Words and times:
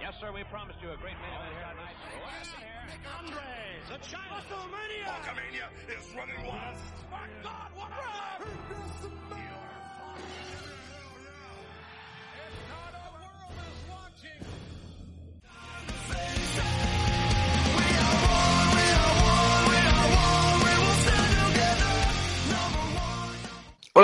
Yes, 0.00 0.14
sir, 0.20 0.30
we 0.32 0.44
promised 0.44 0.78
you 0.80 0.90
a 0.90 0.96
great 0.96 1.18
main 1.18 1.34
event 1.34 1.74
tonight. 1.74 1.98
Andre, 3.18 3.42
the 3.90 3.98
China. 4.06 4.38
WrestleMania. 4.38 5.10
Hulkamania 5.10 5.66
is 5.90 6.14
running 6.14 6.46
wild. 6.46 6.78
My 7.10 7.26
God, 7.42 7.70
what 7.74 7.90
a 7.90 9.67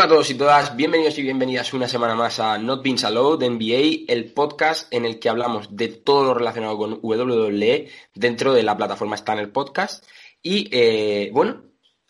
Hola 0.05 0.13
a 0.13 0.17
todos 0.17 0.31
y 0.31 0.35
todas, 0.35 0.77
bienvenidos 0.77 1.19
y 1.19 1.23
bienvenidas 1.23 1.73
una 1.73 1.89
semana 1.89 2.15
más 2.15 2.39
a 2.39 2.59
Not 2.59 2.83
Being 2.83 3.03
Allowed 3.07 3.43
NBA, 3.43 4.13
el 4.13 4.35
podcast 4.35 4.93
en 4.93 5.07
el 5.07 5.19
que 5.19 5.31
hablamos 5.31 5.75
de 5.75 5.89
todo 5.89 6.25
lo 6.25 6.35
relacionado 6.35 6.77
con 6.77 6.99
WWE 7.01 7.89
dentro 8.15 8.53
de 8.53 8.63
la 8.63 8.77
plataforma 8.77 9.17
Stanner 9.17 9.51
Podcast. 9.51 10.05
Y 10.43 10.69
eh, 10.71 11.31
bueno, 11.33 11.63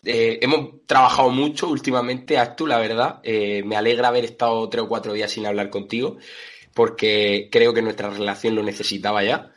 eh, 0.03 0.39
hemos 0.41 0.85
trabajado 0.85 1.29
mucho 1.29 1.69
últimamente, 1.69 2.37
Actu, 2.37 2.67
la 2.67 2.79
verdad. 2.79 3.21
Eh, 3.23 3.63
me 3.63 3.77
alegra 3.77 4.09
haber 4.09 4.25
estado 4.25 4.67
tres 4.67 4.83
o 4.83 4.89
cuatro 4.89 5.13
días 5.13 5.31
sin 5.31 5.45
hablar 5.45 5.69
contigo, 5.69 6.17
porque 6.73 7.47
creo 7.49 7.73
que 7.73 7.81
nuestra 7.81 8.09
relación 8.09 8.55
lo 8.55 8.63
necesitaba 8.63 9.23
ya. 9.23 9.53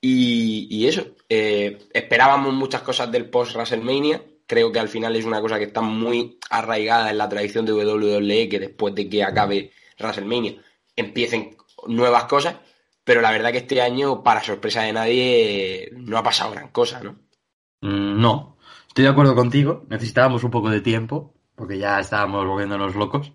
Y, 0.00 0.86
eso, 0.86 1.04
esperábamos 1.28 2.54
muchas 2.54 2.80
cosas 2.80 3.12
del 3.12 3.28
post-WrestleMania, 3.28 4.22
creo 4.46 4.72
que 4.72 4.80
al 4.80 4.88
final 4.88 5.16
es 5.16 5.24
una 5.24 5.40
cosa 5.40 5.58
que 5.58 5.64
está 5.64 5.80
muy 5.80 6.38
arraigada 6.50 7.10
en 7.10 7.18
la 7.18 7.28
tradición 7.28 7.64
de 7.66 7.72
WWE, 7.72 8.48
que 8.48 8.58
después 8.60 8.94
de 8.94 9.08
que 9.08 9.22
acabe 9.24 9.72
WrestleMania 9.98 10.56
empiecen 10.96 11.56
nuevas 11.86 12.24
cosas, 12.24 12.56
pero 13.04 13.20
la 13.20 13.30
verdad 13.30 13.52
que 13.52 13.58
este 13.58 13.80
año, 13.82 14.22
para 14.22 14.42
sorpresa 14.42 14.82
de 14.82 14.92
nadie, 14.92 15.90
no 15.92 16.18
ha 16.18 16.22
pasado 16.22 16.52
gran 16.52 16.68
cosa, 16.70 17.00
¿no? 17.02 17.18
Mm, 17.80 18.20
No, 18.20 18.58
estoy 18.88 19.04
de 19.04 19.10
acuerdo 19.10 19.34
contigo. 19.34 19.84
Necesitábamos 19.88 20.44
un 20.44 20.50
poco 20.50 20.70
de 20.70 20.80
tiempo, 20.80 21.34
porque 21.54 21.78
ya 21.78 22.00
estábamos 22.00 22.46
volviéndonos 22.46 22.94
locos. 22.94 23.32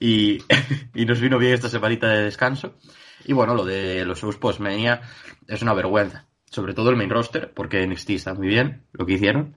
Y, 0.00 0.38
y 0.94 1.04
nos 1.06 1.20
vino 1.20 1.38
bien 1.38 1.54
esta 1.54 1.68
semanita 1.68 2.08
de 2.08 2.24
descanso. 2.24 2.76
Y 3.24 3.32
bueno, 3.32 3.54
lo 3.54 3.64
de 3.64 4.04
los 4.04 4.20
shows 4.20 4.36
post-Mania 4.38 5.02
es 5.46 5.62
una 5.62 5.74
vergüenza. 5.74 6.26
Sobre 6.46 6.74
todo 6.74 6.90
el 6.90 6.96
main 6.96 7.10
roster, 7.10 7.52
porque 7.52 7.86
NXT 7.86 8.10
está 8.10 8.34
muy 8.34 8.46
bien 8.48 8.86
lo 8.92 9.06
que 9.06 9.14
hicieron. 9.14 9.56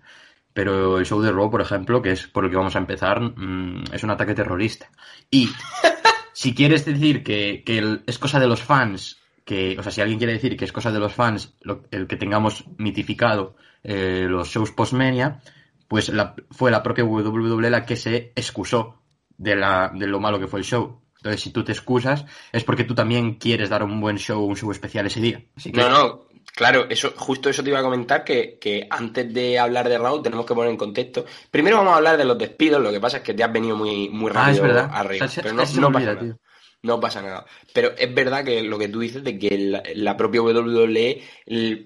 Pero 0.57 0.97
el 0.97 1.05
show 1.05 1.21
de 1.21 1.31
Raw, 1.31 1.51
por 1.51 1.61
ejemplo, 1.61 2.01
que 2.01 2.13
es 2.13 2.25
por 2.25 2.43
el 2.43 2.49
que 2.49 2.57
vamos 2.57 2.75
a 2.75 2.79
empezar, 2.79 3.21
mm, 3.21 3.83
es 3.93 4.03
un 4.03 4.09
ataque 4.09 4.33
terrorista. 4.33 4.89
Y 5.29 5.49
si 6.33 6.55
quieres 6.55 6.83
decir 6.83 7.23
que, 7.23 7.61
que 7.63 7.77
el- 7.77 8.01
es 8.07 8.17
cosa 8.17 8.39
de 8.39 8.47
los 8.47 8.63
fans, 8.63 9.19
que, 9.45 9.77
o 9.77 9.83
sea, 9.83 9.91
si 9.91 10.01
alguien 10.01 10.17
quiere 10.17 10.33
decir 10.33 10.57
que 10.57 10.65
es 10.65 10.71
cosa 10.71 10.91
de 10.91 10.97
los 10.99 11.13
fans 11.13 11.53
lo- 11.61 11.83
el 11.91 12.07
que 12.07 12.15
tengamos 12.17 12.65
mitificado 12.79 13.55
eh, 13.83 14.25
los 14.27 14.47
shows 14.49 14.71
post-Mania, 14.71 15.41
pues 15.87 16.09
la- 16.09 16.33
fue 16.49 16.71
la 16.71 16.81
propia 16.81 17.05
WWE 17.05 17.69
la 17.69 17.85
que 17.85 17.95
se 17.95 18.33
excusó 18.35 18.99
de, 19.37 19.55
la, 19.55 19.91
de 19.93 20.07
lo 20.07 20.19
malo 20.19 20.39
que 20.39 20.47
fue 20.47 20.59
el 20.61 20.65
show. 20.65 21.01
Entonces, 21.17 21.39
si 21.41 21.51
tú 21.51 21.63
te 21.63 21.71
excusas, 21.71 22.25
es 22.51 22.63
porque 22.63 22.83
tú 22.83 22.95
también 22.95 23.35
quieres 23.35 23.69
dar 23.69 23.83
un 23.83 24.01
buen 24.01 24.17
show, 24.17 24.43
un 24.43 24.55
show 24.55 24.71
especial 24.71 25.05
ese 25.05 25.21
día. 25.21 25.43
Así 25.55 25.71
que, 25.71 25.81
No, 25.81 25.89
no, 25.89 26.26
claro, 26.55 26.87
eso, 26.89 27.13
justo 27.17 27.49
eso 27.49 27.63
te 27.63 27.69
iba 27.69 27.79
a 27.79 27.83
comentar, 27.83 28.23
que, 28.23 28.57
que 28.59 28.87
antes 28.89 29.33
de 29.33 29.59
hablar 29.59 29.87
de 29.89 29.97
Raw 29.97 30.21
tenemos 30.21 30.45
que 30.45 30.53
poner 30.55 30.71
en 30.71 30.77
contexto. 30.77 31.25
Primero 31.51 31.77
vamos 31.77 31.93
a 31.93 31.97
hablar 31.97 32.17
de 32.17 32.25
los 32.25 32.37
despidos, 32.37 32.81
lo 32.81 32.91
que 32.91 32.99
pasa 32.99 33.17
es 33.17 33.23
que 33.23 33.33
te 33.33 33.43
has 33.43 33.51
venido 33.53 33.75
muy, 33.75 34.09
muy 34.09 34.31
Ah, 34.35 34.51
es 34.51 34.57
rápido 34.57 34.63
verdad. 34.63 34.89
arriba, 34.93 35.25
O 35.25 35.29
sea, 35.29 35.43
pero 35.43 35.55
no, 35.55 35.65
se 35.65 35.75
me 35.75 35.81
no 35.81 35.87
olvida, 35.87 35.99
pasa 36.13 36.21
nada. 36.23 36.37
No 36.83 36.99
pasa 36.99 37.21
nada. 37.23 37.45
Pero 37.73 37.91
es 37.97 38.13
verdad 38.13 38.43
que 38.45 38.61
lo 38.61 38.77
que 38.77 38.87
tú 38.87 38.99
dices 38.99 39.23
de 39.23 39.37
que 39.39 39.57
la, 39.57 39.83
la 39.95 40.15
propia 40.15 40.41
WWE 40.41 41.23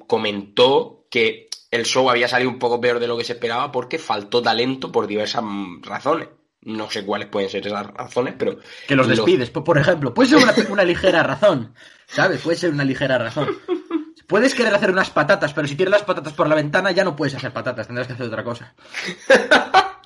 comentó 0.07 1.05
que 1.09 1.47
el 1.71 1.85
show 1.85 2.09
había 2.09 2.27
salido 2.27 2.49
un 2.51 2.59
poco 2.59 2.79
peor 2.81 2.99
de 2.99 3.07
lo 3.07 3.17
que 3.17 3.23
se 3.23 3.33
esperaba 3.33 3.71
porque 3.71 3.97
faltó 3.97 4.41
talento 4.41 4.91
por 4.91 5.07
diversas 5.07 5.43
mm, 5.43 5.83
razones. 5.83 6.27
No 6.63 6.91
sé 6.91 7.03
cuáles 7.05 7.27
pueden 7.27 7.50
ser 7.50 7.66
esas 7.66 7.88
razones, 7.88 8.35
pero... 8.38 8.59
que 8.88 8.95
los 8.95 9.07
lo- 9.07 9.16
despides, 9.16 9.50
por 9.50 9.63
por 9.63 9.77
ejemplo. 9.79 10.13
Puede 10.13 10.29
ser 10.29 10.38
una, 10.44 10.53
una 10.69 10.83
ligera 10.83 11.23
razón, 11.23 11.73
¿sabes? 12.05 12.41
Puede 12.41 12.57
ser 12.57 12.71
una 12.71 12.83
ligera 12.83 13.17
razón. 13.17 13.47
Puedes 14.31 14.56
querer 14.56 14.74
hacer 14.74 14.92
unas 14.92 15.09
patatas, 15.09 15.53
pero 15.53 15.68
si 15.68 15.75
tiras 15.75 15.92
las 15.92 16.03
patatas 16.03 16.31
por 16.31 16.47
la 16.47 16.56
ventana 16.56 16.92
ya 16.92 17.03
no 17.03 17.18
puedes 17.18 17.36
hacer 17.36 17.52
patatas, 17.52 17.86
tendrás 17.86 18.08
que 18.08 18.14
hacer 18.14 18.28
otra 18.28 18.46
cosa. 18.46 18.74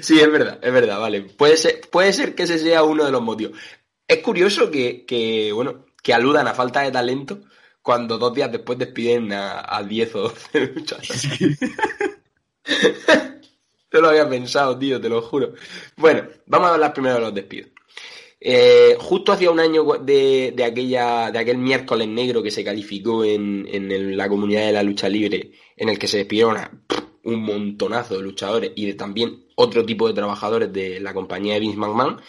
Sí, 0.00 0.20
es 0.20 0.30
verdad, 0.30 0.60
es 0.62 0.72
verdad, 0.72 1.00
vale. 1.00 1.22
Puede 1.22 1.56
ser, 1.56 1.80
puede 1.90 2.12
ser 2.12 2.36
que 2.36 2.44
ese 2.44 2.56
sea 2.56 2.84
uno 2.84 3.04
de 3.04 3.10
los 3.10 3.20
motivos. 3.20 3.58
Es 4.06 4.18
curioso 4.18 4.70
que, 4.70 5.04
que, 5.04 5.50
bueno, 5.52 5.86
que 6.04 6.14
aludan 6.14 6.46
a 6.46 6.54
falta 6.54 6.82
de 6.82 6.92
talento 6.92 7.40
cuando 7.82 8.16
dos 8.16 8.32
días 8.32 8.52
después 8.52 8.78
despiden 8.78 9.32
a, 9.32 9.64
a 9.66 9.82
10 9.82 10.14
o 10.14 10.20
12 10.22 10.60
luchadores. 10.74 11.28
No 13.92 14.00
lo 14.00 14.08
había 14.10 14.28
pensado, 14.28 14.78
tío, 14.78 15.00
te 15.00 15.08
lo 15.08 15.20
juro. 15.20 15.54
Bueno, 15.96 16.28
vamos 16.46 16.70
a 16.70 16.74
hablar 16.74 16.94
primero 16.94 17.16
de 17.16 17.20
los 17.22 17.34
despidos. 17.34 17.70
Eh, 18.48 18.96
justo 19.00 19.32
hacía 19.32 19.50
un 19.50 19.58
año 19.58 19.82
de, 20.04 20.52
de 20.54 20.64
aquella, 20.64 21.32
de 21.32 21.38
aquel 21.40 21.58
miércoles 21.58 22.06
negro 22.06 22.44
que 22.44 22.52
se 22.52 22.62
calificó 22.62 23.24
en, 23.24 23.66
en 23.68 24.16
la 24.16 24.28
comunidad 24.28 24.66
de 24.66 24.72
la 24.72 24.84
lucha 24.84 25.08
libre, 25.08 25.50
en 25.76 25.88
el 25.88 25.98
que 25.98 26.06
se 26.06 26.18
despidieron 26.18 26.56
a 26.56 26.70
un 27.24 27.42
montonazo 27.42 28.16
de 28.16 28.22
luchadores 28.22 28.70
y 28.76 28.86
de 28.86 28.94
también 28.94 29.46
otro 29.56 29.84
tipo 29.84 30.06
de 30.06 30.14
trabajadores 30.14 30.72
de 30.72 31.00
la 31.00 31.12
compañía 31.12 31.54
de 31.54 31.60
Vince 31.60 31.76
McMahon. 31.76 32.20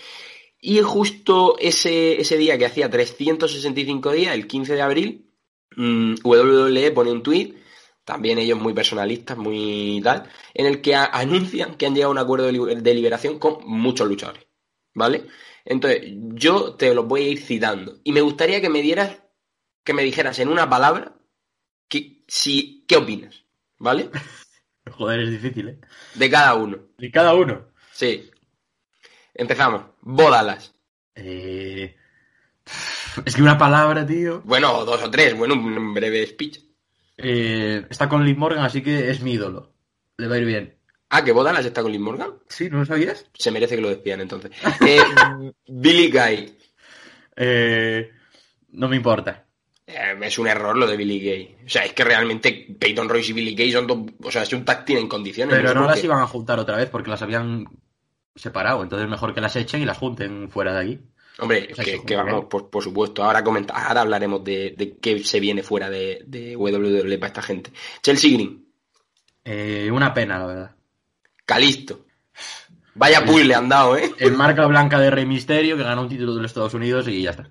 Y 0.59 0.81
justo 0.81 1.55
ese, 1.59 2.19
ese 2.19 2.35
día 2.35 2.57
que 2.57 2.65
hacía 2.65 2.89
365 2.89 4.11
días, 4.11 4.33
el 4.33 4.47
15 4.47 4.73
de 4.73 4.81
abril, 4.81 5.31
mm, 5.75 6.15
WWE 6.23 6.91
pone 6.93 7.11
un 7.11 7.21
tweet, 7.21 7.53
también 8.03 8.39
ellos 8.39 8.59
muy 8.59 8.73
personalistas, 8.73 9.37
muy 9.37 10.01
tal, 10.03 10.23
en 10.55 10.65
el 10.65 10.81
que 10.81 10.95
anuncian 10.95 11.75
que 11.75 11.85
han 11.85 11.93
llegado 11.93 12.09
a 12.09 12.13
un 12.13 12.17
acuerdo 12.17 12.47
de 12.47 12.93
liberación 12.95 13.37
con 13.37 13.59
muchos 13.67 14.07
luchadores, 14.07 14.47
¿vale? 14.95 15.25
Entonces, 15.69 16.13
yo 16.33 16.75
te 16.75 16.93
los 16.93 17.05
voy 17.05 17.23
a 17.23 17.29
ir 17.29 17.41
citando. 17.41 17.99
Y 18.05 18.13
me 18.13 18.21
gustaría 18.21 18.61
que 18.61 18.69
me 18.69 18.81
dieras, 18.81 19.21
que 19.83 19.93
me 19.93 20.03
dijeras 20.03 20.39
en 20.39 20.47
una 20.47 20.69
palabra, 20.69 21.13
que, 21.89 22.23
si, 22.25 22.85
¿qué 22.87 22.95
opinas? 22.95 23.43
¿Vale? 23.77 24.09
Joder, 24.91 25.19
es 25.19 25.31
difícil, 25.31 25.67
¿eh? 25.67 25.79
De 26.15 26.29
cada 26.29 26.55
uno. 26.55 26.77
Y 26.97 27.11
cada 27.11 27.35
uno. 27.35 27.67
Sí. 27.91 28.31
Empezamos. 29.33 29.83
Bódalas. 30.01 30.73
Eh... 31.15 31.97
Es 33.25 33.35
que 33.35 33.41
una 33.41 33.57
palabra, 33.57 34.05
tío. 34.05 34.41
Bueno, 34.45 34.85
dos 34.85 35.03
o 35.03 35.11
tres. 35.11 35.35
Bueno, 35.35 35.55
un 35.55 35.93
breve 35.93 36.27
speech. 36.27 36.59
Eh, 37.17 37.85
está 37.89 38.07
con 38.07 38.23
Liv 38.23 38.37
Morgan, 38.37 38.63
así 38.63 38.81
que 38.81 39.09
es 39.09 39.21
mi 39.21 39.33
ídolo. 39.33 39.73
Le 40.15 40.27
va 40.27 40.35
a 40.35 40.37
ir 40.37 40.45
bien. 40.45 40.76
Ah, 41.09 41.23
que 41.23 41.31
Bódalas 41.31 41.65
está 41.65 41.81
con 41.81 41.91
Liv 41.91 42.01
Morgan. 42.01 42.33
¿Sí? 42.49 42.69
¿No 42.69 42.79
lo 42.79 42.85
sabías? 42.85 43.25
Se 43.33 43.51
merece 43.51 43.75
que 43.75 43.81
lo 43.81 43.89
despidan 43.89 44.21
entonces. 44.21 44.51
Eh, 44.85 45.01
Billy 45.67 46.11
Guy. 46.11 46.57
Eh... 47.35 48.11
No 48.69 48.87
me 48.87 48.95
importa. 48.95 49.45
Eh, 49.85 50.15
es 50.21 50.37
un 50.37 50.47
error 50.47 50.77
lo 50.77 50.85
de 50.85 50.97
Billy 50.97 51.19
Gay. 51.19 51.57
O 51.65 51.69
sea, 51.69 51.85
es 51.85 51.93
que 51.93 52.03
realmente 52.03 52.67
Peyton 52.77 53.07
Royce 53.07 53.31
y 53.31 53.33
Billy 53.33 53.55
Gay 53.55 53.71
son 53.71 53.87
dos. 53.87 53.99
O 54.23 54.31
sea, 54.31 54.43
es 54.43 54.53
un 54.53 54.65
tag 54.65 54.83
en 54.89 55.07
condiciones. 55.07 55.55
Pero 55.55 55.73
no 55.73 55.81
por 55.81 55.91
las 55.91 56.03
iban 56.03 56.21
a 56.21 56.27
juntar 56.27 56.59
otra 56.59 56.77
vez 56.77 56.89
porque 56.89 57.09
las 57.09 57.21
habían 57.21 57.65
separado. 58.35 58.83
Entonces 58.83 59.07
mejor 59.09 59.33
que 59.33 59.41
las 59.41 59.55
echen 59.55 59.81
y 59.81 59.85
las 59.85 59.97
junten 59.97 60.49
fuera 60.49 60.73
de 60.73 60.79
aquí. 60.79 60.99
Hombre, 61.39 61.69
O 61.71 61.75
sea, 61.75 61.85
que, 62.03 62.15
vamos, 62.15 62.45
por, 62.45 62.69
por 62.69 62.83
supuesto. 62.83 63.23
Ahora, 63.23 63.39
ahora 63.39 64.01
hablaremos 64.01 64.43
de, 64.43 64.75
de 64.77 64.97
qué 64.97 65.23
se 65.23 65.39
viene 65.39 65.63
fuera 65.63 65.89
de, 65.89 66.23
de 66.25 66.55
WWE 66.55 67.17
para 67.17 67.27
esta 67.27 67.41
gente. 67.41 67.71
Chelsea 68.01 68.31
Green. 68.31 68.65
Eh, 69.43 69.89
una 69.91 70.13
pena, 70.13 70.39
la 70.39 70.45
verdad. 70.45 70.75
Calisto. 71.47 72.05
Vaya 72.93 73.23
puzzle 73.23 73.45
le 73.45 73.55
han 73.55 73.69
dado, 73.69 73.95
¿eh? 73.95 74.11
El 74.19 74.33
marca 74.33 74.65
blanca 74.65 74.99
de 74.99 75.09
Rey 75.09 75.25
Misterio 75.25 75.77
que 75.77 75.83
ganó 75.83 76.01
un 76.01 76.09
título 76.09 76.35
de 76.35 76.41
los 76.41 76.51
Estados 76.51 76.73
Unidos 76.73 77.07
y 77.07 77.21
ya 77.21 77.29
está. 77.29 77.49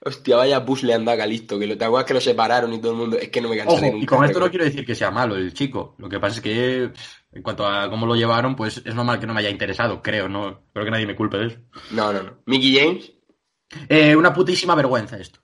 Hostia, 0.00 0.36
vaya 0.36 0.64
puzzle 0.64 0.88
le 0.88 0.94
han 0.94 1.04
dado 1.04 1.16
a 1.16 1.20
Calisto. 1.20 1.58
Que 1.58 1.66
lo, 1.66 1.78
te 1.78 1.84
acuerdas 1.84 2.08
que 2.08 2.14
lo 2.14 2.20
separaron 2.20 2.72
y 2.72 2.80
todo 2.80 2.90
el 2.90 2.98
mundo. 2.98 3.16
Es 3.16 3.28
que 3.28 3.40
no 3.40 3.48
me 3.48 3.56
cansaré 3.56 3.88
Ojo, 3.88 3.96
y 3.96 4.00
nunca 4.00 4.16
con 4.16 4.24
de 4.24 4.26
esto 4.26 4.40
no 4.40 4.50
quiero 4.50 4.64
decir 4.64 4.84
que 4.84 4.96
sea 4.96 5.12
malo 5.12 5.36
el 5.36 5.54
chico. 5.54 5.94
Lo 5.98 6.08
que 6.08 6.18
pasa 6.18 6.36
es 6.36 6.42
que, 6.42 6.90
en 7.32 7.42
cuanto 7.42 7.64
a 7.64 7.88
cómo 7.88 8.04
lo 8.04 8.16
llevaron, 8.16 8.56
pues 8.56 8.82
es 8.84 8.94
normal 8.94 9.20
que 9.20 9.26
no 9.26 9.32
me 9.32 9.40
haya 9.40 9.50
interesado, 9.50 10.02
creo, 10.02 10.28
¿no? 10.28 10.48
Espero 10.66 10.84
que 10.84 10.90
nadie 10.90 11.06
me 11.06 11.14
culpe 11.14 11.38
de 11.38 11.46
eso. 11.46 11.58
No, 11.92 12.12
no, 12.12 12.22
no. 12.22 12.38
Mickey 12.46 12.76
James. 12.76 13.12
Eh, 13.88 14.16
una 14.16 14.34
putísima 14.34 14.74
vergüenza 14.74 15.18
esto, 15.18 15.40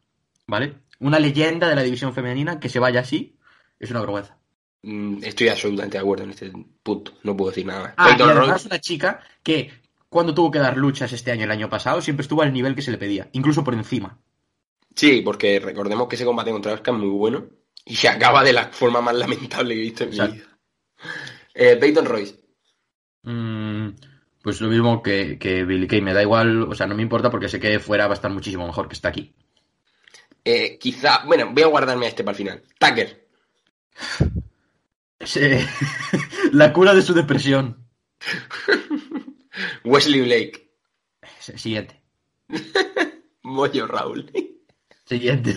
¿vale? 0.47 0.83
Una 0.99 1.21
leyenda 1.21 1.69
de 1.69 1.77
la 1.77 1.83
división 1.83 2.13
femenina 2.13 2.59
que 2.59 2.69
se 2.69 2.81
vaya 2.81 3.01
así 3.01 3.39
es 3.79 3.91
una 3.91 4.01
vergüenza. 4.01 4.40
Mm, 4.83 5.25
Estoy 5.25 5.49
absolutamente 5.49 5.97
de 5.99 6.03
acuerdo 6.03 6.25
en 6.25 6.31
este 6.31 6.53
punto. 6.83 7.13
No 7.23 7.37
puedo 7.37 7.51
decir 7.51 7.67
nada 7.67 7.83
más. 7.83 7.95
Ah, 7.97 8.09
y 8.09 8.13
Peyton 8.13 8.29
además 8.31 8.49
Royce. 8.49 8.67
una 8.69 8.81
chica 8.81 9.21
que 9.43 9.71
cuando 10.09 10.35
tuvo 10.35 10.51
que 10.51 10.59
dar 10.59 10.77
luchas 10.77 11.13
este 11.13 11.31
año 11.31 11.43
y 11.43 11.45
el 11.45 11.51
año 11.51 11.71
pasado 11.71 12.01
siempre 12.03 12.23
estuvo 12.23 12.43
al 12.43 12.53
nivel 12.53 12.75
que 12.75 12.83
se 12.83 12.91
le 12.91 12.99
pedía, 12.99 13.29
incluso 13.33 13.63
por 13.63 13.75
encima. 13.75 14.19
Sí, 14.95 15.23
porque 15.23 15.61
recordemos 15.61 16.09
que 16.09 16.17
ese 16.17 16.25
combate 16.25 16.51
contra 16.51 16.73
Oscar 16.73 16.95
es 16.95 17.01
muy 17.01 17.09
bueno 17.09 17.47
y 17.85 17.95
se 17.95 18.09
acaba 18.09 18.43
de 18.43 18.53
la 18.53 18.69
forma 18.69 19.01
más 19.01 19.15
lamentable 19.15 19.75
que 19.75 19.81
he 19.81 19.85
visto 19.85 20.05
en 20.05 20.11
mi 20.11 20.17
vida. 20.17 20.45
Eh, 21.55 21.77
Peyton 21.77 22.05
Royce. 22.05 22.41
Mm, 23.23 23.91
pues 24.43 24.61
lo 24.61 24.69
mismo 24.69 25.03
que, 25.03 25.39
que 25.39 25.65
Billy 25.65 25.87
Kay, 25.87 26.01
me 26.01 26.13
da 26.13 26.23
igual, 26.23 26.63
o 26.63 26.75
sea, 26.75 26.87
no 26.87 26.95
me 26.95 27.03
importa 27.03 27.31
porque 27.31 27.49
sé 27.49 27.61
que 27.61 27.79
fuera 27.79 28.07
va 28.07 28.15
a 28.15 28.17
estar 28.17 28.31
muchísimo 28.31 28.67
mejor 28.67 28.89
que 28.89 28.95
está 28.95 29.09
aquí. 29.09 29.35
Eh, 30.45 30.79
quizá, 30.79 31.25
bueno, 31.27 31.51
voy 31.53 31.63
a 31.63 31.67
guardarme 31.67 32.07
a 32.07 32.09
este 32.09 32.25
para 32.25 32.33
el 32.33 32.37
final. 32.37 32.63
Tucker. 32.79 33.29
Sí. 35.25 35.41
La 36.53 36.73
cura 36.73 36.95
de 36.95 37.03
su 37.03 37.15
depresión. 37.15 37.89
Wesley 39.85 40.21
Blake. 40.23 40.71
Siguiente. 41.39 42.03
Moyo 43.43 43.87
Raúl. 43.87 44.31
Siguiente. 45.05 45.57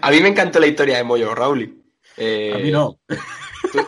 A 0.00 0.10
mí 0.10 0.20
me 0.20 0.28
encantó 0.28 0.58
la 0.60 0.66
historia 0.66 0.96
de 0.96 1.04
Moyo 1.04 1.34
Raúl. 1.34 1.82
Eh, 2.16 2.52
A 2.54 2.58
mí 2.58 2.70
no. 2.70 3.00
¿tú, 3.06 3.16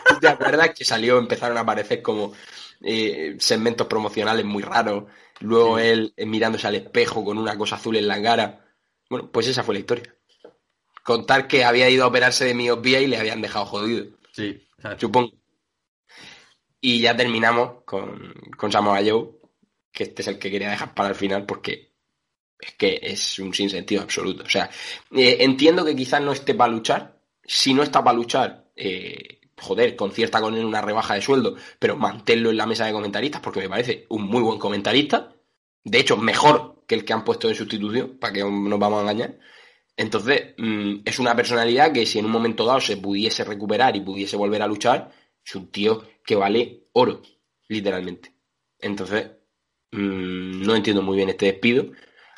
tú 0.07 0.19
te 0.19 0.27
acuerdas 0.27 0.71
que 0.75 0.83
salió, 0.85 1.17
empezaron 1.17 1.57
a 1.57 1.61
aparecer 1.61 2.01
como 2.01 2.33
eh, 2.81 3.35
segmentos 3.39 3.87
promocionales 3.87 4.45
muy 4.45 4.63
raros? 4.63 5.05
Luego 5.39 5.79
él 5.79 6.13
eh, 6.15 6.25
mirándose 6.25 6.67
al 6.67 6.75
espejo 6.75 7.23
con 7.23 7.37
una 7.37 7.57
cosa 7.57 7.75
azul 7.75 7.95
en 7.97 8.07
la 8.07 8.21
cara. 8.21 8.65
Bueno, 9.09 9.29
pues 9.31 9.47
esa 9.47 9.63
fue 9.63 9.75
la 9.75 9.79
historia. 9.79 10.15
Contar 11.05 11.47
que 11.47 11.63
había 11.63 11.87
ido 11.87 12.03
a 12.03 12.07
operarse 12.07 12.45
de 12.45 12.55
miopía 12.55 12.99
y 12.99 13.05
le 13.05 13.17
habían 13.17 13.39
dejado 13.39 13.65
jodido, 13.67 14.07
Sí. 14.31 14.59
supongo. 14.97 15.33
Y 16.81 16.99
ya 16.99 17.15
terminamos 17.15 17.83
con, 17.85 18.33
con 18.57 18.71
Samoa 18.71 19.01
Joe, 19.05 19.29
que 19.91 20.03
este 20.05 20.23
es 20.23 20.27
el 20.29 20.39
que 20.39 20.49
quería 20.49 20.71
dejar 20.71 20.95
para 20.95 21.09
el 21.09 21.15
final 21.15 21.45
porque 21.45 21.93
es 22.59 22.73
que 22.73 22.99
es 23.03 23.37
un 23.37 23.53
sinsentido 23.53 24.01
absoluto. 24.01 24.43
O 24.45 24.49
sea, 24.49 24.67
eh, 25.15 25.37
entiendo 25.41 25.85
que 25.85 25.95
quizás 25.95 26.21
no 26.23 26.31
esté 26.31 26.55
para 26.55 26.71
luchar. 26.73 27.19
Si 27.43 27.71
no 27.75 27.83
está 27.83 28.03
para 28.03 28.17
luchar, 28.17 28.71
eh, 28.75 29.41
joder, 29.61 29.95
concierta 29.95 30.41
con 30.41 30.55
él 30.55 30.65
una 30.65 30.81
rebaja 30.81 31.13
de 31.13 31.21
sueldo, 31.21 31.55
pero 31.77 31.95
manténlo 31.97 32.49
en 32.49 32.57
la 32.57 32.65
mesa 32.65 32.87
de 32.87 32.93
comentaristas 32.93 33.41
porque 33.41 33.59
me 33.59 33.69
parece 33.69 34.07
un 34.09 34.23
muy 34.23 34.41
buen 34.41 34.57
comentarista. 34.57 35.31
De 35.83 35.99
hecho, 35.99 36.17
mejor 36.17 36.83
que 36.87 36.95
el 36.95 37.05
que 37.05 37.13
han 37.13 37.23
puesto 37.23 37.47
en 37.47 37.53
sustitución, 37.53 38.17
para 38.19 38.33
que 38.33 38.39
no 38.41 38.49
nos 38.49 38.79
vamos 38.79 38.97
a 38.97 39.01
engañar. 39.03 39.37
Entonces, 39.97 40.53
mm, 40.57 40.97
es 41.05 41.19
una 41.19 41.35
personalidad 41.35 41.91
que 41.93 42.05
si 42.05 42.19
en 42.19 42.25
un 42.25 42.31
momento 42.31 42.65
dado 42.65 42.81
se 42.81 42.97
pudiese 42.97 43.43
recuperar 43.43 43.95
y 43.95 44.01
pudiese 44.01 44.35
volver 44.37 44.61
a 44.61 44.67
luchar, 44.67 45.11
es 45.45 45.55
un 45.55 45.67
tío 45.71 46.03
que 46.25 46.35
vale 46.35 46.87
oro, 46.93 47.21
literalmente. 47.69 48.33
Entonces, 48.79 49.31
mm, 49.91 50.61
no 50.65 50.75
entiendo 50.75 51.01
muy 51.01 51.17
bien 51.17 51.29
este 51.29 51.45
despido. 51.47 51.91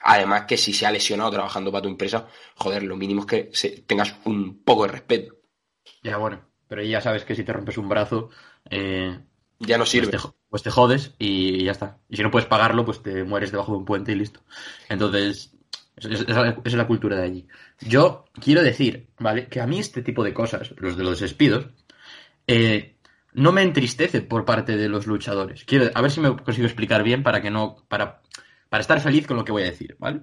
Además 0.03 0.45
que 0.47 0.57
si 0.57 0.73
se 0.73 0.85
ha 0.85 0.91
lesionado 0.91 1.31
trabajando 1.31 1.71
para 1.71 1.81
tu 1.83 1.89
empresa, 1.89 2.27
joder, 2.55 2.83
lo 2.83 2.95
mínimo 2.95 3.21
es 3.21 3.27
que 3.27 3.49
se- 3.53 3.81
tengas 3.81 4.15
un 4.25 4.63
poco 4.63 4.83
de 4.83 4.91
respeto. 4.91 5.35
Ya, 6.03 6.17
bueno. 6.17 6.41
Pero 6.67 6.83
ya 6.83 7.01
sabes 7.01 7.23
que 7.23 7.35
si 7.35 7.43
te 7.43 7.53
rompes 7.53 7.77
un 7.77 7.89
brazo, 7.89 8.29
eh, 8.69 9.19
Ya 9.59 9.77
no 9.77 9.83
pues, 9.83 9.89
sirve. 9.91 10.11
te, 10.11 10.17
pues 10.49 10.63
te 10.63 10.69
jodes 10.71 11.13
y 11.17 11.63
ya 11.63 11.71
está. 11.71 11.99
Y 12.09 12.17
si 12.17 12.23
no 12.23 12.31
puedes 12.31 12.47
pagarlo, 12.47 12.85
pues 12.85 13.01
te 13.01 13.23
mueres 13.23 13.51
debajo 13.51 13.71
de 13.73 13.77
un 13.79 13.85
puente 13.85 14.11
y 14.11 14.15
listo. 14.15 14.41
Entonces, 14.89 15.23
es- 15.23 15.53
es- 15.53 15.56
esa 15.97 16.55
es 16.63 16.73
la 16.73 16.87
cultura 16.87 17.15
de 17.17 17.23
allí. 17.23 17.47
Yo 17.81 18.25
quiero 18.39 18.61
decir, 18.63 19.09
¿vale? 19.19 19.47
Que 19.47 19.61
a 19.61 19.67
mí 19.67 19.79
este 19.79 20.01
tipo 20.03 20.23
de 20.23 20.33
cosas, 20.33 20.73
los 20.77 20.95
de 20.97 21.03
los 21.03 21.19
despidos, 21.19 21.67
eh, 22.47 22.97
no 23.33 23.51
me 23.51 23.61
entristece 23.63 24.21
por 24.21 24.45
parte 24.45 24.77
de 24.77 24.89
los 24.89 25.07
luchadores. 25.07 25.63
Quiero, 25.65 25.89
a 25.93 26.01
ver 26.01 26.11
si 26.11 26.19
me 26.19 26.35
consigo 26.37 26.65
explicar 26.67 27.03
bien 27.03 27.23
para 27.23 27.41
que 27.41 27.51
no, 27.51 27.85
para, 27.87 28.21
para 28.69 28.81
estar 28.81 28.99
feliz 29.01 29.27
con 29.27 29.37
lo 29.37 29.45
que 29.45 29.51
voy 29.51 29.63
a 29.63 29.65
decir, 29.65 29.95
¿vale? 29.99 30.21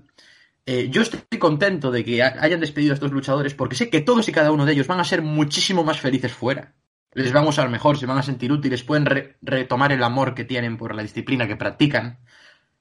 Eh, 0.66 0.88
yo 0.90 1.02
estoy 1.02 1.20
contento 1.38 1.90
de 1.90 2.04
que 2.04 2.22
ha- 2.22 2.36
hayan 2.40 2.60
despedido 2.60 2.92
a 2.92 2.94
estos 2.94 3.12
luchadores 3.12 3.54
porque 3.54 3.76
sé 3.76 3.90
que 3.90 4.00
todos 4.00 4.28
y 4.28 4.32
cada 4.32 4.50
uno 4.52 4.64
de 4.64 4.72
ellos 4.72 4.86
van 4.86 5.00
a 5.00 5.04
ser 5.04 5.20
muchísimo 5.22 5.84
más 5.84 6.00
felices 6.00 6.32
fuera. 6.32 6.74
Les 7.12 7.32
van 7.32 7.44
a 7.44 7.48
usar 7.48 7.68
mejor, 7.68 7.98
se 7.98 8.06
van 8.06 8.18
a 8.18 8.22
sentir 8.22 8.50
útiles, 8.50 8.82
pueden 8.82 9.06
re- 9.06 9.36
retomar 9.42 9.92
el 9.92 10.02
amor 10.02 10.34
que 10.34 10.44
tienen 10.44 10.76
por 10.78 10.94
la 10.94 11.02
disciplina 11.02 11.46
que 11.46 11.56
practican. 11.56 12.20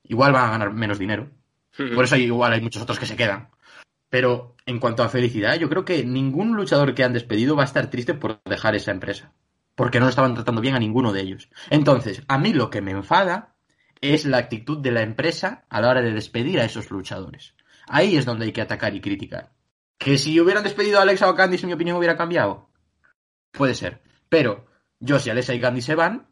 Igual 0.04 0.34
van 0.34 0.46
a 0.48 0.52
ganar 0.52 0.74
menos 0.74 1.00
dinero. 1.00 1.30
Por 1.76 2.06
eso 2.06 2.16
hay- 2.16 2.24
igual 2.24 2.54
hay 2.54 2.62
muchos 2.62 2.82
otros 2.84 3.00
que 3.00 3.06
se 3.06 3.16
quedan. 3.16 3.50
Pero 4.10 4.56
en 4.66 4.80
cuanto 4.80 5.04
a 5.04 5.10
felicidad, 5.10 5.56
yo 5.56 5.70
creo 5.70 5.86
que 5.86 6.06
ningún 6.06 6.56
luchador 6.56 6.94
que 6.94 7.04
han 7.04 7.14
despedido 7.14 7.56
va 7.56 7.64
a 7.64 7.66
estar 7.66 7.90
triste 7.90 8.14
por 8.14 8.42
dejar 8.44 8.76
esa 8.76 8.92
empresa. 8.92 9.34
Porque 9.76 10.00
no 10.00 10.08
estaban 10.08 10.36
tratando 10.36 10.62
bien 10.62 10.76
a 10.76 10.80
ninguno 10.80 11.12
de 11.14 11.22
ellos. 11.22 11.50
Entonces, 11.72 12.22
a 12.28 12.38
mí 12.38 12.54
lo 12.54 12.70
que 12.70 12.82
me 12.82 12.92
enfada 12.92 13.56
es 14.02 14.26
la 14.26 14.38
actitud 14.38 14.78
de 14.80 14.92
la 14.92 15.02
empresa 15.02 15.66
a 15.70 15.82
la 15.82 15.90
hora 15.90 16.02
de 16.02 16.12
despedir 16.12 16.60
a 16.60 16.66
esos 16.66 16.92
luchadores. 16.92 17.56
Ahí 17.88 18.16
es 18.16 18.26
donde 18.26 18.46
hay 18.46 18.52
que 18.52 18.62
atacar 18.62 18.94
y 18.94 19.02
criticar. 19.02 19.52
Que 19.98 20.18
si 20.20 20.40
hubieran 20.40 20.64
despedido 20.64 21.00
a 21.00 21.02
Alexa 21.02 21.30
o 21.30 21.36
Candice, 21.36 21.66
mi 21.66 21.74
opinión 21.74 21.98
hubiera 21.98 22.16
cambiado. 22.18 22.70
Puede 23.52 23.74
ser. 23.74 24.02
Pero 24.30 24.68
yo, 25.00 25.20
si 25.20 25.30
Alexa 25.32 25.54
y 25.56 25.60
Candice 25.60 25.88
se 25.88 25.96
van 25.96 26.28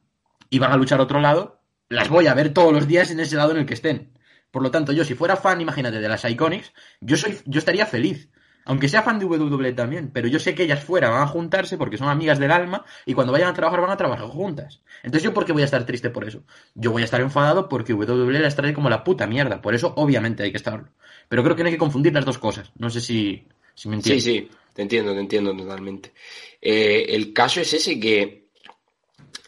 y 0.50 0.60
van 0.60 0.72
a 0.72 0.78
luchar 0.78 1.00
a 1.00 1.04
otro 1.04 1.20
lado, 1.20 1.62
las 1.90 2.10
voy 2.10 2.28
a 2.28 2.34
ver 2.34 2.54
todos 2.54 2.74
los 2.74 2.88
días 2.88 3.10
en 3.10 3.20
ese 3.20 3.38
lado 3.38 3.52
en 3.52 3.58
el 3.58 3.66
que 3.66 3.74
estén. 3.74 4.12
Por 4.52 4.62
lo 4.64 4.72
tanto, 4.72 4.92
yo 4.92 5.04
si 5.06 5.16
fuera 5.16 5.36
fan, 5.38 5.62
imagínate, 5.62 6.00
de 6.00 6.08
las 6.10 6.24
Iconics, 6.26 6.74
yo 7.00 7.18
soy, 7.18 7.38
yo 7.46 7.60
estaría 7.60 7.86
feliz. 7.86 8.30
Aunque 8.64 8.88
sea 8.88 9.02
fan 9.02 9.18
de 9.18 9.26
WWE 9.26 9.74
también, 9.74 10.12
pero 10.14 10.28
yo 10.28 10.38
sé 10.38 10.54
que 10.54 10.62
ellas 10.64 10.84
fuera 10.84 11.10
van 11.10 11.24
a 11.24 11.28
juntarse 11.28 11.80
porque 11.80 11.98
son 11.98 12.10
amigas 12.10 12.38
del 12.38 12.52
alma 12.52 12.86
y 13.08 13.16
cuando 13.16 13.34
vayan 13.34 13.50
a 13.50 13.54
trabajar 13.56 13.82
van 13.82 13.90
a 13.90 13.98
trabajar 13.98 14.28
juntas. 14.28 14.82
Entonces 15.02 15.24
yo 15.24 15.34
por 15.34 15.46
qué 15.46 15.52
voy 15.52 15.64
a 15.64 15.66
estar 15.66 15.84
triste 15.84 16.12
por 16.12 16.28
eso? 16.28 16.44
Yo 16.76 16.92
voy 16.92 17.02
a 17.02 17.06
estar 17.06 17.22
enfadado 17.22 17.68
porque 17.68 17.94
WWE 17.96 18.38
las 18.40 18.56
trae 18.56 18.72
como 18.76 18.88
la 18.92 19.04
puta 19.04 19.26
mierda. 19.26 19.64
Por 19.64 19.74
eso 19.74 19.94
obviamente 19.98 20.44
hay 20.44 20.52
que 20.52 20.58
estarlo. 20.58 20.90
Pero 21.28 21.44
creo 21.44 21.56
que 21.56 21.64
no 21.64 21.68
hay 21.68 21.74
que 21.74 21.80
confundir 21.80 22.14
las 22.14 22.24
dos 22.24 22.38
cosas. 22.38 22.72
No 22.78 22.92
sé 22.92 23.02
si, 23.02 23.48
si 23.74 23.90
me 23.90 23.96
Sí, 24.00 24.14
entiendes. 24.14 24.24
sí, 24.24 24.50
te 24.76 24.84
entiendo, 24.84 25.14
te 25.16 25.20
entiendo 25.22 25.58
totalmente. 25.58 26.14
Eh, 26.62 27.08
el 27.10 27.34
caso 27.34 27.62
es 27.62 27.74
ese 27.74 28.00
que 28.00 28.46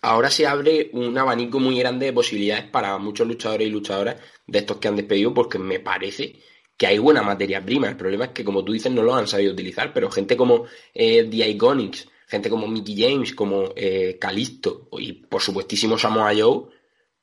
ahora 0.01 0.29
se 0.29 0.47
abre 0.47 0.89
un 0.93 1.15
abanico 1.17 1.59
muy 1.59 1.77
grande 1.77 2.07
de 2.07 2.13
posibilidades 2.13 2.65
para 2.65 2.97
muchos 2.97 3.27
luchadores 3.27 3.67
y 3.67 3.71
luchadoras 3.71 4.15
de 4.47 4.59
estos 4.59 4.77
que 4.77 4.87
han 4.87 4.95
despedido, 4.95 5.33
porque 5.33 5.59
me 5.59 5.79
parece 5.79 6.35
que 6.77 6.87
hay 6.87 6.97
buena 6.97 7.21
materia 7.21 7.63
prima. 7.63 7.87
El 7.87 7.97
problema 7.97 8.25
es 8.25 8.31
que, 8.31 8.43
como 8.43 8.63
tú 8.63 8.73
dices, 8.73 8.91
no 8.91 9.03
lo 9.03 9.15
han 9.15 9.27
sabido 9.27 9.53
utilizar, 9.53 9.93
pero 9.93 10.09
gente 10.09 10.35
como 10.35 10.65
eh, 10.93 11.27
The 11.29 11.49
Iconics, 11.49 12.07
gente 12.27 12.49
como 12.49 12.67
Mickey 12.67 12.95
James, 12.97 13.33
como 13.33 13.73
eh, 13.75 14.17
Calisto 14.19 14.89
y, 14.97 15.13
por 15.13 15.41
supuestísimo, 15.41 15.97
Samoa 15.97 16.33
Joe, 16.35 16.65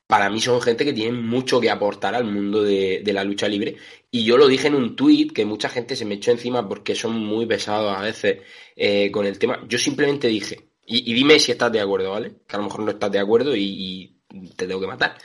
para 0.07 0.29
mí 0.29 0.41
son 0.41 0.61
gente 0.61 0.83
que 0.83 0.93
tienen 0.93 1.25
mucho 1.25 1.61
que 1.61 1.69
aportar 1.69 2.15
al 2.15 2.25
mundo 2.25 2.63
de, 2.63 3.01
de 3.03 3.13
la 3.13 3.23
lucha 3.23 3.47
libre. 3.47 3.77
Y 4.09 4.23
yo 4.25 4.37
lo 4.37 4.47
dije 4.47 4.67
en 4.67 4.75
un 4.75 4.95
tuit 4.95 5.31
que 5.31 5.45
mucha 5.45 5.69
gente 5.69 5.95
se 5.95 6.05
me 6.05 6.15
echó 6.15 6.31
encima 6.31 6.67
porque 6.67 6.95
son 6.95 7.17
muy 7.17 7.45
pesados 7.45 7.95
a 7.95 8.01
veces 8.01 8.39
eh, 8.75 9.09
con 9.11 9.25
el 9.25 9.39
tema. 9.39 9.65
Yo 9.69 9.77
simplemente 9.77 10.27
dije, 10.27 10.69
y, 10.85 11.13
dime 11.13 11.39
si 11.39 11.53
estás 11.53 11.71
de 11.71 11.79
acuerdo, 11.79 12.11
¿vale? 12.11 12.33
Que 12.45 12.55
a 12.55 12.59
lo 12.59 12.65
mejor 12.65 12.81
no 12.81 12.91
estás 12.91 13.11
de 13.11 13.19
acuerdo 13.19 13.55
y 13.55 14.17
te 14.57 14.67
tengo 14.67 14.81
que 14.81 14.87
matar. 14.87 15.17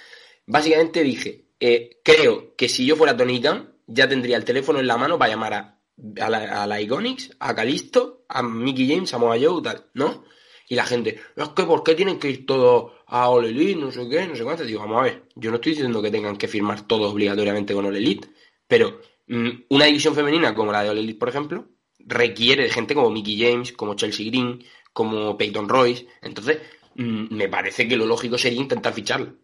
Básicamente 0.46 1.02
dije, 1.02 1.45
eh, 1.60 1.98
creo 2.04 2.54
que 2.56 2.68
si 2.68 2.84
yo 2.86 2.96
fuera 2.96 3.16
Tony 3.16 3.40
Khan, 3.40 3.72
ya 3.86 4.08
tendría 4.08 4.36
el 4.36 4.44
teléfono 4.44 4.80
en 4.80 4.86
la 4.86 4.96
mano 4.96 5.18
para 5.18 5.30
llamar 5.32 5.54
a, 5.54 5.80
a 6.20 6.30
la, 6.30 6.62
a 6.62 6.66
la 6.66 6.80
Iconics, 6.80 7.36
a 7.38 7.54
Calisto, 7.54 8.24
a 8.28 8.42
Mickey 8.42 8.88
James, 8.88 9.12
a 9.14 9.18
Moa 9.18 9.36
Joe, 9.40 9.62
tal, 9.62 9.86
¿no? 9.94 10.24
Y 10.68 10.74
la 10.74 10.84
gente, 10.84 11.20
es 11.36 11.48
que 11.50 11.62
¿por 11.62 11.84
qué 11.84 11.94
tienen 11.94 12.18
que 12.18 12.28
ir 12.28 12.44
todos 12.44 12.92
a 13.06 13.28
All 13.28 13.44
Elite? 13.44 13.76
No 13.80 13.92
sé 13.92 14.08
qué, 14.08 14.26
no 14.26 14.34
sé 14.34 14.42
cuánto. 14.42 14.64
Digo, 14.64 14.80
vamos 14.80 14.98
a 15.00 15.04
ver, 15.04 15.22
yo 15.36 15.50
no 15.50 15.56
estoy 15.56 15.72
diciendo 15.72 16.02
que 16.02 16.10
tengan 16.10 16.36
que 16.36 16.48
firmar 16.48 16.86
todos 16.88 17.12
obligatoriamente 17.12 17.72
con 17.72 17.86
All 17.86 17.96
Elite, 17.96 18.28
pero 18.66 19.00
mm, 19.28 19.48
una 19.70 19.84
división 19.84 20.14
femenina 20.16 20.54
como 20.56 20.72
la 20.72 20.82
de 20.82 20.90
All 20.90 20.98
Elite, 20.98 21.18
por 21.20 21.28
ejemplo, 21.28 21.68
requiere 22.00 22.64
de 22.64 22.70
gente 22.70 22.94
como 22.96 23.10
Mickey 23.10 23.38
James, 23.40 23.72
como 23.72 23.94
Chelsea 23.94 24.26
Green, 24.26 24.64
como 24.92 25.36
Peyton 25.38 25.68
Royce. 25.68 26.08
Entonces, 26.20 26.58
mm, 26.96 27.32
me 27.32 27.48
parece 27.48 27.86
que 27.86 27.96
lo 27.96 28.04
lógico 28.06 28.36
sería 28.36 28.60
intentar 28.60 28.92
ficharlo. 28.92 29.34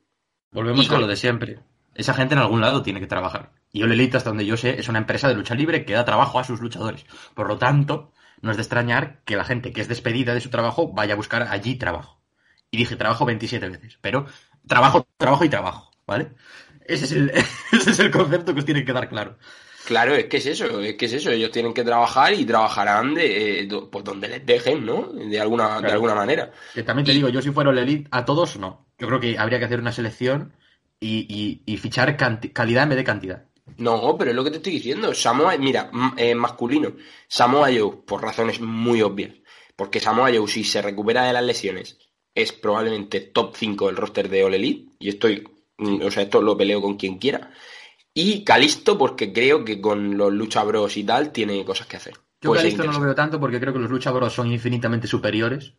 Volvemos 0.51 0.85
Y 0.85 0.89
con- 0.89 1.01
lo 1.03 1.07
de 1.07 1.17
siempre. 1.17 1.61
Esa 1.95 2.15
gente 2.15 2.35
en 2.35 2.41
algún 2.41 2.61
lado 2.61 2.83
tiene 2.83 3.01
que 3.01 3.07
trabajar. 3.07 3.51
Y 3.73 3.83
All 3.83 3.93
Elite, 3.93 4.17
hasta 4.17 4.31
donde 4.31 4.47
yo 4.47 4.57
sé, 4.57 4.79
es 4.79 4.89
una 4.89 4.99
empresa 4.99 5.29
de 5.29 5.35
lucha 5.35 5.55
libre 5.55 5.85
que 5.85 5.93
da 5.95 6.05
trabajo 6.05 6.39
a 6.39 6.45
sus 6.45 6.61
luchadores. 6.61 7.05
Por 7.35 7.49
lo 7.49 7.59
tanto, 7.59 8.13
no 8.41 8.51
es 8.51 8.57
de 8.57 8.63
extrañar 8.63 9.21
que 9.25 9.37
la 9.37 9.45
gente 9.45 9.73
que 9.73 9.81
es 9.81 9.89
despedida 9.89 10.35
de 10.35 10.41
su 10.41 10.51
trabajo 10.51 10.93
vaya 10.93 11.15
a 11.15 11.17
buscar 11.17 11.43
allí 11.51 11.77
trabajo. 11.77 12.21
Y 12.71 12.77
dije 12.79 12.97
trabajo 12.97 13.25
27 13.27 13.69
veces, 13.69 13.99
pero 14.01 14.27
trabajo, 14.67 15.07
trabajo 15.19 15.45
y 15.45 15.49
trabajo, 15.51 15.91
¿vale? 16.07 16.33
Ese 16.87 17.05
es 17.05 17.13
el, 17.13 17.31
ese 17.73 17.91
es 17.91 17.99
el 17.99 18.11
concepto 18.11 18.53
que 18.55 18.61
os 18.61 18.67
tiene 18.67 18.85
que 18.85 18.93
dar 18.93 19.09
claro. 19.09 19.37
Claro, 19.85 20.15
es 20.15 20.27
que 20.27 20.37
es 20.37 20.47
eso, 20.47 20.81
es 20.81 20.95
que 20.95 21.07
es 21.07 21.13
eso. 21.13 21.31
Ellos 21.31 21.51
tienen 21.51 21.75
que 21.75 21.83
trabajar 21.85 22.33
y 22.35 22.45
trabajarán 22.45 23.15
de, 23.15 23.61
eh, 23.61 23.67
do- 23.67 23.91
pues 23.91 24.05
donde 24.05 24.29
les 24.29 24.47
dejen, 24.47 24.87
¿no? 24.87 25.09
De 25.13 25.41
alguna, 25.41 25.81
de 25.81 25.91
alguna 25.91 26.15
manera. 26.15 26.53
Que 26.73 26.85
también 26.85 27.05
te 27.05 27.13
Y- 27.13 27.17
digo, 27.17 27.29
yo 27.31 27.43
si 27.43 27.51
fuera 27.51 27.71
All 27.71 27.79
Elite, 27.79 28.09
a 28.13 28.25
todos 28.25 28.57
no. 28.59 28.87
Yo 28.99 29.09
creo 29.09 29.19
que 29.19 29.37
habría 29.39 29.59
que 29.59 29.65
hacer 29.65 29.81
una 29.81 29.91
selección 29.91 30.53
y, 31.03 31.27
y- 31.29 31.63
y 31.73 31.77
fichar 31.79 32.17
calidad 32.17 32.85
en 32.85 32.89
vez 32.91 32.99
de 32.99 33.05
cantidad. 33.05 33.45
No, 33.79 34.17
pero 34.19 34.31
es 34.31 34.37
lo 34.37 34.45
que 34.45 34.51
te 34.51 34.57
estoy 34.59 34.75
diciendo. 34.75 35.15
Samoa, 35.15 35.57
mira, 35.57 35.91
eh, 36.17 36.35
masculino. 36.35 36.93
Samoa 37.29 37.69
Joe, 37.77 37.99
por 38.07 38.23
razones 38.23 38.61
muy 38.61 39.03
obvias. 39.03 39.35
Porque 39.77 40.01
Samoa 40.01 40.31
Joe, 40.35 40.49
si 40.49 40.65
se 40.65 40.83
recupera 40.83 41.25
de 41.25 41.33
las 41.33 41.45
lesiones, 41.45 41.99
es 42.35 42.53
probablemente 42.53 43.21
top 43.21 43.55
5 43.57 43.87
del 43.87 43.97
roster 43.97 44.29
de 44.29 44.45
All 44.45 44.55
Elite. 44.55 44.91
Y 44.99 45.09
estoy, 45.09 45.49
mm, 45.79 46.03
o 46.03 46.11
sea, 46.11 46.23
esto 46.25 46.43
lo 46.43 46.57
peleo 46.57 46.81
con 46.81 46.97
quien 46.97 47.19
quiera. 47.19 47.51
Y 48.15 48.45
Calisto, 48.45 48.99
porque 48.99 49.33
creo 49.33 49.65
que 49.65 49.81
con 49.81 50.17
los 50.19 50.33
Lucha 50.33 50.63
Bros 50.65 50.97
y 50.97 51.05
tal, 51.05 51.33
tiene 51.33 51.65
cosas 51.65 51.87
que 51.87 51.97
hacer. 51.97 52.15
Yo 52.43 52.51
Calisto 52.63 52.83
no 52.85 52.93
lo 52.93 53.01
veo 53.07 53.15
tanto 53.15 53.41
porque 53.41 53.61
creo 53.61 53.73
que 53.73 53.79
los 53.79 53.91
Lucha 53.91 54.11
Bros 54.11 54.33
son 54.33 54.53
infinitamente 54.53 55.07
superiores. 55.07 55.73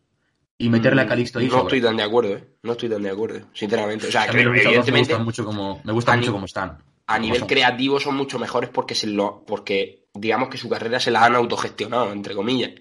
Y 0.57 0.69
meterle 0.69 1.01
a 1.01 1.07
Calisto 1.07 1.39
ahí 1.39 1.47
No 1.47 1.63
estoy 1.63 1.81
tan 1.81 1.97
de 1.97 2.03
acuerdo, 2.03 2.37
¿eh? 2.37 2.43
No 2.61 2.73
estoy 2.73 2.89
tan 2.89 3.01
de 3.03 3.09
acuerdo, 3.09 3.47
sinceramente. 3.53 4.07
O 4.07 4.11
sea, 4.11 4.27
creo 4.27 4.51
que 4.51 4.59
me 4.59 4.63
evidentemente... 4.63 5.13
gustan 5.13 5.25
mucho 5.25 5.45
como, 5.45 5.81
me 5.83 5.93
gustan 5.93 6.15
a 6.15 6.17
mucho 6.17 6.31
como 6.31 6.45
están. 6.45 6.77
a 7.07 7.19
nivel 7.19 7.39
son. 7.39 7.47
creativo 7.47 7.99
son 7.99 8.15
mucho 8.15 8.39
mejores 8.39 8.69
porque 8.69 8.95
se 8.95 9.07
lo, 9.07 9.43
porque 9.45 10.05
digamos 10.13 10.49
que 10.49 10.57
su 10.57 10.69
carrera 10.69 10.99
se 10.99 11.11
la 11.11 11.25
han 11.25 11.35
autogestionado, 11.35 12.11
entre 12.11 12.35
comillas. 12.35 12.71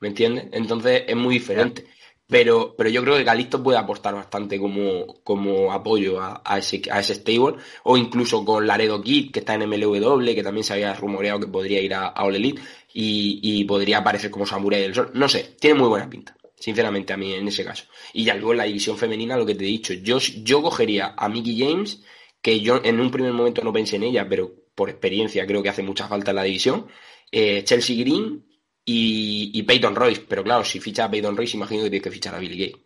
¿Me 0.00 0.08
entiendes? 0.08 0.48
Entonces 0.52 1.04
es 1.06 1.16
muy 1.16 1.34
diferente. 1.34 1.86
Pero, 2.26 2.74
pero 2.76 2.88
yo 2.88 3.02
creo 3.02 3.16
que 3.16 3.24
Calixto 3.24 3.62
puede 3.62 3.76
aportar 3.78 4.14
bastante 4.14 4.58
como, 4.58 5.22
como 5.22 5.72
apoyo 5.72 6.20
a, 6.22 6.40
a 6.42 6.58
ese, 6.58 6.80
a 6.90 7.00
ese 7.00 7.14
stable, 7.16 7.56
o 7.82 7.98
incluso 7.98 8.44
con 8.46 8.66
Laredo 8.66 9.02
Kid, 9.02 9.30
que 9.30 9.40
está 9.40 9.54
en 9.54 9.68
MLW, 9.68 10.24
que 10.34 10.42
también 10.42 10.64
se 10.64 10.72
había 10.72 10.94
rumoreado 10.94 11.40
que 11.40 11.48
podría 11.48 11.82
ir 11.82 11.92
a, 11.92 12.06
a 12.08 12.24
All 12.24 12.34
Elite, 12.34 12.62
y, 12.94 13.40
y 13.42 13.64
podría 13.64 13.98
aparecer 13.98 14.30
como 14.30 14.46
Samurai 14.46 14.80
del 14.80 14.94
Sol. 14.94 15.10
No 15.12 15.28
sé, 15.28 15.54
tiene 15.60 15.78
muy 15.78 15.88
buena 15.88 16.08
pinta, 16.08 16.34
sinceramente, 16.64 17.12
a 17.12 17.18
mí 17.18 17.34
en 17.34 17.46
ese 17.46 17.62
caso. 17.62 17.84
Y 18.14 18.24
ya 18.24 18.34
luego 18.34 18.52
en 18.52 18.58
la 18.58 18.64
división 18.64 18.96
femenina, 18.96 19.36
lo 19.36 19.44
que 19.44 19.54
te 19.54 19.64
he 19.64 19.68
dicho, 19.68 19.92
yo, 19.92 20.18
yo 20.18 20.62
cogería 20.62 21.14
a 21.14 21.28
Mickey 21.28 21.58
James, 21.58 22.02
que 22.40 22.60
yo 22.60 22.80
en 22.82 23.00
un 23.00 23.10
primer 23.10 23.32
momento 23.34 23.62
no 23.62 23.70
pensé 23.70 23.96
en 23.96 24.04
ella, 24.04 24.26
pero 24.26 24.50
por 24.74 24.88
experiencia 24.88 25.46
creo 25.46 25.62
que 25.62 25.68
hace 25.68 25.82
mucha 25.82 26.08
falta 26.08 26.30
en 26.30 26.36
la 26.36 26.42
división, 26.44 26.86
eh, 27.30 27.62
Chelsea 27.64 27.96
Green 27.98 28.46
y, 28.82 29.50
y 29.52 29.62
Peyton 29.64 29.94
Royce. 29.94 30.24
Pero 30.26 30.42
claro, 30.42 30.64
si 30.64 30.80
ficha 30.80 31.04
a 31.04 31.10
Peyton 31.10 31.36
Royce, 31.36 31.56
imagino 31.58 31.82
que 31.82 31.90
tienes 31.90 32.04
que 32.04 32.10
fichar 32.10 32.34
a 32.34 32.38
Billy 32.38 32.56
Gay. 32.56 32.76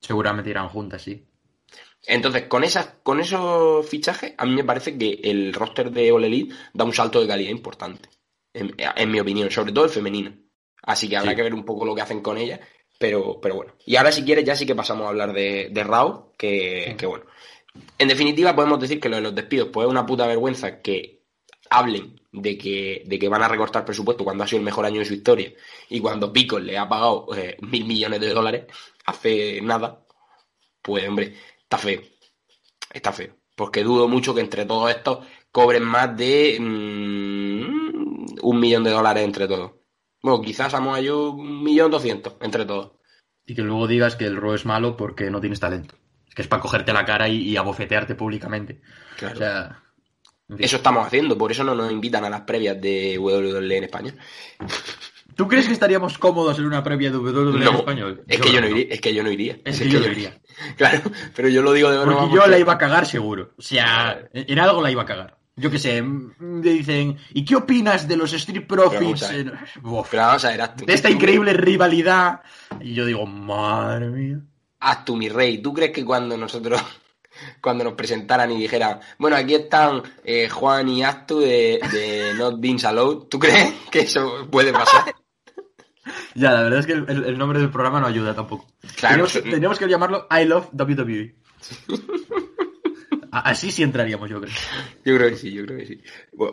Seguramente 0.00 0.50
irán 0.50 0.68
juntas, 0.68 1.02
sí. 1.02 1.24
Entonces, 2.06 2.42
con, 2.48 2.64
esas, 2.64 2.96
con 3.04 3.20
esos 3.20 3.88
fichajes, 3.88 4.34
a 4.36 4.44
mí 4.44 4.54
me 4.54 4.64
parece 4.64 4.98
que 4.98 5.20
el 5.22 5.54
roster 5.54 5.90
de 5.90 6.10
All 6.12 6.24
Elite 6.24 6.52
da 6.74 6.84
un 6.84 6.92
salto 6.92 7.20
de 7.20 7.28
calidad 7.28 7.50
importante, 7.50 8.08
en, 8.52 8.74
en 8.76 9.10
mi 9.10 9.20
opinión, 9.20 9.50
sobre 9.50 9.72
todo 9.72 9.84
el 9.84 9.90
femenino. 9.90 10.34
Así 10.82 11.08
que 11.08 11.16
habrá 11.16 11.30
Sí. 11.30 11.36
que 11.36 11.42
ver 11.42 11.54
un 11.54 11.64
poco 11.64 11.86
lo 11.86 11.94
que 11.94 12.02
hacen 12.02 12.20
con 12.20 12.36
ella, 12.36 12.60
pero, 13.04 13.38
pero 13.38 13.56
bueno. 13.56 13.74
Y 13.84 13.96
ahora, 13.96 14.10
si 14.10 14.24
quieres, 14.24 14.46
ya 14.46 14.56
sí 14.56 14.64
que 14.64 14.74
pasamos 14.74 15.04
a 15.04 15.10
hablar 15.10 15.34
de, 15.34 15.68
de 15.70 15.84
Raw, 15.84 16.32
que, 16.38 16.94
que 16.96 17.04
bueno. 17.04 17.26
En 17.98 18.08
definitiva, 18.08 18.56
podemos 18.56 18.80
decir 18.80 18.98
que 18.98 19.10
lo 19.10 19.16
de 19.16 19.22
los 19.22 19.34
despidos, 19.34 19.68
pues 19.70 19.84
es 19.84 19.90
una 19.90 20.06
puta 20.06 20.26
vergüenza 20.26 20.80
que 20.80 21.20
hablen 21.68 22.18
de 22.32 22.56
que, 22.56 23.02
de 23.04 23.18
que 23.18 23.28
van 23.28 23.42
a 23.42 23.48
recortar 23.48 23.84
presupuesto 23.84 24.24
cuando 24.24 24.42
ha 24.42 24.46
sido 24.46 24.60
el 24.60 24.64
mejor 24.64 24.86
año 24.86 25.00
de 25.00 25.04
su 25.04 25.12
historia 25.12 25.52
y 25.90 26.00
cuando 26.00 26.32
Pico 26.32 26.58
le 26.58 26.78
ha 26.78 26.88
pagado 26.88 27.28
eh, 27.36 27.58
mil 27.60 27.84
millones 27.84 28.20
de 28.20 28.32
dólares 28.32 28.64
hace 29.04 29.60
nada, 29.60 30.02
pues 30.80 31.06
hombre, 31.06 31.34
está 31.60 31.76
feo. 31.76 32.00
Está 32.90 33.12
feo. 33.12 33.36
Porque 33.54 33.82
dudo 33.84 34.08
mucho 34.08 34.34
que 34.34 34.40
entre 34.40 34.64
todos 34.64 34.90
estos 34.90 35.26
cobren 35.52 35.84
más 35.84 36.16
de 36.16 36.56
mm, 36.58 38.36
un 38.40 38.60
millón 38.60 38.82
de 38.82 38.92
dólares 38.92 39.24
entre 39.24 39.46
todos. 39.46 39.72
Bueno, 40.24 40.40
quizás 40.40 40.72
Samoa 40.72 41.00
yo 41.00 41.32
un 41.32 41.62
millón 41.62 41.90
doscientos 41.90 42.32
entre 42.40 42.64
todos. 42.64 42.92
Y 43.46 43.54
que 43.54 43.60
luego 43.60 43.86
digas 43.86 44.16
que 44.16 44.24
el 44.24 44.36
Raw 44.38 44.54
es 44.54 44.64
malo 44.64 44.96
porque 44.96 45.28
no 45.30 45.38
tienes 45.38 45.60
talento. 45.60 45.96
Es 46.26 46.34
que 46.34 46.40
es 46.40 46.48
para 46.48 46.62
cogerte 46.62 46.94
la 46.94 47.04
cara 47.04 47.28
y, 47.28 47.42
y 47.42 47.58
abofetearte 47.58 48.14
públicamente. 48.14 48.80
Claro. 49.18 49.34
O 49.34 49.38
sea. 49.38 49.82
en 50.48 50.56
fin. 50.56 50.64
Eso 50.64 50.76
estamos 50.76 51.06
haciendo, 51.06 51.36
por 51.36 51.52
eso 51.52 51.62
no 51.62 51.74
nos 51.74 51.92
invitan 51.92 52.24
a 52.24 52.30
las 52.30 52.40
previas 52.40 52.80
de 52.80 53.18
WWE 53.18 53.76
en 53.76 53.84
España. 53.84 54.14
¿Tú 55.36 55.46
crees 55.46 55.66
que 55.66 55.74
estaríamos 55.74 56.16
cómodos 56.16 56.58
en 56.58 56.64
una 56.64 56.82
previa 56.82 57.10
de 57.10 57.18
WWE 57.18 57.58
en 57.58 57.64
No, 57.64 57.72
español? 57.80 58.24
es 58.26 58.40
que 58.40 58.50
yo 58.50 58.62
no 58.62 58.68
iría. 58.68 58.86
Es 58.88 59.00
que 59.02 59.12
yo 59.12 59.22
no 59.22 59.30
iría. 59.30 59.58
Es 59.64 59.78
que 59.78 59.90
yo 59.90 60.00
lo 60.00 60.06
iría. 60.06 60.40
Claro, 60.78 61.02
pero 61.36 61.48
yo 61.48 61.60
lo 61.60 61.72
digo 61.72 61.90
de 61.90 61.98
broma. 61.98 62.20
Porque 62.20 62.36
yo 62.36 62.46
la 62.46 62.58
iba 62.58 62.72
a 62.74 62.78
cagar 62.78 63.04
seguro. 63.04 63.52
O 63.58 63.62
sea, 63.62 64.26
en 64.32 64.58
algo 64.58 64.80
la 64.80 64.90
iba 64.90 65.02
a 65.02 65.06
cagar. 65.06 65.36
Yo 65.56 65.70
qué 65.70 65.78
sé, 65.78 66.02
mm, 66.02 66.32
me 66.38 66.70
dicen, 66.70 67.16
¿y 67.32 67.44
qué 67.44 67.54
opinas 67.56 68.08
de 68.08 68.16
los 68.16 68.32
Street 68.32 68.66
Profits? 68.66 69.22
Uf, 69.82 70.08
Pero 70.10 70.22
vamos 70.22 70.44
a 70.44 70.48
ver, 70.56 70.74
tú- 70.74 70.84
de 70.84 70.94
esta 70.94 71.08
tú- 71.08 71.14
increíble 71.14 71.52
rivalidad. 71.52 72.40
Y 72.80 72.94
yo 72.94 73.06
digo, 73.06 73.24
madre 73.26 74.08
mía. 74.10 74.40
Haz 74.80 75.04
tú, 75.04 75.16
mi 75.16 75.28
rey. 75.28 75.58
¿Tú 75.62 75.72
crees 75.72 75.92
que 75.92 76.04
cuando 76.04 76.36
nosotros, 76.36 76.80
cuando 77.62 77.84
nos 77.84 77.94
presentaran 77.94 78.50
y 78.50 78.58
dijeran, 78.60 78.98
bueno, 79.18 79.36
aquí 79.36 79.54
están 79.54 80.02
eh, 80.24 80.48
Juan 80.48 80.88
y 80.88 81.04
Astu 81.04 81.38
de, 81.40 81.78
de 81.92 82.34
Not 82.36 82.58
Being 82.60 82.84
Allowed, 82.84 83.28
¿tú 83.28 83.38
crees 83.38 83.72
que 83.90 84.00
eso 84.00 84.48
puede 84.50 84.72
pasar? 84.72 85.14
Ya, 86.34 86.50
la 86.50 86.62
verdad 86.62 86.80
es 86.80 86.86
que 86.86 86.92
el, 86.92 87.38
nombre 87.38 87.60
del 87.60 87.70
programa 87.70 87.98
no 88.00 88.06
ayuda 88.06 88.34
tampoco. 88.34 88.66
Claro, 88.96 89.26
Tenemos, 89.26 89.32
tenemos 89.50 89.78
que 89.78 89.86
llamarlo 89.88 90.26
I 90.30 90.44
Love 90.44 90.68
WWE. 90.72 91.34
Así 93.42 93.72
sí 93.72 93.82
entraríamos, 93.82 94.30
yo 94.30 94.40
creo. 94.40 94.54
Yo 95.04 95.16
creo 95.16 95.30
que 95.30 95.36
sí, 95.36 95.52
yo 95.52 95.64
creo 95.64 95.78
que 95.78 95.86
sí. 95.86 96.00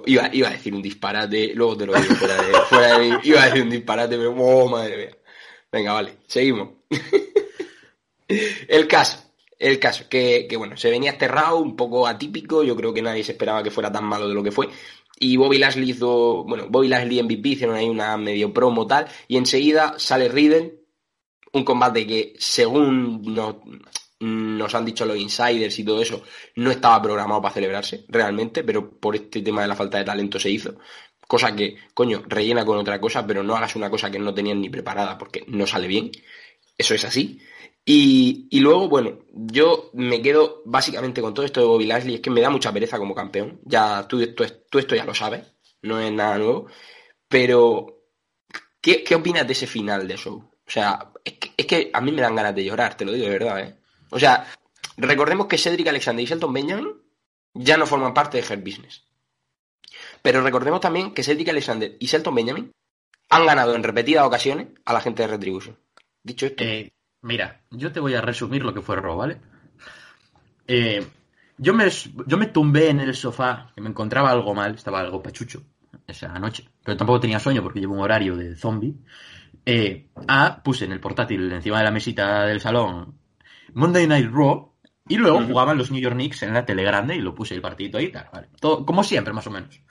Iba, 0.07 0.29
iba 0.33 0.47
a 0.47 0.51
decir 0.51 0.73
un 0.73 0.81
disparate, 0.81 1.53
luego 1.53 1.77
te 1.77 1.85
lo 1.85 1.93
digo 1.93 2.15
fuera 2.15 2.41
de, 2.41 2.53
fuera. 2.69 3.19
Iba 3.23 3.43
a 3.43 3.45
decir 3.45 3.61
un 3.61 3.69
disparate, 3.69 4.17
pero 4.17 4.33
oh, 4.35 4.67
madre 4.67 4.97
mía. 4.97 5.17
Venga, 5.71 5.93
vale, 5.93 6.17
seguimos. 6.25 6.69
el 8.67 8.87
caso, 8.87 9.31
el 9.59 9.77
caso, 9.77 10.05
que, 10.09 10.47
que 10.49 10.57
bueno, 10.57 10.75
se 10.75 10.89
venía 10.89 11.11
este 11.11 11.27
round 11.27 11.65
un 11.65 11.75
poco 11.75 12.07
atípico, 12.07 12.63
yo 12.63 12.75
creo 12.75 12.93
que 12.93 13.01
nadie 13.03 13.23
se 13.23 13.33
esperaba 13.33 13.61
que 13.61 13.71
fuera 13.71 13.91
tan 13.91 14.05
malo 14.05 14.27
de 14.27 14.33
lo 14.33 14.41
que 14.41 14.51
fue. 14.51 14.67
Y 15.19 15.37
Bobby 15.37 15.59
Lashley 15.59 15.91
hizo, 15.91 16.43
bueno, 16.45 16.65
Bobby 16.67 16.87
Lashley 16.87 17.21
MVP 17.21 17.49
hicieron 17.49 17.75
ahí 17.75 17.87
una 17.87 18.17
medio 18.17 18.51
promo 18.51 18.87
tal, 18.87 19.07
y 19.27 19.37
enseguida 19.37 19.93
sale 19.99 20.29
Riddle, 20.29 20.79
un 21.53 21.63
combate 21.63 22.07
que 22.07 22.33
según 22.39 23.21
nos, 23.21 23.57
nos 24.21 24.73
han 24.75 24.85
dicho 24.85 25.05
los 25.05 25.17
insiders 25.17 25.77
y 25.79 25.83
todo 25.83 26.01
eso, 26.01 26.23
no 26.55 26.71
estaba 26.71 27.01
programado 27.01 27.41
para 27.41 27.53
celebrarse 27.53 28.05
realmente, 28.07 28.63
pero 28.63 28.99
por 28.99 29.15
este 29.15 29.41
tema 29.41 29.61
de 29.61 29.67
la 29.67 29.75
falta 29.75 29.97
de 29.97 30.05
talento 30.05 30.39
se 30.39 30.49
hizo. 30.49 30.75
Cosa 31.27 31.55
que, 31.55 31.77
coño, 31.93 32.23
rellena 32.27 32.65
con 32.65 32.77
otra 32.77 32.99
cosa, 32.99 33.25
pero 33.25 33.43
no 33.43 33.55
hagas 33.55 33.75
una 33.75 33.89
cosa 33.89 34.11
que 34.11 34.19
no 34.19 34.33
tenían 34.33 34.61
ni 34.61 34.69
preparada 34.69 35.17
porque 35.17 35.43
no 35.47 35.65
sale 35.65 35.87
bien. 35.87 36.11
Eso 36.77 36.93
es 36.93 37.05
así. 37.05 37.39
Y, 37.85 38.47
y 38.51 38.59
luego, 38.59 38.89
bueno, 38.89 39.19
yo 39.31 39.89
me 39.93 40.21
quedo 40.21 40.61
básicamente 40.65 41.21
con 41.21 41.33
todo 41.33 41.45
esto 41.45 41.61
de 41.61 41.67
Bobby 41.67 41.85
Lashley, 41.85 42.15
es 42.15 42.21
que 42.21 42.29
me 42.29 42.41
da 42.41 42.49
mucha 42.49 42.71
pereza 42.71 42.97
como 42.97 43.15
campeón. 43.15 43.59
Ya 43.65 44.07
tú, 44.07 44.25
tú, 44.33 44.45
tú 44.69 44.79
esto 44.79 44.95
ya 44.95 45.05
lo 45.05 45.13
sabes, 45.15 45.45
no 45.81 45.99
es 45.99 46.11
nada 46.11 46.37
nuevo. 46.37 46.67
Pero, 47.27 48.03
¿qué, 48.81 49.03
qué 49.03 49.15
opinas 49.15 49.47
de 49.47 49.53
ese 49.53 49.67
final 49.67 50.07
de 50.07 50.17
show? 50.17 50.35
O 50.35 50.69
sea, 50.69 51.11
es 51.23 51.33
que, 51.33 51.51
es 51.57 51.65
que 51.65 51.89
a 51.93 52.01
mí 52.01 52.11
me 52.11 52.21
dan 52.21 52.35
ganas 52.35 52.55
de 52.55 52.63
llorar, 52.65 52.95
te 52.95 53.05
lo 53.05 53.13
digo 53.13 53.25
de 53.25 53.31
verdad, 53.31 53.59
¿eh? 53.59 53.80
O 54.11 54.19
sea, 54.19 54.45
recordemos 54.97 55.47
que 55.47 55.57
Cedric 55.57 55.87
Alexander 55.87 56.23
y 56.23 56.27
Shelton 56.27 56.53
Benjamin 56.53 56.93
ya 57.53 57.77
no 57.77 57.87
forman 57.87 58.13
parte 58.13 58.41
de 58.41 58.43
Hurt 58.43 58.63
Business. 58.63 59.03
Pero 60.21 60.41
recordemos 60.41 60.79
también 60.79 61.13
que 61.13 61.23
Cedric 61.23 61.49
Alexander 61.49 61.97
y 61.99 62.05
Shelton 62.05 62.35
Benjamin 62.35 62.71
han 63.29 63.45
ganado 63.45 63.75
en 63.75 63.83
repetidas 63.83 64.25
ocasiones 64.25 64.67
a 64.85 64.93
la 64.93 65.01
gente 65.01 65.23
de 65.23 65.29
Retribution. 65.29 65.77
Dicho 66.21 66.45
esto, 66.45 66.63
Eh, 66.63 66.91
mira, 67.21 67.61
yo 67.71 67.91
te 67.91 67.99
voy 67.99 68.13
a 68.13 68.21
resumir 68.21 68.63
lo 68.63 68.73
que 68.73 68.81
fue 68.81 68.97
Raw, 68.97 69.17
¿vale? 69.17 69.39
Eh, 70.67 71.05
yo, 71.57 71.73
me, 71.73 71.89
yo 72.27 72.37
me 72.37 72.47
tumbé 72.47 72.89
en 72.89 72.99
el 72.99 73.15
sofá, 73.15 73.71
que 73.73 73.81
me 73.81 73.89
encontraba 73.89 74.29
algo 74.29 74.53
mal, 74.53 74.75
estaba 74.75 74.99
algo 74.99 75.23
pachucho 75.23 75.63
esa 76.05 76.27
noche, 76.39 76.67
pero 76.83 76.97
tampoco 76.97 77.21
tenía 77.21 77.39
sueño 77.39 77.63
porque 77.63 77.79
llevo 77.79 77.95
un 77.95 78.01
horario 78.01 78.35
de 78.35 78.55
zombie. 78.55 78.95
Eh, 79.65 80.09
ah, 80.27 80.61
puse 80.63 80.85
en 80.85 80.91
el 80.91 80.99
portátil 80.99 81.51
encima 81.51 81.77
de 81.77 81.83
la 81.83 81.91
mesita 81.91 82.45
del 82.45 82.59
salón 82.59 83.20
Monday 83.73 84.07
Night 84.07 84.29
Raw 84.31 84.71
y 85.07 85.17
luego 85.17 85.41
jugaban 85.41 85.77
los 85.77 85.91
New 85.91 86.01
York 86.01 86.15
Knicks 86.15 86.43
en 86.43 86.53
la 86.53 86.65
tele 86.65 86.83
grande 86.83 87.15
y 87.15 87.21
lo 87.21 87.35
puse 87.35 87.53
el 87.55 87.61
partidito 87.61 87.97
ahí, 87.97 88.11
tal, 88.11 88.29
vale. 88.31 88.49
Todo, 88.59 88.85
como 88.85 89.03
siempre, 89.03 89.33
más 89.33 89.47
o 89.47 89.51
menos. 89.51 89.81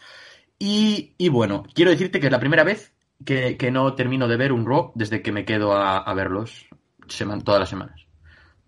Y, 0.59 1.15
y 1.19 1.29
bueno, 1.29 1.65
quiero 1.75 1.91
decirte 1.91 2.21
que 2.21 2.27
es 2.27 2.33
la 2.33 2.41
primera 2.41 2.65
vez 2.65 2.95
que, 3.25 3.57
que 3.57 3.71
no 3.71 3.95
termino 3.95 4.29
de 4.29 4.37
ver 4.37 4.53
un 4.53 4.67
Raw 4.67 4.93
desde 4.95 5.23
que 5.23 5.33
me 5.33 5.45
quedo 5.45 5.73
a, 5.73 5.99
a 5.99 6.15
verlos 6.15 6.67
seman- 7.09 7.43
todas 7.43 7.61
las 7.61 7.69
semanas. 7.69 8.07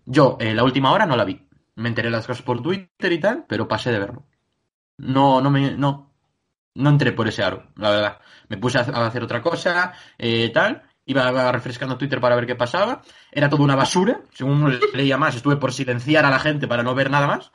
Yo, 0.05 0.37
eh, 0.39 0.53
la 0.53 0.63
última 0.63 0.91
hora 0.91 1.05
no 1.05 1.15
la 1.15 1.25
vi. 1.25 1.47
Me 1.75 1.89
enteré 1.89 2.09
las 2.09 2.27
cosas 2.27 2.43
por 2.43 2.61
Twitter 2.61 3.11
y 3.11 3.19
tal, 3.19 3.45
pero 3.47 3.67
pasé 3.67 3.91
de 3.91 3.99
verlo. 3.99 4.25
No, 4.97 5.41
no 5.41 5.49
me, 5.49 5.71
no, 5.77 6.13
no 6.75 6.89
entré 6.89 7.11
por 7.13 7.27
ese 7.27 7.43
aro, 7.43 7.67
la 7.77 7.89
verdad. 7.89 8.19
Me 8.49 8.57
puse 8.57 8.77
a 8.79 8.81
a 8.81 9.07
hacer 9.07 9.23
otra 9.23 9.41
cosa, 9.41 9.93
eh, 10.17 10.49
tal. 10.53 10.83
Iba 11.05 11.51
refrescando 11.51 11.97
Twitter 11.97 12.21
para 12.21 12.35
ver 12.35 12.45
qué 12.45 12.55
pasaba. 12.55 13.01
Era 13.31 13.49
todo 13.49 13.63
una 13.63 13.75
basura. 13.75 14.21
Según 14.33 14.79
leía 14.93 15.17
más, 15.17 15.35
estuve 15.35 15.57
por 15.57 15.73
silenciar 15.73 16.25
a 16.25 16.29
la 16.29 16.39
gente 16.39 16.67
para 16.67 16.83
no 16.83 16.95
ver 16.95 17.09
nada 17.09 17.27
más. 17.27 17.51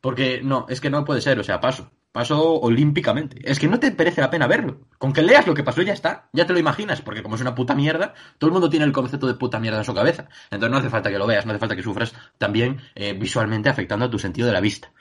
Porque 0.00 0.40
no, 0.42 0.66
es 0.68 0.80
que 0.80 0.90
no 0.90 1.04
puede 1.04 1.20
ser, 1.20 1.38
o 1.38 1.44
sea, 1.44 1.60
paso. 1.60 1.90
Paso 2.12 2.54
olímpicamente. 2.60 3.38
Es 3.44 3.60
que 3.60 3.68
no 3.68 3.78
te 3.78 3.92
merece 3.92 4.20
la 4.20 4.30
pena 4.30 4.48
verlo. 4.48 4.80
Con 4.98 5.12
que 5.12 5.22
leas 5.22 5.46
lo 5.46 5.54
que 5.54 5.62
pasó 5.62 5.82
ya 5.82 5.92
está. 5.92 6.28
Ya 6.32 6.44
te 6.46 6.52
lo 6.52 6.58
imaginas, 6.58 7.02
porque 7.02 7.22
como 7.22 7.36
es 7.36 7.40
una 7.40 7.54
puta 7.54 7.74
mierda, 7.74 8.14
todo 8.38 8.48
el 8.48 8.52
mundo 8.52 8.68
tiene 8.68 8.84
el 8.84 8.92
concepto 8.92 9.28
de 9.28 9.34
puta 9.34 9.60
mierda 9.60 9.78
en 9.78 9.84
su 9.84 9.94
cabeza. 9.94 10.28
Entonces 10.50 10.70
no 10.70 10.78
hace 10.78 10.90
falta 10.90 11.10
que 11.10 11.18
lo 11.18 11.26
veas, 11.26 11.46
no 11.46 11.52
hace 11.52 11.60
falta 11.60 11.76
que 11.76 11.82
sufras 11.82 12.12
también 12.36 12.80
eh, 12.96 13.12
visualmente 13.12 13.68
afectando 13.68 14.06
a 14.06 14.10
tu 14.10 14.18
sentido 14.18 14.48
de 14.48 14.52
la 14.52 14.60
vista. 14.60 14.92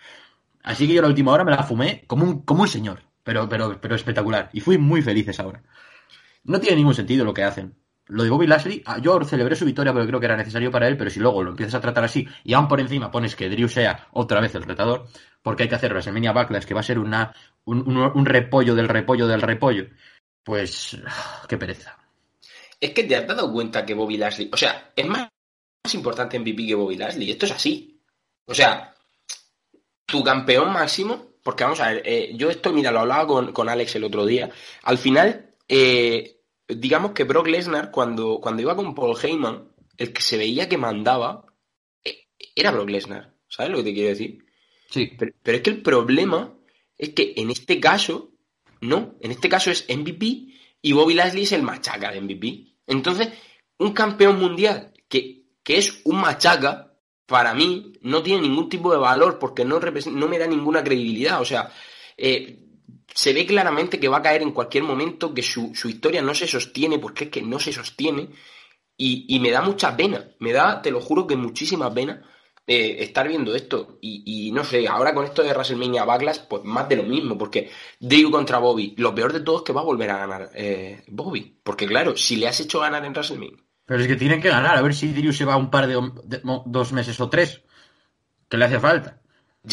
Así 0.64 0.88
que 0.88 0.94
yo 0.94 1.02
la 1.02 1.08
última 1.08 1.32
hora 1.32 1.44
me 1.44 1.52
la 1.52 1.64
fumé 1.64 2.04
como 2.06 2.26
un, 2.26 2.42
como 2.44 2.62
un 2.62 2.68
señor, 2.68 3.02
pero, 3.24 3.50
pero, 3.50 3.82
pero 3.82 3.96
espectacular. 3.96 4.50
Y 4.54 4.60
fui 4.62 4.78
muy 4.78 5.02
feliz 5.02 5.28
esa 5.28 5.48
hora. 5.48 5.64
No 6.44 6.60
tiene 6.60 6.78
ningún 6.78 6.94
sentido 6.94 7.26
lo 7.26 7.34
que 7.34 7.44
hacen. 7.44 7.76
Lo 8.10 8.24
de 8.24 8.30
Bobby 8.30 8.48
Lashley, 8.48 8.82
ah, 8.86 8.98
yo 9.00 9.24
celebré 9.24 9.56
su 9.56 9.66
victoria 9.66 9.94
porque 9.94 10.08
creo 10.08 10.20
que 10.20 10.26
era 10.26 10.36
necesario 10.36 10.72
para 10.72 10.88
él, 10.88 10.98
pero 10.98 11.10
si 11.10 11.20
luego 11.20 11.44
lo 11.44 11.52
empiezas 11.52 11.76
a 11.76 11.82
tratar 11.82 12.04
así 12.04 12.28
y 12.44 12.54
aún 12.54 12.68
por 12.68 12.80
encima 12.80 13.12
pones 13.12 13.36
que 13.36 13.50
Drew 13.50 13.70
sea 13.70 14.08
otra 14.12 14.42
vez 14.42 14.54
el 14.56 14.64
retador, 14.64 15.08
porque 15.42 15.64
hay 15.64 15.70
que 15.70 15.76
hacer 15.76 15.92
WrestleMania 15.92 16.32
Backlash, 16.32 16.66
que 16.66 16.74
va 16.74 16.80
a 16.80 16.84
ser 16.84 17.00
una, 17.00 17.34
un, 17.66 18.26
repollo 18.26 18.76
del 18.76 18.88
repollo 18.88 19.28
del 19.28 19.42
repollo, 19.42 19.88
pues 20.44 20.98
ah, 21.06 21.46
qué 21.48 21.58
pereza. 21.58 21.98
es 22.80 22.92
que 22.92 23.04
te 23.04 23.16
has 23.16 23.28
dado 23.28 23.52
cuenta 23.54 23.86
que 23.86 23.94
Bobby 23.94 24.18
Lashley, 24.18 24.50
o 24.52 24.58
sea, 24.58 24.92
es 24.96 25.08
más, 25.08 25.30
más 25.84 25.94
importante 25.94 26.40
MVP 26.40 26.66
que 26.66 26.76
Bobby 26.76 26.98
Lashley. 26.98 27.30
Esto 27.30 27.46
es 27.46 27.52
así. 27.52 28.02
O 28.46 28.56
sea, 28.56 28.96
tu 30.06 30.24
campeón 30.24 30.74
máximo 30.74 31.30
porque 31.44 31.64
vamos 31.64 31.80
a 31.80 31.90
ver, 31.90 32.04
eh, 32.06 32.32
yo 32.36 32.50
esto, 32.50 32.74
mira, 32.74 32.92
lo 32.92 33.00
hablaba 33.00 33.26
con, 33.26 33.54
con 33.54 33.70
Alex 33.70 33.96
el 33.96 34.04
otro 34.04 34.26
día. 34.26 34.50
Al 34.84 34.98
final, 34.98 35.56
eh, 35.68 36.39
digamos 36.70 37.12
que 37.12 37.24
Brock 37.24 37.48
Lesnar, 37.48 37.92
cuando, 37.92 38.40
cuando 38.42 38.62
iba 38.62 38.76
con 38.76 38.96
Paul 38.96 39.18
Heyman, 39.22 39.72
el 39.98 40.14
que 40.14 40.22
se 40.22 40.38
veía 40.38 40.70
que 40.70 40.78
mandaba 40.78 41.46
eh, 42.04 42.28
era 42.56 42.72
Brock 42.72 42.90
Lesnar. 42.90 43.34
¿Sabes 43.48 43.72
lo 43.72 43.78
que 43.78 43.84
te 43.86 43.94
quiero 43.94 44.10
decir? 44.10 44.46
Sí. 44.90 45.12
Pero, 45.18 45.34
pero 45.42 45.58
es 45.58 45.64
que 45.64 45.70
el 45.72 45.82
problema 45.82 46.56
es 46.98 47.10
que 47.10 47.34
en 47.38 47.50
este 47.50 47.80
caso, 47.80 48.32
no, 48.82 49.16
en 49.20 49.32
este 49.32 49.50
caso 49.50 49.72
es 49.72 49.86
MVP 49.90 50.48
y 50.82 50.92
Bobby 50.94 51.16
Lashley 51.16 51.44
es 51.44 51.52
el 51.52 51.64
machaca 51.64 52.12
de 52.12 52.22
MVP. 52.22 52.76
Entonces, 52.88 53.30
un 53.78 53.94
campeón 53.94 54.40
mundial 54.40 54.94
que, 55.08 55.46
que 55.64 55.78
es 55.78 56.02
un 56.06 56.22
machaca, 56.22 56.86
para 57.26 57.54
mí, 57.54 57.94
no 58.02 58.24
tiene 58.24 58.42
ningún 58.42 58.70
tipo 58.70 58.92
de 58.92 58.98
valor 58.98 59.38
porque 59.38 59.64
no, 59.64 59.80
no 59.80 60.28
me 60.28 60.40
da 60.40 60.48
ninguna 60.48 60.84
credibilidad. 60.84 61.40
O 61.40 61.46
sea, 61.46 61.72
eh, 62.18 62.69
se 63.22 63.34
ve 63.34 63.46
claramente 63.46 64.00
que 64.00 64.08
va 64.14 64.18
a 64.20 64.22
caer 64.28 64.42
en 64.44 64.52
cualquier 64.58 64.84
momento, 64.92 65.34
que 65.34 65.44
su, 65.44 65.74
su 65.76 65.88
historia 65.90 66.22
no 66.22 66.34
se 66.36 66.48
sostiene, 66.48 67.00
porque 67.00 67.26
es 67.26 67.30
que 67.32 67.42
no 67.42 67.60
se 67.60 67.74
sostiene. 67.74 68.30
Y, 68.98 69.26
y 69.36 69.40
me 69.40 69.52
da 69.52 69.62
mucha 69.62 69.96
pena, 69.96 70.20
me 70.40 70.52
da, 70.54 70.82
te 70.82 70.92
lo 70.92 71.00
juro 71.02 71.26
que 71.28 71.36
muchísima 71.38 71.94
pena 71.94 72.22
eh, 72.68 72.98
estar 73.00 73.28
viendo 73.28 73.56
esto. 73.56 73.98
Y, 74.02 74.24
y 74.48 74.52
no 74.52 74.64
sé, 74.64 74.88
ahora 74.88 75.14
con 75.14 75.26
esto 75.26 75.42
de 75.44 75.52
WrestleMania 75.54 76.04
Backlash, 76.06 76.40
pues 76.50 76.64
más 76.66 76.88
de 76.90 76.98
lo 76.98 77.04
mismo, 77.04 77.38
porque 77.38 77.70
Drew 78.00 78.30
contra 78.32 78.58
Bobby, 78.60 78.96
lo 78.98 79.16
peor 79.16 79.32
de 79.34 79.40
todo 79.42 79.58
es 79.60 79.64
que 79.64 79.74
va 79.74 79.82
a 79.82 79.86
volver 79.86 80.10
a 80.12 80.18
ganar 80.20 80.52
eh, 80.56 81.04
Bobby. 81.08 81.60
Porque 81.64 81.88
claro, 81.88 82.16
si 82.18 82.36
le 82.36 82.48
has 82.50 82.60
hecho 82.60 82.80
ganar 82.82 83.06
en 83.06 83.14
WrestleMania, 83.14 83.58
Pero 83.86 84.02
es 84.02 84.08
que 84.08 84.16
tienen 84.16 84.42
que 84.42 84.50
ganar, 84.50 84.78
a 84.78 84.82
ver 84.82 84.94
si 84.94 85.12
Drew 85.14 85.34
se 85.34 85.46
va 85.46 85.58
un 85.58 85.70
par 85.72 85.88
de, 85.88 85.96
de- 86.26 86.42
dos 86.66 86.92
meses 86.94 87.20
o 87.22 87.30
tres. 87.30 87.64
Que 88.50 88.58
le 88.58 88.66
hace 88.66 88.80
falta. 88.80 89.19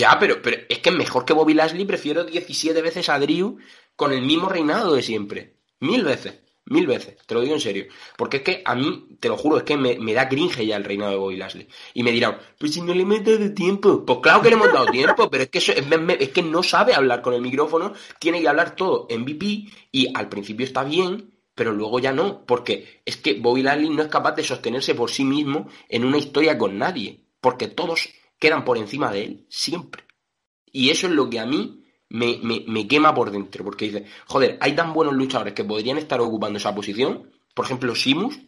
Ya, 0.00 0.10
pero, 0.18 0.42
pero 0.42 0.56
es 0.68 0.78
que 0.80 0.90
mejor 0.90 1.24
que 1.24 1.32
Bobby 1.32 1.54
Lashley 1.54 1.84
prefiero 1.84 2.24
17 2.24 2.80
veces 2.82 3.08
a 3.08 3.18
Drew 3.18 3.58
con 3.94 4.12
el 4.12 4.22
mismo 4.22 4.48
reinado 4.48 4.94
de 4.94 5.02
siempre. 5.02 5.56
Mil 5.80 6.02
veces, 6.04 6.34
mil 6.66 6.86
veces, 6.86 7.16
te 7.26 7.34
lo 7.34 7.40
digo 7.40 7.54
en 7.54 7.60
serio. 7.60 7.86
Porque 8.16 8.38
es 8.38 8.42
que 8.42 8.62
a 8.64 8.74
mí, 8.74 9.16
te 9.20 9.28
lo 9.28 9.36
juro, 9.36 9.58
es 9.58 9.62
que 9.62 9.76
me, 9.76 9.96
da 10.14 10.28
cringe 10.28 10.66
ya 10.66 10.76
el 10.76 10.84
reinado 10.84 11.12
de 11.12 11.16
Bobby 11.18 11.36
Lashley. 11.36 11.68
Y 11.94 12.02
me 12.02 12.10
dirán, 12.12 12.36
pues 12.58 12.74
si 12.74 12.80
no 12.82 12.92
le 12.94 13.02
hemos 13.02 13.24
dado 13.24 13.52
tiempo. 13.54 14.04
Pues 14.04 14.18
claro 14.22 14.42
que 14.42 14.48
le 14.50 14.56
hemos 14.56 14.72
dado 14.72 14.86
tiempo, 14.86 15.30
pero 15.30 15.44
es 15.44 15.50
que, 15.50 15.58
eso- 15.58 15.72
es, 15.72 15.84
es 16.20 16.28
que 16.30 16.42
no 16.42 16.62
sabe 16.62 16.94
hablar 16.94 17.22
con 17.22 17.34
el 17.34 17.40
micrófono, 17.42 17.92
tiene 18.18 18.40
que 18.40 18.48
hablar 18.48 18.74
todo 18.76 19.06
en 19.10 19.24
VP 19.24 19.66
y 19.92 20.08
al 20.14 20.28
principio 20.28 20.66
está 20.66 20.82
bien, 20.84 21.32
pero 21.54 21.72
luego 21.72 22.00
ya 22.00 22.12
no, 22.12 22.44
porque 22.44 23.00
es 23.04 23.16
que 23.16 23.34
Bobby 23.34 23.62
Lashley 23.62 23.88
no 23.90 24.02
es 24.02 24.08
capaz 24.08 24.32
de 24.32 24.42
sostenerse 24.44 24.94
por 24.94 25.10
sí 25.10 25.24
mismo 25.24 25.68
en 25.88 26.04
una 26.04 26.18
historia 26.18 26.58
con 26.58 26.76
nadie, 26.76 27.20
porque 27.40 27.68
todos 27.68 28.08
quedan 28.38 28.64
por 28.64 28.78
encima 28.78 29.12
de 29.12 29.24
él, 29.24 29.46
siempre. 29.48 30.04
Y 30.72 30.90
eso 30.90 31.06
es 31.06 31.12
lo 31.14 31.28
que 31.30 31.40
a 31.40 31.46
mí 31.46 31.82
me, 32.10 32.38
me- 32.42 32.64
me 32.66 32.86
quema 32.86 33.14
por 33.14 33.30
dentro, 33.30 33.64
porque 33.64 33.86
dice, 33.86 34.04
joder, 34.26 34.58
hay 34.60 34.74
tan 34.74 34.92
buenos 34.92 35.14
luchadores 35.14 35.54
que 35.54 35.64
podrían 35.64 35.98
estar 35.98 36.20
ocupando 36.20 36.58
esa 36.58 36.74
posición, 36.74 37.30
por 37.54 37.64
ejemplo, 37.64 37.94
Simus, 37.94 38.38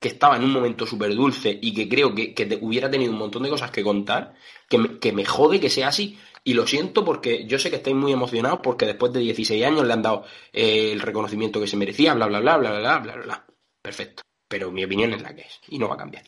que 0.00 0.08
estaba 0.08 0.36
en 0.36 0.44
un 0.44 0.52
momento 0.52 0.86
súper 0.86 1.14
dulce 1.14 1.58
y 1.60 1.74
que 1.74 1.88
creo 1.88 2.14
que, 2.14 2.32
que 2.34 2.58
hubiera 2.62 2.90
tenido 2.90 3.10
un 3.12 3.18
montón 3.18 3.42
de 3.42 3.50
cosas 3.50 3.70
que 3.72 3.82
contar, 3.82 4.34
que 4.68 4.78
me, 4.78 4.98
que 4.98 5.12
me 5.12 5.24
jode 5.24 5.58
que 5.58 5.70
sea 5.70 5.88
así. 5.88 6.18
Y 6.44 6.54
lo 6.54 6.66
siento 6.66 7.04
porque 7.04 7.46
yo 7.46 7.58
sé 7.58 7.68
que 7.68 7.76
estáis 7.76 7.96
muy 7.96 8.12
emocionados 8.12 8.60
porque 8.62 8.86
después 8.86 9.12
de 9.12 9.20
16 9.20 9.64
años 9.64 9.84
le 9.86 9.92
han 9.92 10.02
dado 10.02 10.24
eh, 10.52 10.92
el 10.92 11.00
reconocimiento 11.00 11.60
que 11.60 11.66
se 11.66 11.76
merecía, 11.76 12.14
bla, 12.14 12.26
bla, 12.26 12.38
bla, 12.40 12.56
bla, 12.58 12.70
bla, 12.70 12.78
bla, 12.80 12.98
bla, 13.00 13.14
bla, 13.16 13.24
bla. 13.24 13.46
Perfecto. 13.82 14.22
Pero 14.48 14.70
mi 14.70 14.84
opinión 14.84 15.12
es 15.12 15.20
la 15.22 15.34
que 15.34 15.42
es 15.42 15.60
y 15.68 15.78
no 15.78 15.88
va 15.88 15.94
a 15.94 15.98
cambiar. 15.98 16.24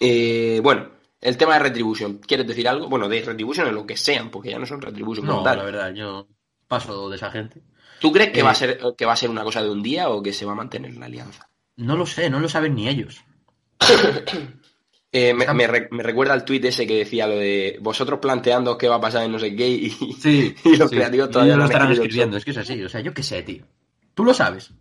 Eh, 0.00 0.60
bueno, 0.62 0.88
el 1.24 1.36
tema 1.36 1.54
de 1.54 1.58
Retribution. 1.60 2.18
¿Quieres 2.18 2.46
decir 2.46 2.68
algo? 2.68 2.88
Bueno, 2.88 3.08
de 3.08 3.22
Retribution 3.22 3.66
en 3.66 3.74
lo 3.74 3.86
que 3.86 3.96
sean, 3.96 4.30
porque 4.30 4.50
ya 4.50 4.58
no 4.58 4.66
son 4.66 4.80
Retribution 4.80 5.26
como 5.26 5.38
No, 5.38 5.44
tal. 5.44 5.58
la 5.58 5.64
verdad, 5.64 5.92
yo 5.94 6.28
paso 6.68 7.08
de 7.10 7.16
esa 7.16 7.30
gente. 7.30 7.62
¿Tú 8.00 8.12
crees 8.12 8.30
que 8.30 8.40
Eh, 8.40 8.42
va 8.42 8.50
a 8.50 8.54
ser 8.54 8.78
que 8.96 9.06
va 9.06 9.12
a 9.14 9.16
ser 9.16 9.30
una 9.30 9.42
cosa 9.44 9.62
de 9.62 9.70
un 9.70 9.82
día 9.82 10.08
o 10.10 10.22
que 10.22 10.32
se 10.32 10.44
va 10.44 10.52
a 10.52 10.56
mantener 10.56 10.94
la 10.96 11.06
alianza? 11.06 11.48
No 11.76 11.96
lo 11.96 12.06
sé, 12.06 12.28
no 12.30 12.38
lo 12.40 12.48
saben 12.48 12.74
ni 12.74 12.88
ellos. 12.88 13.24
Eh, 15.16 15.32
me, 15.32 15.66
recuerda 16.02 16.34
al 16.34 16.44
tuit 16.44 16.64
ese 16.64 16.88
que 16.88 16.96
decía 16.98 17.28
lo 17.28 17.36
de 17.36 17.78
vosotros 17.80 18.18
planteando 18.18 18.76
qué 18.76 18.88
va 18.88 18.96
a 18.96 19.00
pasar 19.00 19.22
en 19.22 19.30
no 19.30 19.38
sé 19.38 19.54
qué 19.54 19.68
y, 19.68 19.90
Sí, 19.90 20.54
y 20.64 20.76
los 20.76 20.90
sí. 20.90 20.96
creativos 20.96 21.30
todavía 21.30 21.52
ellos 21.54 21.58
no 21.58 21.64
lo 21.68 21.70
estarán 21.72 21.92
escribiendo, 21.92 22.36
es 22.36 22.44
que 22.44 22.50
es 22.50 22.56
así, 22.58 22.82
o 22.82 22.88
sea, 22.88 23.00
yo 23.00 23.14
qué 23.14 23.22
sé, 23.22 23.42
tío. 23.44 23.64
Tú 24.14 24.24
lo 24.24 24.34
sabes. 24.34 24.72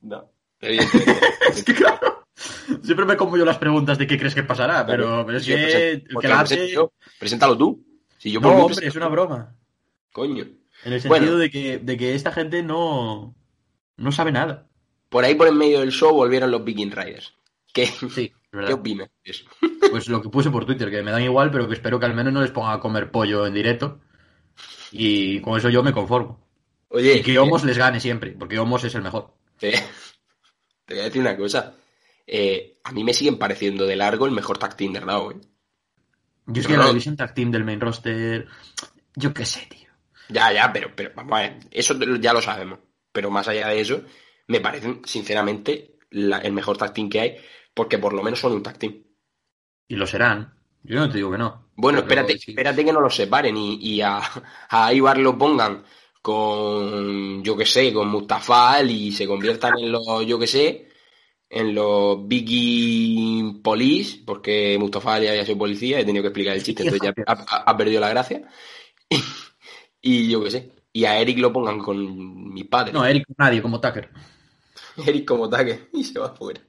No. 0.00 0.30
Es 0.60 1.64
que 1.64 1.74
claro, 1.74 2.23
siempre 2.82 3.04
me 3.06 3.16
como 3.16 3.36
yo 3.36 3.44
las 3.44 3.58
preguntas 3.58 3.98
de 3.98 4.06
qué 4.06 4.18
crees 4.18 4.34
que 4.34 4.42
pasará, 4.42 4.84
pero, 4.86 5.24
pero 5.26 5.38
es 5.38 5.46
que 5.46 5.54
presenta- 5.56 5.78
el 5.86 6.02
porque 6.12 6.26
que 6.26 6.28
la 6.28 6.34
lo 6.36 6.40
hace... 6.42 6.54
presento 6.56 6.74
yo. 6.74 6.92
Preséntalo 7.18 7.58
tú. 7.58 7.84
Si 8.18 8.30
yo 8.30 8.40
No, 8.40 8.48
hombre, 8.50 8.66
presento- 8.66 8.88
es 8.88 8.96
una 8.96 9.08
broma. 9.08 9.56
Coño. 10.12 10.44
En 10.84 10.92
el 10.92 11.00
Bueno. 11.02 11.14
sentido 11.26 11.38
de, 11.38 11.50
que, 11.50 11.78
de 11.78 11.96
que 11.96 12.14
esta 12.14 12.32
gente 12.32 12.62
no, 12.62 13.34
no 13.96 14.12
sabe 14.12 14.32
nada. 14.32 14.66
Por 15.08 15.24
ahí 15.24 15.34
por 15.34 15.46
en 15.48 15.56
medio 15.56 15.80
del 15.80 15.92
show 15.92 16.12
volvieron 16.14 16.50
los 16.50 16.64
Viking 16.64 16.90
Riders. 16.90 17.34
¿Qué, 17.72 17.86
Sí, 17.86 18.32
¿qué 18.66 18.72
opinas 18.72 19.08
de 19.24 19.30
eso? 19.30 19.44
Pues 19.90 20.08
lo 20.08 20.20
que 20.22 20.28
puse 20.30 20.50
por 20.50 20.64
Twitter, 20.64 20.90
que 20.90 21.02
me 21.02 21.10
dan 21.12 21.22
igual, 21.22 21.50
pero 21.52 21.68
que 21.68 21.74
espero 21.74 22.00
que 22.00 22.06
al 22.06 22.14
menos 22.14 22.32
no 22.32 22.40
les 22.42 22.50
ponga 22.50 22.72
a 22.72 22.80
comer 22.80 23.10
pollo 23.12 23.46
en 23.46 23.54
directo. 23.54 24.00
Y 24.90 25.40
con 25.40 25.56
eso 25.58 25.68
yo 25.68 25.82
me 25.84 25.92
conformo. 25.92 26.40
Oye, 26.88 27.18
Y 27.18 27.22
que 27.22 27.38
Homos 27.38 27.62
les 27.64 27.76
gane 27.78 28.00
siempre, 28.00 28.32
porque 28.32 28.58
Homos 28.58 28.82
es 28.84 28.94
el 28.94 29.02
mejor. 29.02 29.34
te, 29.58 29.72
te 30.84 30.94
voy 30.94 31.00
a 31.00 31.04
decir 31.04 31.20
una 31.20 31.36
cosa. 31.36 31.74
Eh, 32.26 32.78
a 32.84 32.92
mí 32.92 33.04
me 33.04 33.14
siguen 33.14 33.38
pareciendo 33.38 33.86
de 33.86 33.96
largo 33.96 34.26
el 34.26 34.32
mejor 34.32 34.58
tag 34.58 34.76
team 34.76 34.92
de 34.92 35.00
Raw, 35.00 35.30
¿eh? 35.32 35.40
Yo 36.46 36.60
es 36.60 36.66
que 36.68 36.76
la 36.76 36.86
división 36.88 37.16
tag 37.16 37.34
team 37.34 37.50
del 37.50 37.64
main 37.64 37.80
roster, 37.80 38.46
yo 39.16 39.32
qué 39.32 39.46
sé, 39.46 39.66
tío. 39.70 39.88
Ya, 40.28 40.52
ya, 40.52 40.72
pero, 40.72 40.94
pero 40.94 41.12
vamos 41.14 41.32
a 41.38 41.42
ver, 41.42 41.58
eso 41.70 41.94
ya 42.20 42.32
lo 42.32 42.40
sabemos. 42.42 42.78
Pero 43.12 43.30
más 43.30 43.48
allá 43.48 43.68
de 43.68 43.80
eso, 43.80 44.02
me 44.48 44.60
parecen, 44.60 45.02
sinceramente, 45.04 45.98
la- 46.10 46.38
el 46.38 46.52
mejor 46.52 46.76
tag 46.76 46.92
team 46.92 47.08
que 47.08 47.20
hay, 47.20 47.36
porque 47.74 47.98
por 47.98 48.12
lo 48.12 48.22
menos 48.22 48.40
son 48.40 48.52
un 48.52 48.62
tag 48.62 48.78
team. 48.78 49.02
Y 49.88 49.96
lo 49.96 50.06
serán. 50.06 50.54
Yo 50.82 50.96
no 51.00 51.08
te 51.08 51.16
digo 51.18 51.30
que 51.30 51.38
no. 51.38 51.70
Bueno, 51.76 51.98
Pero 51.98 52.08
espérate, 52.10 52.38
sí. 52.38 52.50
espérate 52.52 52.84
que 52.84 52.92
no 52.92 53.00
los 53.00 53.14
separen 53.16 53.56
y, 53.56 53.76
y 53.80 54.00
a, 54.02 54.20
a 54.68 54.92
Ibar 54.92 55.18
lo 55.18 55.36
pongan 55.38 55.84
con, 56.22 57.42
yo 57.42 57.56
que 57.56 57.66
sé, 57.66 57.92
con 57.92 58.08
Mustafa 58.08 58.82
y 58.82 59.12
se 59.12 59.26
conviertan 59.26 59.78
en 59.78 59.92
los, 59.92 60.02
yo 60.26 60.38
que 60.38 60.46
sé, 60.46 60.88
en 61.54 61.74
los 61.74 62.26
Biggie 62.26 63.60
Police, 63.62 64.22
porque 64.26 64.76
Mustafa 64.78 65.14
Ali 65.14 65.28
había 65.28 65.44
sido 65.46 65.58
policía, 65.58 66.00
he 66.00 66.04
tenido 66.04 66.22
que 66.22 66.28
explicar 66.28 66.56
el 66.56 66.62
chiste, 66.62 66.82
entonces 66.82 67.08
ya 67.14 67.22
ha, 67.26 67.32
ha- 67.32 67.70
ha 67.70 67.76
perdido 67.76 68.00
la 68.00 68.08
gracia. 68.10 68.42
Y, 70.06 70.28
yo 70.28 70.44
que 70.44 70.50
sé, 70.50 70.70
y 70.92 71.06
a 71.06 71.18
Eric 71.18 71.38
lo 71.38 71.50
pongan 71.50 71.78
con 71.78 72.52
mi 72.52 72.64
padre. 72.64 72.92
No, 72.92 73.06
Eric 73.06 73.24
nadie, 73.38 73.62
como 73.62 73.80
Tucker. 73.80 74.10
Eric 75.06 75.24
como 75.26 75.48
taque 75.48 75.88
y 75.94 76.04
se 76.04 76.18
va 76.18 76.34
fuera. 76.34 76.60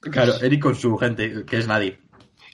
Claro, 0.00 0.34
Eric 0.42 0.60
con 0.60 0.74
su 0.76 0.96
gente, 0.98 1.44
que 1.46 1.56
es 1.56 1.66
nadie. 1.66 1.98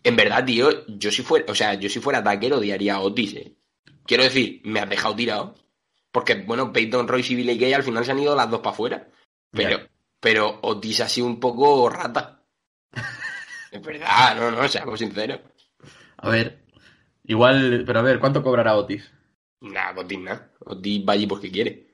En 0.05 0.15
verdad, 0.15 0.45
tío, 0.45 0.87
yo 0.87 1.11
si 1.11 1.23
fuera, 1.23 1.45
o 1.51 1.57
sea, 1.57 1.75
yo 1.75 1.89
si 1.89 1.99
fuera 1.99 2.23
taquero 2.23 2.59
odiaría 2.59 2.95
a 2.95 3.01
Otis, 3.01 3.35
eh. 3.35 3.57
Quiero 4.07 4.23
decir, 4.23 4.61
me 4.65 4.79
has 4.81 4.89
dejado 4.89 5.17
tirado. 5.17 5.55
Porque, 6.13 6.37
bueno, 6.37 6.73
Peyton 6.73 7.09
Royce 7.09 7.33
y 7.33 7.37
Billy 7.37 7.59
Gay 7.59 7.73
al 7.73 7.83
final 7.83 8.05
se 8.05 8.13
han 8.13 8.21
ido 8.21 8.37
las 8.37 8.49
dos 8.49 8.61
para 8.61 8.71
afuera. 8.75 9.09
Pero, 9.51 9.79
Ya. 9.79 9.89
Pero 10.21 10.59
Otis 10.63 11.01
ha 11.01 11.09
sido 11.09 11.27
un 11.27 11.39
poco 11.41 11.89
rata. 11.89 12.43
es 13.73 13.83
verdad, 13.83 14.37
no, 14.37 14.51
no, 14.51 14.69
seamos 14.69 14.99
sinceros. 14.99 15.41
A 16.19 16.31
ver, 16.31 16.65
igual, 17.25 17.85
pero 17.87 18.01
a 18.01 18.03
ver, 18.03 18.19
¿cuánto 18.19 18.43
cobrará 18.43 18.77
Otis? 18.77 19.11
Nah, 19.61 19.93
Otis 19.97 20.19
nada. 20.19 20.51
Otis 20.61 21.05
va 21.09 21.13
allí 21.15 21.27
porque 21.27 21.51
quiere. 21.51 21.89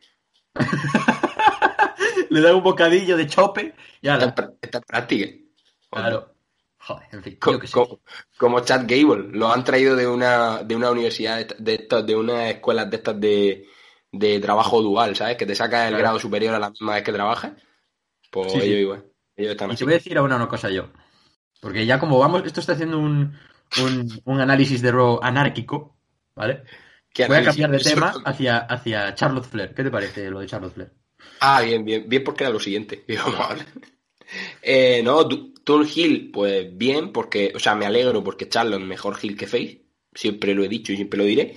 Le 2.30 2.40
da 2.40 2.54
un 2.54 2.62
bocadillo 2.62 3.16
de 3.16 3.26
chope 3.26 3.74
y 4.00 4.08
Esta, 4.08 4.34
pr- 4.34 4.56
esta 4.60 4.78
es 4.78 4.84
práctica. 4.84 5.30
Claro. 5.90 6.34
Joder, 6.78 7.06
en 7.12 7.22
fin, 7.22 7.36
Co- 7.36 7.52
yo 7.52 7.58
qué 7.60 7.66
sé. 7.66 7.72
co- 7.72 8.00
como 8.36 8.60
Chad 8.60 8.82
Gable, 8.86 9.28
lo 9.30 9.50
han 9.52 9.64
traído 9.64 9.94
de 9.96 10.06
una, 10.06 10.62
de 10.62 10.76
una 10.76 10.90
universidad, 10.90 11.36
de, 11.36 11.42
esta- 11.42 11.54
de, 11.58 11.74
estas- 11.74 12.06
de 12.06 12.16
una 12.16 12.50
escuela 12.50 12.84
de 12.84 12.96
estas 12.96 13.20
de, 13.20 13.66
de 14.12 14.40
trabajo 14.40 14.82
dual, 14.82 15.14
¿sabes? 15.16 15.36
Que 15.36 15.46
te 15.46 15.54
saca 15.54 15.84
el 15.84 15.90
Claro. 15.90 16.02
grado 16.02 16.18
superior 16.18 16.54
a 16.54 16.58
la 16.58 16.70
misma 16.70 16.94
vez 16.94 17.04
que 17.04 17.12
trabajas. 17.12 17.52
Pues 18.42 18.52
Sí, 18.52 18.58
igual. 18.70 19.04
Ellos 19.36 19.52
están 19.52 19.72
Y 19.72 19.76
te 19.76 19.84
voy 19.84 19.92
a 19.94 19.96
decir 19.96 20.18
ahora 20.18 20.36
una 20.36 20.48
cosa 20.48 20.70
yo. 20.70 20.90
Porque 21.60 21.86
ya 21.86 21.98
como 21.98 22.18
vamos, 22.18 22.42
esto 22.44 22.60
está 22.60 22.72
haciendo 22.72 22.98
un, 22.98 23.36
un, 23.82 24.20
un 24.24 24.40
análisis 24.40 24.82
de 24.82 24.92
Raw 24.92 25.20
anárquico, 25.22 25.96
¿vale? 26.36 26.62
¿Qué 27.12 27.26
Voy 27.26 27.36
a 27.38 27.44
cambiar 27.44 27.70
de 27.70 27.78
tema 27.78 28.12
hacia, 28.24 28.58
hacia 28.58 29.14
Charlotte 29.14 29.46
Flair. 29.46 29.74
¿Qué 29.74 29.84
te 29.84 29.90
parece 29.90 30.30
lo 30.30 30.40
de 30.40 30.46
Charlotte 30.46 30.74
Flair? 30.74 30.92
Ah, 31.40 31.62
bien, 31.62 31.84
bien, 31.84 32.08
bien 32.08 32.22
porque 32.24 32.44
era 32.44 32.52
lo 32.52 32.60
siguiente. 32.60 33.04
Eh, 34.62 35.02
no, 35.04 35.26
Tu- 35.28 35.52
Turn 35.64 35.86
Hill, 35.92 36.30
pues 36.32 36.76
bien, 36.76 37.12
porque, 37.12 37.52
o 37.54 37.58
sea, 37.58 37.74
me 37.74 37.86
alegro 37.86 38.22
porque 38.24 38.48
Charlotte 38.48 38.82
mejor 38.82 39.16
Hill 39.22 39.36
que 39.36 39.46
Face. 39.46 39.82
Siempre 40.12 40.54
lo 40.54 40.62
he 40.64 40.68
dicho 40.68 40.92
y 40.92 40.96
siempre 40.96 41.18
lo 41.18 41.24
diré. 41.24 41.56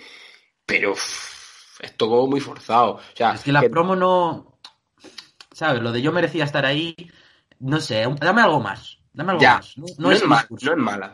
Pero 0.66 0.92
uff, 0.92 1.82
es 1.82 1.96
todo 1.98 2.28
muy 2.28 2.40
forzado. 2.40 2.92
O 2.96 3.02
sea, 3.16 3.34
Es 3.34 3.42
que 3.42 3.52
la 3.52 3.62
que- 3.62 3.70
promo 3.70 3.96
no... 3.96 4.57
¿Sabes? 5.60 5.82
Lo 5.82 5.92
de 5.92 6.02
yo 6.02 6.12
merecía 6.12 6.44
estar 6.46 6.66
ahí... 6.66 6.96
No 7.60 7.80
sé, 7.82 8.04
dame 8.22 8.42
algo 8.42 8.60
más. 8.60 9.00
Dame 9.14 9.32
algo 9.32 9.44
Ya, 9.44 9.56
más. 9.56 9.78
No, 9.78 9.86
no 9.98 10.10
no, 10.10 10.12
es 10.12 10.22
es 10.22 10.28
ma- 10.28 10.38
discurso. 10.40 10.66
no 10.68 10.72
es 10.74 10.78
mala 10.78 11.10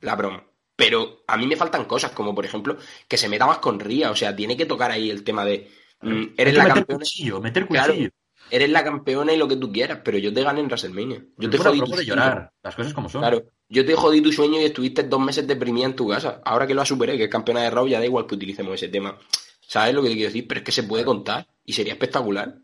la 0.00 0.14
broma. 0.16 0.44
Pero 0.76 1.24
a 1.26 1.36
mí 1.36 1.46
me 1.46 1.56
faltan 1.56 1.86
cosas, 1.86 2.12
como 2.12 2.34
por 2.34 2.44
ejemplo, 2.44 2.76
que 3.08 3.16
se 3.16 3.28
meta 3.28 3.46
más 3.46 3.58
con 3.58 3.80
Ría. 3.80 4.10
O 4.10 4.16
sea, 4.16 4.36
tiene 4.36 4.56
que 4.56 4.66
tocar 4.66 4.90
ahí 4.90 5.10
el 5.10 5.24
tema 5.24 5.44
de. 5.44 5.70
mm, 6.02 6.24
eres 6.36 6.54
la 6.54 6.64
meter 6.64 6.74
campeona. 6.74 6.98
cuchillo, 7.00 7.40
meter 7.40 7.66
Claro, 7.66 7.92
cuchillo. 7.92 8.10
eres 8.50 8.70
la 8.70 8.84
campeona 8.84 9.32
y 9.32 9.36
lo 9.38 9.48
que 9.48 9.56
tú 9.56 9.72
quieras, 9.72 10.00
pero 10.04 10.18
yo 10.18 10.32
te 10.32 10.42
gané 10.42 10.60
en 10.60 10.66
WrestleMania. 10.66 11.24
Yo 11.38 11.50
te 11.50 11.56
Fue 11.56 11.70
una 11.70 11.70
jodí 11.70 11.80
tu 11.90 11.96
de 11.96 12.04
llorar, 12.04 12.52
las 12.62 12.76
cosas 12.76 12.94
como 12.94 13.08
son. 13.08 13.20
Claro, 13.22 13.42
yo 13.68 13.84
te 13.84 13.94
jodí 13.94 14.20
tu 14.20 14.32
sueño 14.32 14.60
y 14.60 14.64
estuviste 14.64 15.02
dos 15.04 15.20
meses 15.20 15.46
deprimida 15.46 15.86
en 15.86 15.96
tu 15.96 16.08
casa. 16.08 16.40
Ahora 16.44 16.66
que 16.66 16.74
lo 16.74 16.82
has 16.82 16.88
superado, 16.88 17.18
que 17.18 17.24
es 17.24 17.30
campeona 17.30 17.62
de 17.62 17.70
Raw, 17.70 17.86
ya 17.88 17.98
da 17.98 18.04
igual 18.04 18.26
que 18.26 18.34
utilicemos 18.36 18.74
ese 18.74 18.88
tema. 18.88 19.18
¿Sabes 19.60 19.94
lo 19.94 20.02
que 20.02 20.08
te 20.10 20.14
quiero 20.14 20.28
decir? 20.28 20.46
Pero 20.48 20.58
es 20.60 20.64
que 20.64 20.72
se 20.72 20.84
puede 20.84 21.04
contar 21.04 21.46
y 21.64 21.72
sería 21.72 21.94
espectacular. 21.94 22.54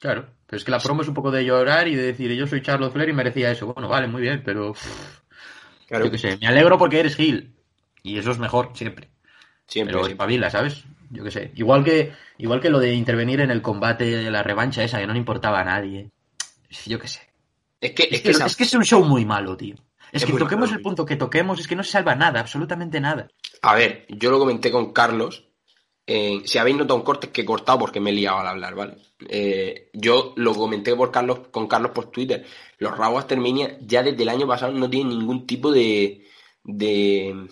Claro, 0.00 0.26
pero 0.46 0.58
es 0.58 0.64
que 0.64 0.70
la 0.70 0.80
promo 0.80 1.02
es 1.02 1.08
un 1.08 1.14
poco 1.14 1.30
de 1.30 1.44
llorar 1.44 1.86
y 1.88 1.94
de 1.94 2.02
decir, 2.02 2.32
yo 2.32 2.46
soy 2.46 2.60
Charlotte 2.62 2.92
Flair 2.92 3.10
y 3.10 3.12
merecía 3.12 3.50
eso. 3.50 3.72
Bueno, 3.72 3.88
vale, 3.88 4.08
muy 4.08 4.22
bien, 4.22 4.42
pero 4.44 4.74
Claro, 5.86 6.06
yo 6.06 6.10
qué 6.10 6.18
sé, 6.18 6.38
me 6.38 6.46
alegro 6.46 6.78
porque 6.78 7.00
eres 7.00 7.16
Gil. 7.16 7.54
Y 8.02 8.18
eso 8.18 8.30
es 8.30 8.38
mejor, 8.38 8.70
siempre. 8.74 9.10
siempre. 9.66 9.94
Pero 9.94 10.08
espabila, 10.08 10.50
¿sabes? 10.50 10.84
Yo 11.10 11.22
qué 11.22 11.30
sé. 11.30 11.52
Igual 11.54 11.84
que, 11.84 12.12
igual 12.38 12.60
que 12.60 12.70
lo 12.70 12.78
de 12.78 12.94
intervenir 12.94 13.40
en 13.40 13.50
el 13.50 13.60
combate 13.60 14.04
de 14.04 14.30
la 14.30 14.42
revancha 14.42 14.82
esa, 14.82 14.98
que 14.98 15.06
no 15.06 15.12
le 15.12 15.18
importaba 15.18 15.60
a 15.60 15.64
nadie. 15.64 16.10
Yo 16.86 16.98
qué 16.98 17.08
sé. 17.08 17.20
Es 17.80 17.92
que, 17.92 18.04
es 18.04 18.24
Es 18.24 18.38
que 18.38 18.44
es 18.46 18.56
que 18.56 18.64
es 18.64 18.74
un 18.74 18.84
show 18.84 19.04
muy 19.04 19.26
malo, 19.26 19.56
tío. 19.56 19.74
Es, 20.12 20.22
Es 20.22 20.24
que 20.24 20.38
toquemos 20.38 20.70
malo, 20.70 20.78
el 20.78 20.82
punto 20.82 21.04
que 21.04 21.16
toquemos, 21.16 21.60
es 21.60 21.68
que 21.68 21.76
no 21.76 21.82
se 21.82 21.92
salva 21.92 22.14
nada, 22.14 22.40
absolutamente 22.40 23.00
nada. 23.00 23.28
A 23.60 23.74
ver, 23.74 24.06
yo 24.08 24.30
lo 24.30 24.38
comenté 24.38 24.70
con 24.70 24.92
Carlos. 24.92 25.51
Eh, 26.06 26.42
si 26.44 26.58
habéis 26.58 26.76
notado 26.76 26.96
un 26.98 27.04
corte 27.04 27.30
que 27.30 27.42
he 27.42 27.44
cortado 27.44 27.78
porque 27.78 28.00
me 28.00 28.10
he 28.10 28.12
liado 28.12 28.38
al 28.38 28.48
hablar, 28.48 28.74
¿vale? 28.74 28.96
Eh, 29.28 29.90
yo 29.94 30.32
lo 30.36 30.54
comenté 30.54 30.94
por 30.96 31.10
Carlos, 31.10 31.40
con 31.50 31.66
Carlos 31.68 31.92
por 31.92 32.10
Twitter. 32.10 32.44
Los 32.78 32.96
Raw 32.96 33.16
After 33.18 33.38
Mania 33.38 33.78
ya 33.80 34.02
desde 34.02 34.22
el 34.22 34.28
año 34.28 34.46
pasado 34.46 34.72
no 34.72 34.90
tienen 34.90 35.10
ningún 35.18 35.46
tipo 35.46 35.70
de, 35.72 36.26
de 36.64 37.46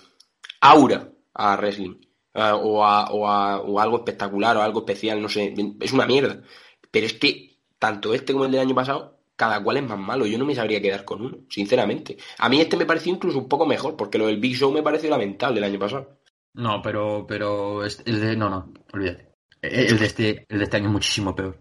aura 0.61 1.13
a 1.35 1.57
wrestling. 1.57 1.97
eh, 2.35 2.53
o, 2.55 2.85
a, 2.85 3.11
o, 3.13 3.27
a- 3.29 3.61
o 3.61 3.81
algo 3.81 3.97
espectacular 3.99 4.57
o 4.57 4.63
algo 4.63 4.81
especial, 4.81 5.21
no 5.21 5.29
sé. 5.29 5.55
Es 5.81 5.93
una 5.93 6.07
mierda. 6.07 6.43
Pero 6.91 7.07
es 7.07 7.15
que 7.15 7.59
tanto 7.79 8.15
este 8.15 8.33
como 8.33 8.45
el 8.47 8.53
del 8.53 8.61
año 8.61 8.75
pasado, 8.75 9.19
cada 9.37 9.63
cual 9.63 9.79
es 9.79 9.83
más 9.85 9.99
malo. 9.99 10.27
Yo 10.27 10.39
no 10.39 10.45
me 10.45 10.55
sabría 10.55 10.81
quedar 10.83 11.05
con 11.05 11.23
uno, 11.23 11.39
sinceramente. 11.49 12.19
A 12.39 12.49
mí 12.49 12.61
este 12.61 12.77
me 12.77 12.87
pareció 12.87 13.13
incluso 13.13 13.39
un 13.39 13.49
poco 13.49 13.67
mejor, 13.67 13.97
porque 13.97 14.19
lo 14.19 14.27
del 14.27 14.39
Big 14.39 14.55
Show 14.57 14.71
me 14.73 14.83
pareció 14.83 15.11
lamentable 15.11 15.59
el 15.59 15.65
año 15.65 15.79
pasado. 15.79 16.20
No, 16.55 16.83
pero, 16.83 17.25
pero 17.29 17.85
el 17.85 18.21
de, 18.21 18.37
no, 18.37 18.51
no, 18.51 18.73
olvídate. 18.93 19.29
El 19.63 19.73
el 19.93 19.99
de 19.99 20.07
este, 20.07 20.47
el 20.49 20.59
de 20.59 20.65
este 20.65 20.77
año 20.79 20.87
es 20.87 20.93
muchísimo 20.93 21.35
peor. 21.35 21.61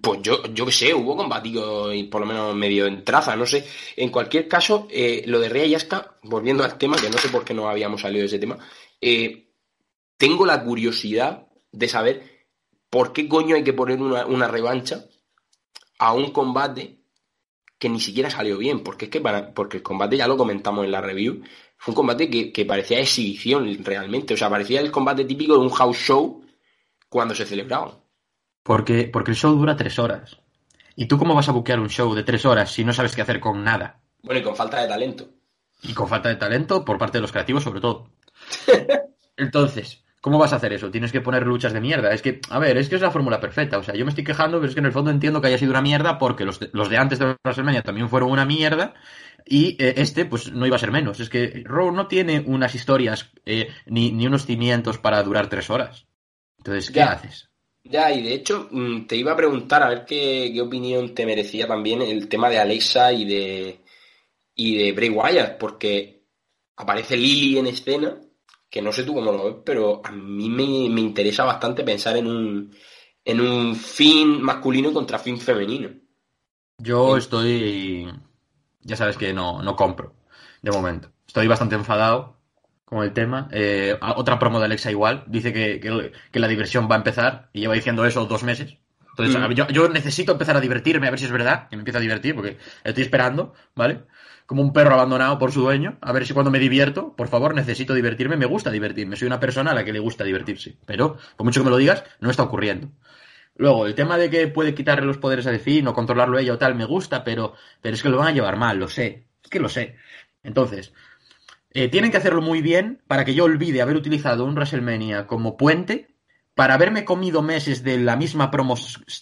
Pues 0.00 0.22
yo, 0.22 0.42
yo 0.54 0.64
qué 0.64 0.72
sé, 0.72 0.94
hubo 0.94 1.16
combatido 1.16 1.92
y 1.92 2.04
por 2.04 2.20
lo 2.22 2.26
menos 2.26 2.54
medio 2.54 2.86
en 2.86 3.04
traza, 3.04 3.36
no 3.36 3.44
sé. 3.44 3.66
En 3.96 4.10
cualquier 4.10 4.48
caso, 4.48 4.86
eh, 4.90 5.22
lo 5.26 5.38
de 5.38 5.48
Rhea 5.48 5.66
y 5.66 5.74
Asuka, 5.74 6.18
volviendo 6.22 6.64
al 6.64 6.78
tema, 6.78 6.96
que 6.96 7.10
no 7.10 7.18
sé 7.18 7.28
por 7.28 7.44
qué 7.44 7.52
no 7.52 7.68
habíamos 7.68 8.00
salido 8.00 8.20
de 8.22 8.26
ese 8.26 8.38
tema, 8.38 8.58
eh, 9.00 9.50
tengo 10.16 10.46
la 10.46 10.62
curiosidad 10.64 11.48
de 11.72 11.88
saber 11.88 12.46
por 12.88 13.12
qué 13.12 13.28
coño 13.28 13.56
hay 13.56 13.64
que 13.64 13.72
poner 13.74 14.00
una, 14.00 14.24
una 14.26 14.48
revancha 14.48 15.04
a 15.98 16.12
un 16.12 16.30
combate 16.32 17.00
que 17.78 17.88
ni 17.88 18.00
siquiera 18.00 18.30
salió 18.30 18.58
bien, 18.58 18.82
porque 18.84 19.06
es 19.06 19.10
que 19.10 19.20
para- 19.20 19.52
porque 19.52 19.78
el 19.78 19.82
combate 19.82 20.16
ya 20.16 20.28
lo 20.28 20.36
comentamos 20.36 20.84
en 20.84 20.92
la 20.92 21.00
review, 21.00 21.42
fue 21.82 21.90
un 21.90 21.96
combate 21.96 22.30
que, 22.30 22.52
que 22.52 22.64
parecía 22.64 23.00
exhibición 23.00 23.84
realmente, 23.84 24.34
o 24.34 24.36
sea, 24.36 24.48
parecía 24.48 24.80
el 24.80 24.92
combate 24.92 25.24
típico 25.24 25.54
de 25.54 25.58
un 25.58 25.70
house 25.70 25.96
show 25.96 26.44
cuando 27.08 27.34
se 27.34 27.44
celebraba. 27.44 27.98
Porque, 28.62 29.10
porque 29.12 29.32
el 29.32 29.36
show 29.36 29.52
dura 29.56 29.74
tres 29.74 29.98
horas. 29.98 30.38
¿Y 30.94 31.06
tú 31.06 31.18
cómo 31.18 31.34
vas 31.34 31.48
a 31.48 31.52
buquear 31.52 31.80
un 31.80 31.88
show 31.88 32.14
de 32.14 32.22
tres 32.22 32.44
horas 32.44 32.70
si 32.70 32.84
no 32.84 32.92
sabes 32.92 33.16
qué 33.16 33.22
hacer 33.22 33.40
con 33.40 33.64
nada? 33.64 34.00
Bueno, 34.22 34.38
y 34.38 34.44
con 34.44 34.54
falta 34.54 34.80
de 34.80 34.86
talento. 34.86 35.28
Y 35.82 35.92
con 35.92 36.06
falta 36.06 36.28
de 36.28 36.36
talento 36.36 36.84
por 36.84 36.98
parte 36.98 37.18
de 37.18 37.22
los 37.22 37.32
creativos, 37.32 37.64
sobre 37.64 37.80
todo. 37.80 38.12
Entonces, 39.36 40.01
¿cómo 40.22 40.38
vas 40.38 40.54
a 40.54 40.56
hacer 40.56 40.72
eso? 40.72 40.90
Tienes 40.90 41.12
que 41.12 41.20
poner 41.20 41.46
luchas 41.46 41.74
de 41.74 41.82
mierda. 41.82 42.14
Es 42.14 42.22
que, 42.22 42.40
a 42.48 42.58
ver, 42.58 42.78
es 42.78 42.88
que 42.88 42.94
es 42.94 43.02
la 43.02 43.10
fórmula 43.10 43.40
perfecta. 43.40 43.76
O 43.78 43.82
sea, 43.82 43.94
yo 43.94 44.06
me 44.06 44.10
estoy 44.10 44.24
quejando, 44.24 44.58
pero 44.58 44.68
es 44.70 44.74
que 44.74 44.80
en 44.80 44.86
el 44.86 44.92
fondo 44.92 45.10
entiendo 45.10 45.42
que 45.42 45.48
haya 45.48 45.58
sido 45.58 45.72
una 45.72 45.82
mierda 45.82 46.18
porque 46.18 46.46
los 46.46 46.60
de, 46.60 46.70
los 46.72 46.88
de 46.88 46.96
antes 46.96 47.18
de 47.18 47.36
WrestleMania 47.44 47.82
también 47.82 48.08
fueron 48.08 48.30
una 48.30 48.46
mierda. 48.46 48.94
Y 49.44 49.76
eh, 49.84 49.94
este, 49.98 50.24
pues 50.24 50.50
no 50.52 50.66
iba 50.66 50.76
a 50.76 50.78
ser 50.78 50.92
menos. 50.92 51.20
Es 51.20 51.28
que 51.28 51.62
Raw 51.66 51.92
no 51.92 52.06
tiene 52.06 52.42
unas 52.46 52.74
historias 52.74 53.30
eh, 53.44 53.68
ni, 53.86 54.12
ni 54.12 54.26
unos 54.26 54.46
cimientos 54.46 54.98
para 54.98 55.22
durar 55.22 55.48
tres 55.48 55.68
horas. 55.68 56.06
Entonces, 56.58 56.90
¿qué 56.90 57.00
Ya. 57.00 57.12
haces? 57.12 57.50
Ya, 57.84 58.12
y 58.12 58.22
de 58.22 58.34
hecho, 58.34 58.68
mm, 58.70 59.08
te 59.08 59.16
iba 59.16 59.32
a 59.32 59.36
preguntar 59.36 59.82
a 59.82 59.88
ver 59.88 60.04
qué, 60.06 60.50
qué 60.54 60.60
opinión 60.60 61.14
te 61.14 61.26
merecía 61.26 61.66
también 61.66 62.00
el 62.00 62.28
tema 62.28 62.48
de 62.48 62.60
Alexa 62.60 63.12
y 63.12 63.24
de, 63.24 63.80
y 64.54 64.78
de 64.78 64.92
Bray 64.92 65.08
Wyatt, 65.10 65.58
porque 65.58 66.22
aparece 66.76 67.16
Lily 67.16 67.58
en 67.58 67.66
escena, 67.66 68.20
que 68.72 68.82
no 68.82 68.92
sé 68.92 69.04
tú 69.04 69.14
cómo 69.14 69.32
lo 69.32 69.44
ves, 69.46 69.56
pero 69.66 70.00
a 70.04 70.10
mí 70.12 70.48
me, 70.50 70.66
me 70.94 71.02
interesa 71.02 71.44
bastante 71.44 71.84
pensar 71.84 72.16
en 72.16 72.26
un, 72.28 72.74
en 73.24 73.40
un 73.40 73.76
fin 73.76 74.42
masculino 74.42 74.92
contra 74.92 75.18
fin 75.20 75.38
femenino. 75.38 75.90
Yo 76.78 77.16
estoy. 77.16 78.08
Ya 78.82 78.96
sabes 78.96 79.16
que 79.16 79.32
no, 79.32 79.62
no 79.62 79.76
compro, 79.76 80.14
de 80.62 80.70
momento. 80.72 81.12
Estoy 81.26 81.46
bastante 81.46 81.76
enfadado 81.76 82.38
con 82.84 83.02
el 83.04 83.12
tema. 83.12 83.48
Eh, 83.52 83.96
otra 84.16 84.38
promo 84.38 84.58
de 84.58 84.66
Alexa 84.66 84.90
igual. 84.90 85.24
Dice 85.28 85.52
que, 85.52 85.80
que- 85.80 86.12
que 86.32 86.40
la 86.40 86.48
diversión 86.48 86.88
va 86.90 86.96
a 86.96 86.98
empezar 86.98 87.50
y 87.52 87.60
lleva 87.60 87.74
diciendo 87.74 88.04
eso 88.06 88.26
dos 88.26 88.42
meses. 88.42 88.76
Entonces, 89.10 89.36
Mm. 89.40 89.52
yo, 89.54 89.68
yo 89.68 89.88
necesito 89.90 90.32
empezar 90.32 90.56
a 90.56 90.60
divertirme, 90.60 91.06
a 91.06 91.10
ver 91.10 91.18
si 91.18 91.26
es 91.26 91.32
verdad, 91.32 91.68
que 91.68 91.76
me 91.76 91.82
empieza 91.82 91.98
a 91.98 92.02
divertir, 92.02 92.34
porque 92.34 92.58
estoy 92.84 93.04
esperando, 93.04 93.54
¿vale? 93.76 94.04
Como 94.46 94.62
un 94.62 94.72
perro 94.72 94.94
abandonado 94.94 95.38
por 95.38 95.52
su 95.52 95.62
dueño. 95.62 95.98
A 96.00 96.12
ver 96.12 96.26
si 96.26 96.34
cuando 96.34 96.50
me 96.50 96.58
divierto, 96.58 97.14
por 97.16 97.28
favor, 97.28 97.54
necesito 97.54 97.94
divertirme. 97.94 98.36
Me 98.36 98.46
gusta 98.46 98.70
divertirme. 98.70 99.16
Soy 99.16 99.26
una 99.26 99.40
persona 99.40 99.70
a 99.70 99.74
la 99.74 99.84
que 99.84 99.92
le 99.92 99.98
gusta 99.98 100.24
divertirse. 100.24 100.76
Pero, 100.86 101.16
por 101.36 101.44
mucho 101.44 101.60
que 101.60 101.64
me 101.64 101.70
lo 101.70 101.76
digas, 101.76 102.04
no 102.20 102.30
está 102.30 102.42
ocurriendo. 102.42 102.90
Luego, 103.56 103.86
el 103.86 103.94
tema 103.94 104.18
de 104.18 104.30
que 104.30 104.48
puede 104.48 104.74
quitarle 104.74 105.06
los 105.06 105.18
poderes 105.18 105.46
a 105.46 105.50
Define 105.50 105.88
o 105.88 105.94
controlarlo 105.94 106.38
ella 106.38 106.54
o 106.54 106.58
tal, 106.58 106.74
me 106.74 106.84
gusta, 106.84 107.22
pero, 107.24 107.54
pero 107.80 107.94
es 107.94 108.02
que 108.02 108.08
lo 108.08 108.18
van 108.18 108.28
a 108.28 108.32
llevar 108.32 108.56
mal, 108.56 108.78
lo 108.78 108.88
sé. 108.88 109.28
Es 109.42 109.50
que 109.50 109.60
lo 109.60 109.68
sé. 109.68 109.96
Entonces, 110.42 110.92
eh, 111.70 111.88
tienen 111.88 112.10
que 112.10 112.16
hacerlo 112.16 112.42
muy 112.42 112.62
bien 112.62 113.02
para 113.06 113.24
que 113.24 113.34
yo 113.34 113.44
olvide 113.44 113.82
haber 113.82 113.96
utilizado 113.96 114.44
un 114.44 114.54
WrestleMania 114.54 115.26
como 115.26 115.56
puente 115.56 116.14
para 116.54 116.74
haberme 116.74 117.04
comido 117.04 117.42
meses 117.42 117.82
de 117.82 117.98
la 117.98 118.16
misma 118.16 118.50
promo 118.50 118.76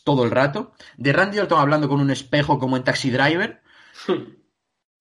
todo 0.04 0.24
el 0.24 0.30
rato, 0.30 0.72
de 0.96 1.12
Randy 1.12 1.38
Orton 1.38 1.60
hablando 1.60 1.88
con 1.88 2.00
un 2.00 2.10
espejo 2.10 2.58
como 2.58 2.76
en 2.76 2.84
Taxi 2.84 3.10
Driver 3.10 3.62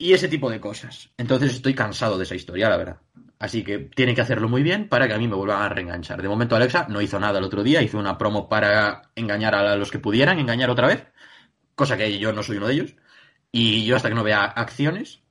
y 0.01 0.13
ese 0.13 0.29
tipo 0.29 0.49
de 0.49 0.62
cosas. 0.62 1.09
Entonces 1.17 1.53
estoy 1.53 1.75
cansado 1.75 2.17
de 2.17 2.23
esa 2.23 2.33
historia, 2.33 2.69
la 2.69 2.77
verdad. 2.77 2.97
Así 3.38 3.63
que 3.63 3.79
tienen 3.79 4.15
que 4.15 4.21
hacerlo 4.21 4.47
muy 4.47 4.63
bien 4.63 4.88
para 4.88 5.07
que 5.07 5.13
a 5.13 5.17
mí 5.17 5.27
me 5.27 5.35
vuelvan 5.35 5.62
a 5.62 5.69
reenganchar. 5.69 6.21
De 6.21 6.29
momento 6.29 6.55
Alexa 6.55 6.88
no 6.89 7.01
hizo 7.01 7.19
nada 7.19 7.38
el 7.38 7.45
otro 7.45 7.63
día, 7.63 7.81
hizo 7.81 7.99
una 7.99 8.17
promo 8.17 8.47
para 8.47 9.12
engañar 9.15 9.53
a 9.55 9.75
los 9.75 9.91
que 9.91 9.99
pudieran, 9.99 10.39
engañar 10.39 10.69
otra 10.69 10.88
vez, 10.88 11.05
cosa 11.75 11.97
que 11.97 12.17
yo 12.17 12.31
no 12.31 12.41
soy 12.41 12.57
uno 12.57 12.67
de 12.67 12.73
ellos. 12.73 12.95
Y 13.51 13.85
yo 13.85 13.97
hasta 13.97 14.07
que 14.07 14.15
no 14.15 14.23
vea 14.23 14.45
acciones, 14.45 15.21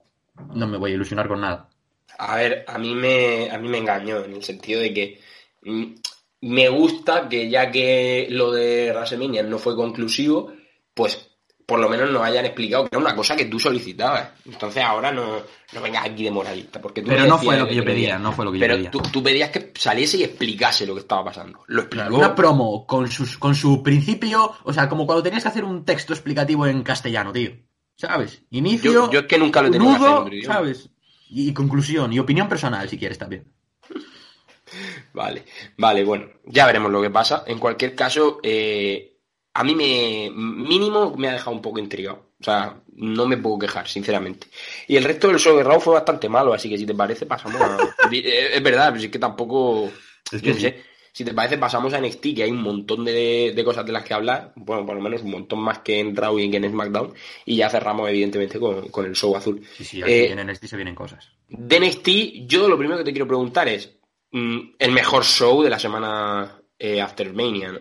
no 0.54 0.66
me 0.66 0.76
voy 0.76 0.92
a 0.92 0.94
ilusionar 0.94 1.28
con 1.28 1.40
nada. 1.40 1.70
A 2.18 2.36
ver, 2.36 2.64
a 2.68 2.78
mí 2.78 2.94
me, 2.94 3.50
a 3.50 3.58
mí 3.58 3.68
me 3.68 3.78
engañó 3.78 4.22
en 4.22 4.34
el 4.34 4.44
sentido 4.44 4.82
de 4.82 4.92
que 4.92 5.20
mm, 5.62 5.94
me 6.42 6.68
gusta 6.68 7.26
que 7.28 7.48
ya 7.48 7.70
que 7.70 8.26
lo 8.30 8.52
de 8.52 8.92
WrestleMania 8.92 9.42
no 9.44 9.58
fue 9.58 9.74
conclusivo, 9.74 10.52
pues 10.92 11.30
por 11.68 11.78
lo 11.80 11.90
menos 11.90 12.10
nos 12.10 12.22
hayan 12.22 12.46
explicado 12.46 12.84
que 12.84 12.96
era 12.96 12.98
una 12.98 13.14
cosa 13.14 13.36
que 13.36 13.44
tú 13.44 13.60
solicitabas. 13.60 14.30
Entonces 14.46 14.82
ahora 14.82 15.12
no, 15.12 15.42
no 15.74 15.82
vengas 15.82 16.06
aquí 16.06 16.24
de 16.24 16.30
moralista, 16.30 16.80
porque 16.80 17.02
tú 17.02 17.10
Pero 17.10 17.26
no 17.26 17.36
fue 17.36 17.58
lo 17.58 17.68
que 17.68 17.74
yo 17.74 17.84
pedía, 17.84 18.18
no 18.18 18.32
fue 18.32 18.46
lo 18.46 18.52
que 18.52 18.56
yo 18.58 18.62
Pero 18.62 18.76
pedía. 18.76 18.90
tú, 18.90 19.02
tú 19.12 19.22
pedías 19.22 19.50
que 19.50 19.70
saliese 19.76 20.16
y 20.16 20.24
explicase 20.24 20.86
lo 20.86 20.94
que 20.94 21.00
estaba 21.00 21.26
pasando. 21.26 21.62
Lo 21.66 21.82
explicó. 21.82 22.16
Una 22.16 22.34
promo 22.34 22.86
con, 22.86 23.10
sus, 23.10 23.36
con 23.36 23.54
su 23.54 23.82
principio, 23.82 24.54
o 24.64 24.72
sea, 24.72 24.88
como 24.88 25.04
cuando 25.04 25.22
tenías 25.22 25.42
que 25.42 25.50
hacer 25.50 25.62
un 25.62 25.84
texto 25.84 26.14
explicativo 26.14 26.66
en 26.66 26.82
castellano, 26.82 27.34
tío. 27.34 27.50
¿Sabes? 27.96 28.40
Inicio, 28.48 28.90
yo, 28.90 29.10
yo 29.10 29.20
es 29.20 29.26
que 29.26 29.36
nunca 29.36 29.60
lo 29.60 29.68
he 29.68 29.70
tenido 29.70 29.98
que 29.98 30.38
hacer. 30.38 30.44
¿sabes? 30.46 30.88
Y, 31.28 31.50
y 31.50 31.52
conclusión, 31.52 32.10
y 32.14 32.18
opinión 32.18 32.48
personal, 32.48 32.88
si 32.88 32.96
quieres 32.98 33.18
también. 33.18 33.44
Vale, 35.12 35.44
vale, 35.76 36.04
bueno, 36.04 36.26
ya 36.44 36.66
veremos 36.66 36.92
lo 36.92 37.00
que 37.02 37.10
pasa. 37.10 37.42
En 37.46 37.58
cualquier 37.58 37.94
caso, 37.94 38.38
eh, 38.42 39.17
a 39.54 39.64
mí 39.64 39.74
me 39.74 40.30
mínimo 40.34 41.14
me 41.16 41.28
ha 41.28 41.32
dejado 41.32 41.52
un 41.56 41.62
poco 41.62 41.78
intrigado. 41.78 42.28
O 42.40 42.44
sea, 42.44 42.80
no 42.94 43.26
me 43.26 43.36
puedo 43.36 43.58
quejar, 43.58 43.88
sinceramente. 43.88 44.46
Y 44.86 44.96
el 44.96 45.04
resto 45.04 45.28
del 45.28 45.38
show 45.40 45.56
de 45.56 45.64
Raw 45.64 45.80
fue 45.80 45.94
bastante 45.94 46.28
malo, 46.28 46.54
así 46.54 46.68
que 46.68 46.78
si 46.78 46.86
te 46.86 46.94
parece 46.94 47.26
pasamos 47.26 47.60
a... 47.60 47.76
Eh, 48.12 48.50
es 48.54 48.62
verdad, 48.62 48.90
pero 48.92 49.04
es 49.04 49.10
que 49.10 49.18
tampoco... 49.18 49.90
Es 50.30 50.40
yo 50.42 50.54
qué 50.54 50.60
sé. 50.60 50.82
Si 51.12 51.24
te 51.24 51.34
parece 51.34 51.58
pasamos 51.58 51.92
a 51.94 52.00
NXT, 52.00 52.36
que 52.36 52.42
hay 52.44 52.50
un 52.52 52.62
montón 52.62 53.04
de, 53.04 53.52
de 53.56 53.64
cosas 53.64 53.84
de 53.84 53.90
las 53.92 54.04
que 54.04 54.14
hablar. 54.14 54.52
Bueno, 54.54 54.86
por 54.86 54.94
lo 54.94 55.00
menos 55.02 55.22
un 55.22 55.32
montón 55.32 55.58
más 55.58 55.80
que 55.80 55.98
en 55.98 56.14
Raw 56.14 56.38
y 56.38 56.48
que 56.48 56.58
en 56.58 56.70
SmackDown. 56.70 57.12
Y 57.44 57.56
ya 57.56 57.68
cerramos 57.68 58.08
evidentemente 58.08 58.60
con, 58.60 58.88
con 58.90 59.04
el 59.04 59.16
show 59.16 59.34
azul. 59.34 59.60
Sí, 59.76 59.84
sí, 59.84 60.02
aquí 60.02 60.12
Eh, 60.12 60.30
en 60.30 60.46
NXT 60.46 60.66
se 60.66 60.76
vienen 60.76 60.94
cosas. 60.94 61.32
de 61.48 61.80
NXT, 61.80 62.08
yo 62.46 62.68
lo 62.68 62.78
primero 62.78 62.98
que 62.98 63.04
te 63.04 63.10
quiero 63.12 63.26
preguntar 63.26 63.66
es 63.68 63.98
mm, 64.30 64.58
el 64.78 64.92
mejor 64.92 65.24
show 65.24 65.60
de 65.62 65.70
la 65.70 65.78
semana 65.80 66.62
eh, 66.78 67.00
After 67.00 67.32
Mania, 67.34 67.72
¿no? 67.72 67.80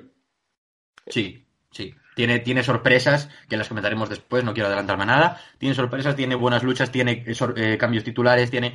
Sí, 1.06 1.47
sí. 1.78 1.96
Tiene, 2.16 2.40
tiene 2.40 2.64
sorpresas, 2.64 3.30
que 3.48 3.58
las 3.58 3.68
comentaremos 3.68 4.10
después, 4.10 4.44
no 4.44 4.54
quiero 4.54 4.68
adelantarme 4.68 5.06
nada. 5.06 5.40
Tiene 5.60 5.76
sorpresas, 5.76 6.16
tiene 6.16 6.34
buenas 6.34 6.64
luchas, 6.64 6.92
tiene 6.92 7.24
eh, 7.28 7.36
eh, 7.56 7.78
cambios 7.78 8.04
titulares, 8.04 8.50
tiene... 8.50 8.74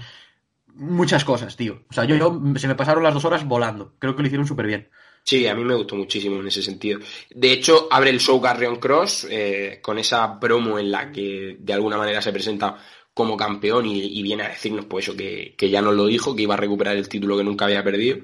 muchas 0.75 1.25
cosas, 1.25 1.57
tío. 1.57 1.83
O 1.91 1.93
sea, 1.93 2.05
yo, 2.05 2.17
yo 2.17 2.41
se 2.57 2.69
me 2.69 2.77
pasaron 2.77 3.03
las 3.03 3.15
dos 3.15 3.25
horas 3.25 3.45
volando. 3.45 3.95
Creo 3.99 4.15
que 4.15 4.23
lo 4.23 4.29
hicieron 4.29 4.47
súper 4.47 4.67
bien. 4.67 4.89
Sí, 5.25 5.47
a 5.47 5.55
mí 5.55 5.65
me 5.65 5.75
gustó 5.75 5.97
muchísimo 5.97 6.41
en 6.41 6.47
ese 6.47 6.63
sentido. 6.63 7.01
De 7.35 7.53
hecho, 7.53 7.89
abre 7.91 8.11
el 8.11 8.21
show 8.21 8.41
Carrion 8.41 8.77
Cross 8.77 9.27
eh, 9.29 9.81
con 9.83 9.99
esa 9.99 10.39
promo 10.39 10.79
en 10.79 10.91
la 10.91 11.11
que 11.11 11.57
de 11.59 11.73
alguna 11.73 11.97
manera 11.97 12.23
se 12.23 12.33
presenta 12.33 12.79
como 13.15 13.37
campeón 13.37 13.87
y, 13.87 14.23
viene 14.23 14.45
a 14.45 14.49
decirnos 14.49 14.87
pues 14.87 15.07
eso, 15.07 15.17
que, 15.17 15.55
que, 15.57 15.69
ya 15.69 15.83
nos 15.83 15.95
lo 15.95 16.07
dijo, 16.07 16.35
que 16.35 16.43
iba 16.43 16.55
a 16.55 16.57
recuperar 16.57 16.97
el 16.97 17.09
título 17.09 17.37
que 17.37 17.45
nunca 17.45 17.67
había 17.67 17.85
perdido. 17.85 18.19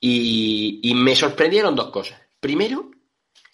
Y 0.00 0.92
me 0.96 1.14
sorprendieron 1.14 1.76
dos 1.76 1.90
cosas. 1.90 2.20
Primero, 2.40 2.90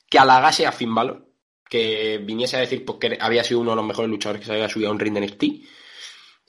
que 0.09 0.18
halagase 0.18 0.66
a 0.66 0.73
Finn 0.73 0.94
Balor, 0.94 1.29
que 1.68 2.18
viniese 2.18 2.57
a 2.57 2.61
decir 2.61 2.85
pues, 2.85 2.99
que 2.99 3.18
había 3.21 3.44
sido 3.44 3.61
uno 3.61 3.71
de 3.71 3.77
los 3.77 3.87
mejores 3.87 4.11
luchadores 4.11 4.40
que 4.40 4.47
se 4.47 4.53
había 4.53 4.68
subido 4.68 4.90
a 4.90 4.92
un 4.92 4.99
ring 4.99 5.14
de 5.14 5.21
NXT. 5.21 5.42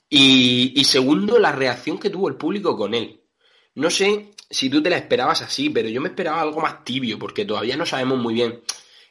Y, 0.08 0.72
y 0.74 0.84
segundo, 0.84 1.38
la 1.38 1.52
reacción 1.52 1.98
que 1.98 2.10
tuvo 2.10 2.28
el 2.28 2.36
público 2.36 2.76
con 2.76 2.94
él. 2.94 3.22
No 3.74 3.90
sé 3.90 4.30
si 4.50 4.68
tú 4.68 4.82
te 4.82 4.90
la 4.90 4.96
esperabas 4.96 5.42
así, 5.42 5.70
pero 5.70 5.88
yo 5.88 6.00
me 6.00 6.08
esperaba 6.08 6.40
algo 6.40 6.60
más 6.60 6.84
tibio, 6.84 7.18
porque 7.18 7.44
todavía 7.44 7.76
no 7.76 7.86
sabemos 7.86 8.18
muy 8.18 8.34
bien. 8.34 8.62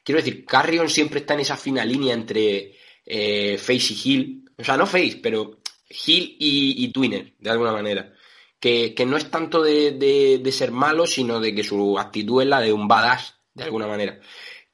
Quiero 0.03 0.19
decir, 0.19 0.45
Carrion 0.45 0.89
siempre 0.89 1.19
está 1.19 1.35
en 1.35 1.41
esa 1.41 1.55
fina 1.55 1.85
línea 1.85 2.13
entre 2.13 2.75
eh, 3.05 3.57
Face 3.57 3.93
y 3.93 4.01
Hill. 4.03 4.45
O 4.57 4.63
sea, 4.63 4.75
no 4.75 4.85
Face, 4.85 5.19
pero 5.23 5.59
Hill 5.89 6.35
y, 6.39 6.83
y 6.83 6.91
Twinner, 6.91 7.35
de 7.39 7.49
alguna 7.49 7.71
manera. 7.71 8.13
Que, 8.59 8.93
no 9.07 9.15
es 9.15 9.31
tanto 9.31 9.63
de, 9.63 9.91
de, 9.91 10.39
de, 10.39 10.51
ser 10.51 10.71
malo, 10.71 11.07
sino 11.07 11.39
de 11.39 11.55
que 11.55 11.63
su 11.63 11.97
actitud 11.97 12.41
es 12.41 12.47
la 12.47 12.59
de 12.59 12.73
un 12.73 12.89
badass, 12.89 13.38
de 13.59 13.65
alguna 13.65 13.87
manera. 13.87 14.19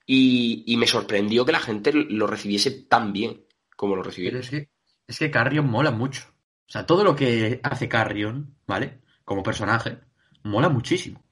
Y, 0.06 0.64
y 0.66 0.78
me 0.78 0.88
sorprendió 0.88 1.46
que 1.46 1.52
la 1.52 1.60
gente 1.60 1.92
lo 1.94 2.28
recibiese 2.28 2.72
tan 2.72 3.12
bien 3.12 3.46
como 3.76 3.96
lo 3.96 4.04
recibió. 4.04 4.32
Pero 4.32 4.42
es 4.42 4.50
que, 4.50 4.70
es 5.08 5.20
que 5.20 5.32
Carrion 5.32 5.70
mola 5.70 5.92
mucho. 5.92 6.24
O 6.68 6.72
sea, 6.72 6.86
todo 6.86 7.04
lo 7.04 7.16
que 7.16 7.60
hace 7.64 7.88
Carrion, 7.88 8.56
¿vale? 8.66 9.02
Como 9.24 9.44
personaje, 9.44 10.00
mola 10.44 10.70
muchísimo. 10.70 11.24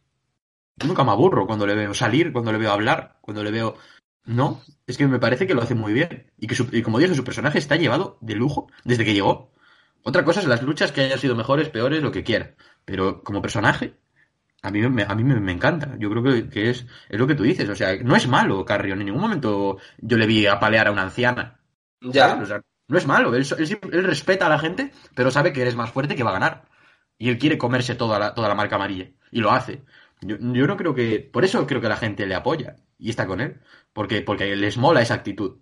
Nunca 0.84 1.04
me 1.04 1.12
aburro 1.12 1.48
cuando 1.48 1.68
le 1.68 1.76
veo 1.76 1.94
salir, 1.94 2.32
cuando 2.32 2.52
le 2.52 2.58
veo 2.58 2.72
hablar, 2.72 3.18
cuando 3.22 3.44
le 3.44 3.52
veo... 3.52 3.78
No, 4.26 4.62
es 4.88 4.98
que 4.98 5.08
me 5.08 5.20
parece 5.20 5.48
que 5.48 5.54
lo 5.54 5.62
hace 5.62 5.76
muy 5.76 5.94
bien. 5.94 6.32
Y 6.38 6.48
que, 6.48 6.56
su, 6.56 6.68
y 6.72 6.82
como 6.82 7.00
dije, 7.00 7.16
su 7.16 7.24
personaje 7.24 7.58
está 7.58 7.76
llevado 7.76 8.18
de 8.22 8.36
lujo 8.36 8.68
desde 8.84 9.06
que 9.06 9.13
llegó. 9.13 9.54
Otra 10.04 10.24
cosa 10.24 10.39
es 10.39 10.48
las 10.48 10.62
luchas 10.62 10.92
que 10.92 11.02
hayan 11.02 11.20
sido 11.20 11.36
mejores, 11.36 11.70
peores, 11.70 12.02
lo 12.02 12.12
que 12.12 12.24
quiera. 12.24 12.56
Pero 12.86 13.24
como 13.24 13.42
personaje, 13.42 13.96
a 14.63 14.71
mí, 14.71 14.82
me, 14.89 15.04
a 15.04 15.13
mí 15.13 15.23
me, 15.26 15.39
me 15.39 15.52
encanta. 15.52 15.95
Yo 15.99 16.10
creo 16.10 16.23
que, 16.23 16.49
que, 16.49 16.69
es, 16.69 16.86
es 17.10 17.19
lo 17.19 17.28
que 17.28 17.36
tú 17.36 17.43
dices. 17.43 17.67
O 17.67 17.76
sea, 17.76 17.95
no 18.02 18.15
es 18.15 18.28
malo 18.28 18.63
Carrion. 18.63 18.99
En 18.99 19.06
ningún 19.06 19.21
momento 19.21 19.78
yo 19.99 20.17
le 20.17 20.26
vi 20.26 20.47
apalear 20.47 20.88
a 20.88 20.91
una 20.91 21.04
anciana. 21.04 21.60
Ya. 21.99 22.36
O 22.36 22.45
sea, 22.45 22.62
no 22.88 22.97
es 22.97 23.06
malo. 23.06 23.36
Él, 23.36 23.45
él, 23.58 23.80
él, 23.91 24.04
respeta 24.06 24.45
a 24.45 24.49
la 24.49 24.60
gente, 24.60 24.91
pero 25.15 25.32
sabe 25.32 25.52
que 25.52 25.62
eres 25.62 25.76
más 25.76 25.91
fuerte 25.91 26.15
que 26.15 26.23
va 26.23 26.30
a 26.30 26.39
ganar. 26.39 26.65
Y 27.17 27.30
él 27.30 27.38
quiere 27.38 27.58
comerse 27.58 27.95
toda 27.95 28.17
la, 28.17 28.34
toda 28.34 28.47
la 28.47 28.56
marca 28.56 28.78
amarilla. 28.78 29.10
Y 29.32 29.41
lo 29.41 29.52
hace. 29.52 29.84
Yo, 30.21 30.38
yo 30.39 30.65
no 30.65 30.78
creo 30.78 30.95
que. 30.95 31.19
Por 31.19 31.43
eso 31.43 31.67
creo 31.67 31.82
que 31.82 31.89
la 31.89 31.97
gente 31.97 32.26
le 32.26 32.36
apoya 32.36 32.78
y 32.97 33.10
está 33.10 33.28
con 33.28 33.41
él. 33.41 33.60
Porque, 33.91 34.21
porque 34.21 34.56
les 34.56 34.78
mola 34.78 35.02
esa 35.02 35.15
actitud. 35.15 35.58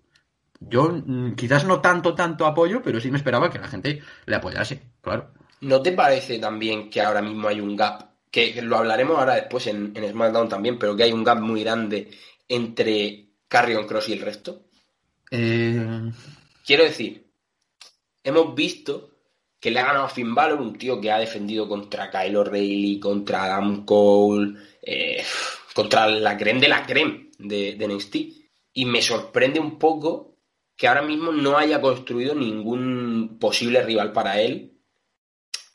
Yo 0.60 1.04
quizás 1.36 1.66
no 1.66 1.82
tanto, 1.82 2.14
tanto 2.14 2.46
apoyo, 2.46 2.84
pero 2.84 3.02
sí 3.02 3.10
me 3.10 3.18
esperaba 3.18 3.50
que 3.50 3.58
la 3.58 3.68
gente 3.68 4.04
le 4.28 4.36
apoyase, 4.36 4.84
claro. 5.02 5.32
¿No 5.60 5.82
te 5.82 5.92
parece 5.92 6.38
también 6.38 6.92
que 6.92 7.02
ahora 7.02 7.24
mismo 7.24 7.48
hay 7.48 7.60
un 7.60 7.76
gap? 7.76 8.11
Que, 8.32 8.54
que 8.54 8.62
lo 8.62 8.78
hablaremos 8.78 9.17
ahora 9.17 9.36
después 9.36 9.67
en, 9.67 9.91
en, 9.96 10.10
SmackDown 10.10 10.48
también, 10.48 10.80
pero 10.80 10.96
que 10.96 11.04
hay 11.04 11.12
un 11.12 11.24
gap 11.24 11.39
muy 11.39 11.63
grande 11.63 12.10
entre 12.48 13.28
Carrion 13.48 13.86
Cross 13.86 14.10
y 14.10 14.13
el 14.13 14.22
resto. 14.22 14.63
Eh... 15.30 16.12
Quiero 16.65 16.84
decir, 16.84 17.30
hemos 18.24 18.56
visto 18.56 19.10
que 19.60 19.72
le 19.72 19.80
ha 19.80 19.86
ganado 19.86 20.06
a 20.06 20.10
Finn 20.10 20.34
Balor, 20.34 20.62
un 20.62 20.78
tío 20.78 21.00
que 21.00 21.12
ha 21.12 21.20
defendido 21.20 21.67
contra 21.67 22.10
Kyle 22.10 22.38
O'Reilly, 22.38 23.00
contra 23.00 23.44
Adam 23.44 23.86
Cole, 23.86 24.58
eh, 24.82 25.24
contra 25.74 26.08
la 26.08 26.38
creme 26.38 26.62
de 26.62 26.67
la 26.67 26.86
creme 26.86 27.30
de, 27.38 27.76
de 27.76 27.88
NXT. 27.88 28.15
Y 28.74 28.86
me 28.86 29.02
sorprende 29.02 29.60
un 29.60 29.78
poco 29.78 30.38
que 30.76 30.88
ahora 30.88 31.02
mismo 31.04 31.32
no 31.32 31.58
haya 31.58 31.80
construido 31.80 32.34
ningún 32.34 33.38
posible 33.39 33.84
rival 33.84 34.12
para 34.13 34.41
él, 34.41 34.80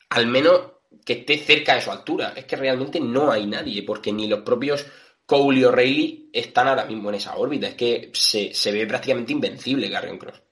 al 0.09 0.27
menos 0.27 0.66
que 1.07 1.13
esté 1.13 1.37
cerca 1.37 1.73
de 1.73 1.81
su 1.81 1.89
altura. 1.89 2.33
Es 2.35 2.43
que 2.43 2.57
realmente 2.57 2.99
no 2.99 3.31
hay 3.31 3.47
nadie, 3.47 3.81
porque 3.83 4.11
ni 4.11 4.27
los 4.27 4.41
propios 4.41 4.85
Cole 5.25 5.59
y 5.59 5.63
O'Reilly 5.63 6.29
están 6.33 6.67
ahora 6.67 6.83
mismo 6.83 7.07
en 7.07 7.15
esa 7.15 7.37
órbita. 7.37 7.67
Es 7.67 7.75
que 7.75 8.11
se, 8.13 8.53
se 8.53 8.73
ve 8.73 8.85
prácticamente 8.85 9.31
invencible 9.31 9.89
Carrion 9.89 10.17
Cross. 10.17 10.43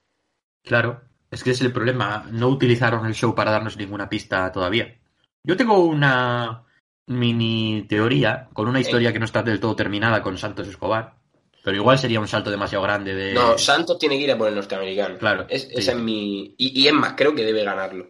Claro, 0.64 1.02
es 1.30 1.44
que 1.44 1.52
es 1.52 1.60
el 1.60 1.74
problema. 1.74 2.26
No 2.32 2.48
utilizaron 2.48 3.06
el 3.06 3.14
show 3.14 3.36
para 3.36 3.52
darnos 3.52 3.76
ninguna 3.76 4.08
pista 4.08 4.50
todavía. 4.50 4.98
Yo 5.44 5.58
tengo 5.58 5.84
una 5.84 6.64
mini 7.08 7.86
teoría 7.90 8.48
con 8.54 8.70
una 8.70 8.80
historia 8.80 9.12
que 9.12 9.20
no 9.20 9.26
está 9.26 9.44
del 9.44 9.60
todo 9.60 9.76
terminada 9.76 10.22
con 10.22 10.38
Santos 10.38 10.70
Escobar. 10.70 11.18
Pero 11.66 11.76
igual 11.76 12.00
sería 12.00 12.22
un 12.22 12.30
salto 12.30 12.50
demasiado 12.50 12.84
grande 12.84 13.14
de. 13.14 13.34
No, 13.34 13.58
Santos 13.58 14.00
tiene 14.00 14.18
que 14.18 14.24
ir 14.24 14.32
a 14.32 14.38
por 14.38 14.48
el 14.48 14.56
norteamericano. 14.56 15.18
Claro. 15.18 15.48
Es, 15.50 15.68
esa 15.72 15.92
sí. 15.92 15.98
es 15.98 16.04
mi. 16.04 16.56
Y, 16.58 16.82
y, 16.82 16.88
es 16.88 16.94
más, 16.94 17.14
creo 17.18 17.36
que 17.36 17.44
debe 17.44 17.64
ganarlo. 17.64 18.08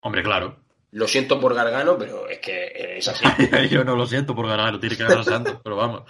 Hombre, 0.00 0.24
claro. 0.24 0.65
Lo 0.92 1.08
siento 1.08 1.40
por 1.40 1.54
Gargano, 1.54 1.96
pero 1.98 2.28
es 2.28 2.38
que 2.38 2.96
es 2.98 3.08
así. 3.08 3.24
yo 3.70 3.84
no 3.84 3.96
lo 3.96 4.06
siento 4.06 4.34
por 4.34 4.46
Gargano, 4.46 4.78
tiene 4.78 4.96
que 4.96 5.02
ganar 5.02 5.24
Santos, 5.24 5.58
pero 5.62 5.76
vamos. 5.76 6.02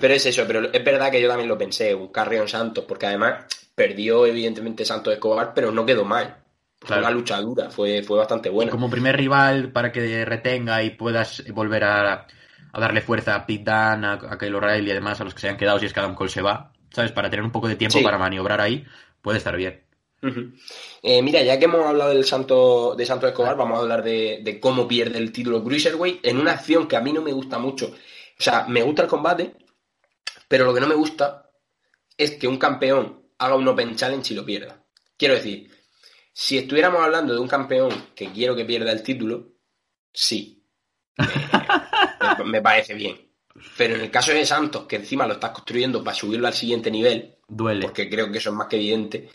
Pero 0.00 0.14
es 0.14 0.24
eso, 0.24 0.44
pero 0.46 0.72
es 0.72 0.84
verdad 0.84 1.10
que 1.10 1.20
yo 1.20 1.28
también 1.28 1.48
lo 1.48 1.58
pensé, 1.58 1.94
un 1.94 2.08
Carrion 2.08 2.48
Santos, 2.48 2.84
porque 2.86 3.06
además 3.06 3.44
perdió 3.74 4.24
evidentemente 4.26 4.84
Santos 4.84 5.12
Escobar, 5.12 5.52
pero 5.54 5.70
no 5.70 5.84
quedó 5.84 6.04
mal. 6.04 6.36
Fue 6.80 6.98
una 6.98 7.10
lucha 7.10 7.40
dura, 7.40 7.70
fue, 7.70 8.02
fue 8.02 8.18
bastante 8.18 8.48
buena. 8.48 8.70
Como 8.70 8.90
primer 8.90 9.16
rival 9.16 9.70
para 9.70 9.92
que 9.92 10.24
retenga 10.24 10.82
y 10.82 10.90
puedas 10.90 11.44
volver 11.52 11.84
a, 11.84 12.26
a 12.72 12.80
darle 12.80 13.02
fuerza 13.02 13.34
a 13.36 13.46
Pete 13.46 13.70
Dunne, 13.70 14.06
a, 14.06 14.12
a 14.12 14.38
Kyle 14.38 14.54
O'Reilly 14.54 14.88
y 14.88 14.90
además 14.90 15.20
a 15.20 15.24
los 15.24 15.34
que 15.34 15.40
se 15.40 15.48
han 15.48 15.56
quedado 15.56 15.78
si 15.78 15.86
es 15.86 15.92
que 15.92 16.00
Adam 16.00 16.14
Cole 16.14 16.30
se 16.30 16.42
va, 16.42 16.72
¿sabes? 16.90 17.12
Para 17.12 17.30
tener 17.30 17.44
un 17.44 17.52
poco 17.52 17.68
de 17.68 17.76
tiempo 17.76 17.98
sí. 17.98 18.04
para 18.04 18.18
maniobrar 18.18 18.60
ahí, 18.60 18.84
puede 19.20 19.38
estar 19.38 19.56
bien. 19.56 19.82
Uh 20.22 20.28
-huh. 20.28 20.54
eh, 21.02 21.20
mira, 21.20 21.42
ya 21.42 21.58
que 21.58 21.64
hemos 21.64 21.84
hablado 21.84 22.10
del 22.10 22.24
Santo, 22.24 22.94
de 22.96 23.04
Santos 23.04 23.30
Escobar, 23.30 23.56
vamos 23.56 23.76
a 23.76 23.82
hablar 23.82 24.04
de, 24.04 24.40
de, 24.44 24.60
cómo 24.60 24.86
pierde 24.86 25.18
el 25.18 25.32
título 25.32 25.64
Cruiserweight 25.64 26.24
en 26.24 26.38
una 26.38 26.52
acción 26.52 26.86
que 26.86 26.96
a 26.96 27.00
mí 27.00 27.12
no 27.12 27.22
me 27.22 27.32
gusta 27.32 27.58
mucho. 27.58 27.86
O 27.86 28.42
sea, 28.42 28.66
me 28.68 28.82
gusta 28.82 29.02
el 29.02 29.08
combate, 29.08 29.54
pero 30.46 30.64
lo 30.64 30.72
que 30.72 30.80
no 30.80 30.86
me 30.86 30.94
gusta 30.94 31.50
es 32.16 32.32
que 32.32 32.46
un 32.46 32.58
campeón 32.58 33.22
haga 33.38 33.56
un 33.56 33.66
Open 33.66 33.96
Challenge 33.96 34.32
y 34.32 34.36
lo 34.36 34.44
pierda. 34.44 34.84
Quiero 35.16 35.34
decir, 35.34 35.70
si 36.32 36.58
estuviéramos 36.58 37.02
hablando 37.02 37.34
de 37.34 37.40
un 37.40 37.48
campeón 37.48 37.90
que 38.14 38.32
quiero 38.32 38.54
que 38.54 38.64
pierda 38.64 38.92
el 38.92 39.02
título, 39.02 39.52
sí. 40.12 40.64
Me, 42.38 42.44
me, 42.44 42.62
parece 42.62 42.94
bien. 42.94 43.32
Pero 43.76 43.96
en 43.96 44.02
el 44.02 44.10
caso 44.10 44.32
de 44.32 44.46
Santos, 44.46 44.86
que 44.86 44.96
encima 44.96 45.26
lo 45.26 45.34
estás 45.34 45.50
construyendo 45.50 46.02
para 46.02 46.16
subirlo 46.16 46.46
al 46.46 46.54
siguiente 46.54 46.90
nivel, 46.90 47.36
duele. 47.48 47.82
Porque 47.82 48.08
creo 48.08 48.30
que 48.30 48.38
eso 48.38 48.50
es 48.50 48.56
más 48.56 48.68
que 48.68 48.76
evidente. 48.76 49.28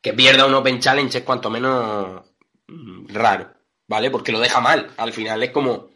Que 0.00 0.12
pierda 0.14 0.46
un 0.46 0.54
Open 0.54 0.80
Challenge 0.80 1.18
es 1.18 1.24
cuanto 1.24 1.50
menos 1.50 2.22
raro, 3.08 3.52
¿vale? 3.86 4.10
Porque 4.10 4.32
lo 4.32 4.40
deja 4.40 4.60
mal. 4.60 4.90
Al 4.96 5.12
final 5.12 5.42
es 5.42 5.50
como, 5.50 5.90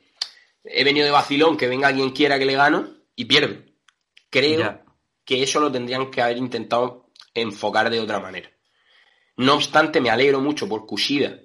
he 0.62 0.84
venido 0.84 1.06
de 1.06 1.12
vacilón, 1.12 1.56
que 1.56 1.68
venga 1.68 1.92
quien 1.92 2.10
quiera 2.10 2.38
que 2.38 2.46
le 2.46 2.54
gano 2.54 2.88
y 3.14 3.24
pierde. 3.24 3.74
Creo 4.30 4.58
ya. 4.60 4.84
que 5.24 5.42
eso 5.42 5.60
lo 5.60 5.70
tendrían 5.70 6.10
que 6.10 6.20
haber 6.20 6.36
intentado 6.36 7.10
enfocar 7.32 7.90
de 7.90 8.00
otra 8.00 8.20
manera. 8.20 8.50
No 9.36 9.54
obstante, 9.54 10.00
me 10.00 10.10
alegro 10.10 10.40
mucho 10.40 10.68
por 10.68 10.86
Kushida, 10.86 11.38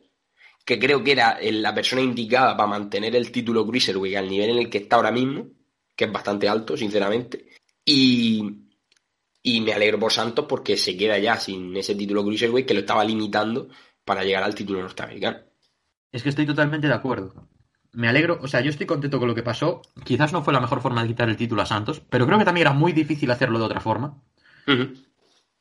que 0.63 0.77
creo 0.77 1.03
que 1.03 1.13
era 1.13 1.39
la 1.41 1.73
persona 1.73 2.01
indicada 2.01 2.55
para 2.55 2.69
mantener 2.69 3.15
el 3.15 3.31
título 3.31 3.65
Cruiserweight 3.65 4.17
al 4.17 4.29
nivel 4.29 4.51
en 4.51 4.57
el 4.59 4.69
que 4.69 4.79
está 4.79 4.97
ahora 4.97 5.11
mismo, 5.11 5.47
que 5.95 6.05
es 6.05 6.11
bastante 6.11 6.47
alto, 6.47 6.77
sinceramente. 6.77 7.49
Y, 7.83 8.68
y 9.41 9.61
me 9.61 9.73
alegro 9.73 9.99
por 9.99 10.11
Santos 10.11 10.45
porque 10.47 10.77
se 10.77 10.97
queda 10.97 11.17
ya 11.17 11.37
sin 11.37 11.75
ese 11.77 11.95
título 11.95 12.23
Cruiserweight 12.23 12.67
que 12.67 12.73
lo 12.73 12.81
estaba 12.81 13.03
limitando 13.03 13.69
para 14.03 14.23
llegar 14.23 14.43
al 14.43 14.55
título 14.55 14.81
norteamericano. 14.81 15.39
Es 16.11 16.23
que 16.23 16.29
estoy 16.29 16.45
totalmente 16.45 16.87
de 16.87 16.93
acuerdo. 16.93 17.47
Me 17.91 18.07
alegro, 18.07 18.39
o 18.41 18.47
sea, 18.47 18.61
yo 18.61 18.69
estoy 18.69 18.85
contento 18.85 19.19
con 19.19 19.27
lo 19.27 19.35
que 19.35 19.43
pasó. 19.43 19.81
Quizás 20.03 20.33
no 20.33 20.43
fue 20.43 20.53
la 20.53 20.59
mejor 20.59 20.81
forma 20.81 21.01
de 21.01 21.07
quitar 21.07 21.29
el 21.29 21.37
título 21.37 21.61
a 21.61 21.65
Santos, 21.65 22.01
pero 22.09 22.25
creo 22.25 22.37
que 22.37 22.45
también 22.45 22.67
era 22.67 22.75
muy 22.75 22.91
difícil 22.91 23.31
hacerlo 23.31 23.59
de 23.59 23.65
otra 23.65 23.79
forma. 23.79 24.21
Uh 24.67 24.71
-huh. 24.71 24.97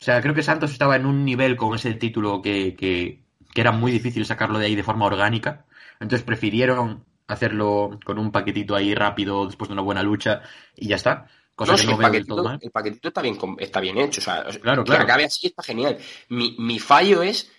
O 0.01 0.05
sea, 0.05 0.21
creo 0.21 0.35
que 0.35 0.43
Santos 0.43 0.73
estaba 0.73 0.97
en 0.97 1.07
un 1.07 1.25
nivel 1.25 1.57
con 1.57 1.75
ese 1.75 1.95
título 1.95 2.41
que, 2.41 2.77
que, 2.77 3.25
que, 3.53 3.61
era 3.61 3.73
muy 3.73 3.91
difícil 3.91 4.25
sacarlo 4.25 4.59
de 4.59 4.67
ahí 4.67 4.77
de 4.77 4.83
forma 4.83 5.07
orgánica. 5.07 5.67
Entonces 6.01 6.25
prefirieron 6.25 7.05
hacerlo 7.27 7.99
con 8.05 8.19
un 8.19 8.31
paquetito 8.31 8.77
ahí 8.77 8.95
rápido 8.95 9.47
después 9.47 9.69
de 9.69 9.73
una 9.73 9.83
buena 9.83 10.03
lucha 10.03 10.43
y 10.77 10.89
ya 10.89 10.97
está. 10.97 11.29
Cosa 11.59 11.73
no, 11.73 11.79
que 11.79 11.85
no 11.87 11.91
el, 11.93 11.99
veo 11.99 12.07
paquetito, 12.09 12.35
todo 12.37 12.45
mal. 12.45 12.59
el 12.63 12.71
paquetito 12.71 13.09
está 13.09 13.21
bien, 13.21 13.39
está 13.59 13.81
bien 13.81 13.99
hecho. 13.99 14.21
O 14.21 14.25
sea, 14.25 14.45
claro, 14.63 14.85
que 14.85 14.89
claro. 14.91 15.03
acabe 15.05 15.25
así 15.25 15.49
está 15.49 15.63
genial. 15.65 15.99
Mi, 16.29 16.55
mi, 16.59 16.79
fallo 16.79 17.21
es 17.23 17.51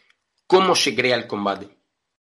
cómo 0.48 0.74
se 0.74 0.96
crea 0.96 1.18
el 1.18 1.28
combate. 1.28 1.70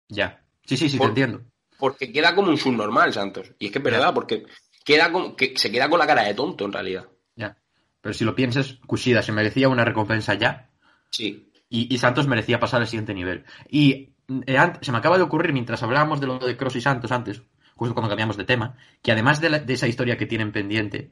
Ya. 0.07 0.41
Sí, 0.63 0.77
sí, 0.77 0.89
sí, 0.89 0.97
Por, 0.97 1.07
te 1.07 1.21
entiendo. 1.21 1.43
Porque 1.79 2.11
queda 2.11 2.35
como 2.35 2.49
un 2.49 2.57
subnormal, 2.57 3.11
Santos. 3.13 3.51
Y 3.57 3.65
es 3.65 3.71
que 3.71 3.79
es 3.79 3.83
verdad, 3.83 4.09
Ya. 4.09 4.13
porque 4.13 4.45
queda 4.83 5.11
como, 5.11 5.35
que 5.35 5.53
se 5.57 5.71
queda 5.71 5.89
con 5.89 5.97
la 5.97 6.05
cara 6.07 6.23
de 6.23 6.35
tonto 6.35 6.65
en 6.65 6.71
realidad. 6.71 7.07
Ya. 7.35 7.57
Pero 7.99 8.13
si 8.13 8.23
lo 8.23 8.35
piensas, 8.35 8.73
Kushida 8.85 9.23
se 9.23 9.31
merecía 9.31 9.67
una 9.67 9.83
recompensa 9.83 10.35
ya 10.35 10.69
Sí. 11.09 11.51
y, 11.67 11.93
y 11.93 11.97
Santos 11.97 12.27
merecía 12.27 12.59
pasar 12.59 12.81
al 12.81 12.87
siguiente 12.87 13.15
nivel. 13.15 13.43
Y 13.69 14.13
eh, 14.45 14.73
se 14.81 14.91
me 14.91 14.99
acaba 14.99 15.17
de 15.17 15.23
ocurrir 15.23 15.51
mientras 15.51 15.81
hablábamos 15.81 16.21
de 16.21 16.27
lo 16.27 16.37
de 16.37 16.55
Cross 16.55 16.75
y 16.75 16.81
Santos 16.81 17.11
antes, 17.11 17.41
justo 17.75 17.95
cuando 17.95 18.09
cambiamos 18.09 18.37
de 18.37 18.43
tema, 18.43 18.77
que 19.01 19.11
además 19.11 19.41
de, 19.41 19.49
la- 19.49 19.59
de 19.59 19.73
esa 19.73 19.87
historia 19.87 20.15
que 20.17 20.27
tienen 20.27 20.51
pendiente, 20.51 21.11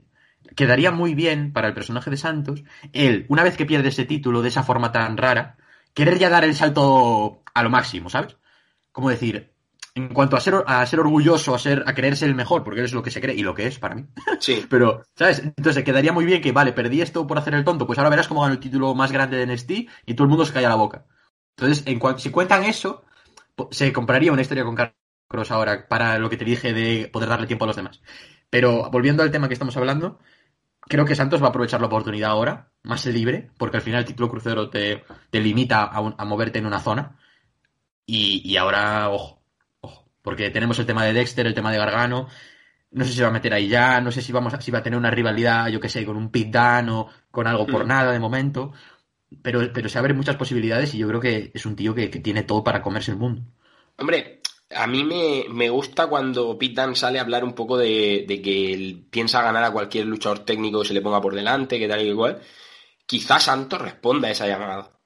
quedaría 0.55 0.91
muy 0.91 1.15
bien 1.15 1.53
para 1.53 1.67
el 1.69 1.73
personaje 1.73 2.09
de 2.09 2.17
Santos, 2.17 2.63
él, 2.93 3.25
una 3.29 3.43
vez 3.43 3.57
que 3.57 3.65
pierde 3.65 3.89
ese 3.89 4.05
título 4.05 4.41
de 4.41 4.49
esa 4.49 4.63
forma 4.63 4.91
tan 4.91 5.17
rara, 5.17 5.57
querer 5.93 6.19
ya 6.19 6.29
dar 6.29 6.43
el 6.43 6.55
salto 6.55 7.43
a 7.53 7.63
lo 7.63 7.69
máximo, 7.69 8.09
¿sabes? 8.09 8.37
Como 8.91 9.09
decir, 9.09 9.51
en 9.95 10.09
cuanto 10.09 10.35
a 10.35 10.41
ser, 10.41 10.55
a 10.67 10.85
ser 10.85 10.99
orgulloso, 10.99 11.53
a 11.55 11.59
ser, 11.59 11.83
a 11.87 11.93
creerse 11.93 12.25
el 12.25 12.35
mejor, 12.35 12.63
porque 12.63 12.79
él 12.79 12.85
es 12.85 12.93
lo 12.93 13.03
que 13.03 13.11
se 13.11 13.21
cree, 13.21 13.35
y 13.35 13.43
lo 13.43 13.53
que 13.55 13.67
es 13.67 13.79
para 13.79 13.95
mí. 13.95 14.05
Sí. 14.39 14.65
Pero, 14.69 15.03
¿sabes? 15.15 15.41
Entonces 15.43 15.83
quedaría 15.83 16.13
muy 16.13 16.25
bien 16.25 16.41
que, 16.41 16.51
vale, 16.51 16.73
perdí 16.73 17.01
esto 17.01 17.27
por 17.27 17.37
hacer 17.37 17.53
el 17.55 17.63
tonto, 17.63 17.85
pues 17.87 17.99
ahora 17.99 18.09
verás 18.09 18.27
cómo 18.27 18.41
gano 18.41 18.53
el 18.53 18.59
título 18.59 18.95
más 18.95 19.11
grande 19.11 19.37
de 19.37 19.43
NXT 19.43 19.87
y 20.05 20.13
todo 20.15 20.25
el 20.25 20.29
mundo 20.29 20.45
se 20.45 20.53
calla 20.53 20.69
la 20.69 20.75
boca. 20.75 21.05
Entonces, 21.57 21.83
en 21.87 21.99
cuan- 21.99 22.19
si 22.19 22.31
cuentan 22.31 22.63
eso, 22.63 23.03
se 23.71 23.93
compraría 23.93 24.31
una 24.31 24.41
historia 24.41 24.63
con 24.63 24.75
Carlos 24.75 24.95
Cross 25.27 25.51
ahora 25.51 25.87
para 25.87 26.17
lo 26.19 26.29
que 26.29 26.37
te 26.37 26.45
dije 26.45 26.73
de 26.73 27.07
poder 27.11 27.29
darle 27.29 27.47
tiempo 27.47 27.65
a 27.65 27.67
los 27.67 27.75
demás. 27.75 28.01
Pero 28.49 28.89
volviendo 28.91 29.23
al 29.23 29.31
tema 29.31 29.47
que 29.47 29.53
estamos 29.53 29.75
hablando, 29.77 30.19
creo 30.93 31.05
que 31.05 31.15
Santos 31.15 31.41
va 31.41 31.47
a 31.47 31.49
aprovechar 31.49 31.81
la 31.81 31.87
oportunidad 31.87 32.29
ahora, 32.29 32.69
más 32.83 33.03
libre, 33.07 33.49
porque 33.57 33.77
al 33.77 33.83
final 33.83 33.99
el 34.01 34.05
título 34.05 34.29
crucero 34.29 34.69
te, 34.69 35.03
te 35.31 35.39
limita 35.39 35.83
a, 35.83 35.99
un- 36.01 36.13
a 36.17 36.23
moverte 36.23 36.59
en 36.59 36.67
una 36.67 36.79
zona. 36.79 37.17
Y, 38.05 38.41
y 38.47 38.57
ahora, 38.57 39.09
ojo, 39.09 39.41
ojo, 39.81 40.09
porque 40.21 40.49
tenemos 40.51 40.77
el 40.77 40.85
tema 40.85 41.03
de 41.03 41.13
Dexter, 41.13 41.47
el 41.47 41.53
tema 41.55 41.71
de 41.71 41.77
Gargano. 41.79 42.27
No 42.91 43.05
sé 43.05 43.11
si 43.13 43.21
va 43.21 43.29
a 43.29 43.31
meter 43.31 43.53
ahí 43.53 43.67
ya, 43.67 43.99
no 44.01 44.11
sé 44.11 44.21
si 44.21 44.31
vamos 44.31 44.53
a, 44.53 44.61
si 44.61 44.69
va 44.69 44.79
a 44.79 44.83
tener 44.83 44.99
una 44.99 45.09
rivalidad, 45.09 45.67
yo 45.69 45.79
qué 45.79 45.89
sé, 45.89 46.05
con 46.05 46.15
un 46.15 46.29
Pit 46.29 46.51
Dan 46.51 46.89
o 46.89 47.09
con 47.31 47.47
algo 47.47 47.65
por 47.65 47.85
Mm. 47.85 47.87
nada 47.87 48.11
de 48.11 48.19
momento. 48.19 48.71
Pero, 49.41 49.73
pero 49.73 49.89
se 49.89 49.97
abren 49.97 50.15
muchas 50.15 50.35
posibilidades 50.35 50.93
y 50.93 50.99
yo 50.99 51.07
creo 51.07 51.19
que 51.19 51.49
es 51.55 51.65
un 51.65 51.75
tío 51.75 51.95
que, 51.95 52.11
que 52.11 52.19
tiene 52.19 52.43
todo 52.43 52.63
para 52.63 52.83
comerse 52.83 53.09
el 53.09 53.17
mundo. 53.17 53.41
Hombre, 53.97 54.41
a 54.75 54.87
mí 54.87 55.03
me, 55.03 55.45
me 55.49 55.69
gusta 55.69 56.07
cuando 56.07 56.57
Pete 56.57 56.81
Dunne 56.81 56.95
sale 56.95 57.19
a 57.19 57.21
hablar 57.21 57.43
un 57.43 57.53
poco 57.53 57.77
de, 57.77 58.25
de 58.27 58.41
que 58.41 58.73
él 58.73 59.07
piensa 59.09 59.41
ganar 59.41 59.63
a 59.63 59.71
cualquier 59.71 60.05
luchador 60.05 60.39
técnico 60.39 60.81
que 60.81 60.87
se 60.87 60.93
le 60.93 61.01
ponga 61.01 61.21
por 61.21 61.35
delante, 61.35 61.79
que 61.79 61.87
tal 61.87 62.01
y 62.01 62.09
igual. 62.09 62.41
Quizás 63.05 63.43
Santos 63.43 63.81
responda 63.81 64.27
a 64.27 64.31
esa 64.31 64.47
llamada. 64.47 64.99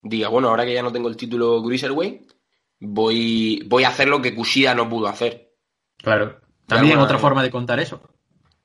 Diga, 0.00 0.28
bueno, 0.28 0.48
ahora 0.48 0.64
que 0.64 0.74
ya 0.74 0.82
no 0.82 0.92
tengo 0.92 1.08
el 1.08 1.16
título 1.16 1.62
Cruiserweight, 1.62 2.32
voy, 2.80 3.62
voy 3.66 3.84
a 3.84 3.88
hacer 3.88 4.08
lo 4.08 4.20
que 4.20 4.34
Kushida 4.34 4.74
no 4.74 4.88
pudo 4.88 5.06
hacer. 5.06 5.54
Claro. 5.98 6.40
También 6.66 6.98
otra 6.98 7.18
forma 7.18 7.42
de 7.42 7.50
contar 7.50 7.78
eso. 7.80 8.00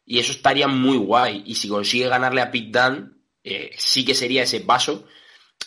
Y 0.06 0.20
eso 0.20 0.32
estaría 0.32 0.68
muy 0.68 0.98
guay. 0.98 1.44
Y 1.46 1.56
si 1.56 1.68
consigue 1.68 2.08
ganarle 2.08 2.42
a 2.42 2.50
Pete 2.50 2.80
Dunne, 2.80 3.12
eh, 3.44 3.72
sí 3.78 4.06
que 4.06 4.16
sería 4.16 4.44
ese 4.44 4.62
paso 4.62 5.06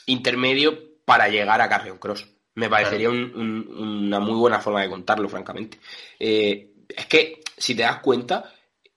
intermedio 0.07 0.79
para 1.05 1.29
llegar 1.29 1.61
a 1.61 1.69
Carrion 1.69 1.99
Cross. 1.99 2.27
Me 2.55 2.69
parecería 2.69 3.09
un- 3.11 3.33
un- 3.35 4.05
una 4.07 4.21
muy 4.21 4.35
buena 4.35 4.61
forma 4.61 4.83
de 4.83 4.89
contarlo, 4.91 5.29
francamente. 5.29 5.79
Eh, 6.19 6.73
es 6.89 7.07
que, 7.07 7.41
si 7.57 7.75
te 7.75 7.83
das 7.83 8.01
cuenta, 8.01 8.53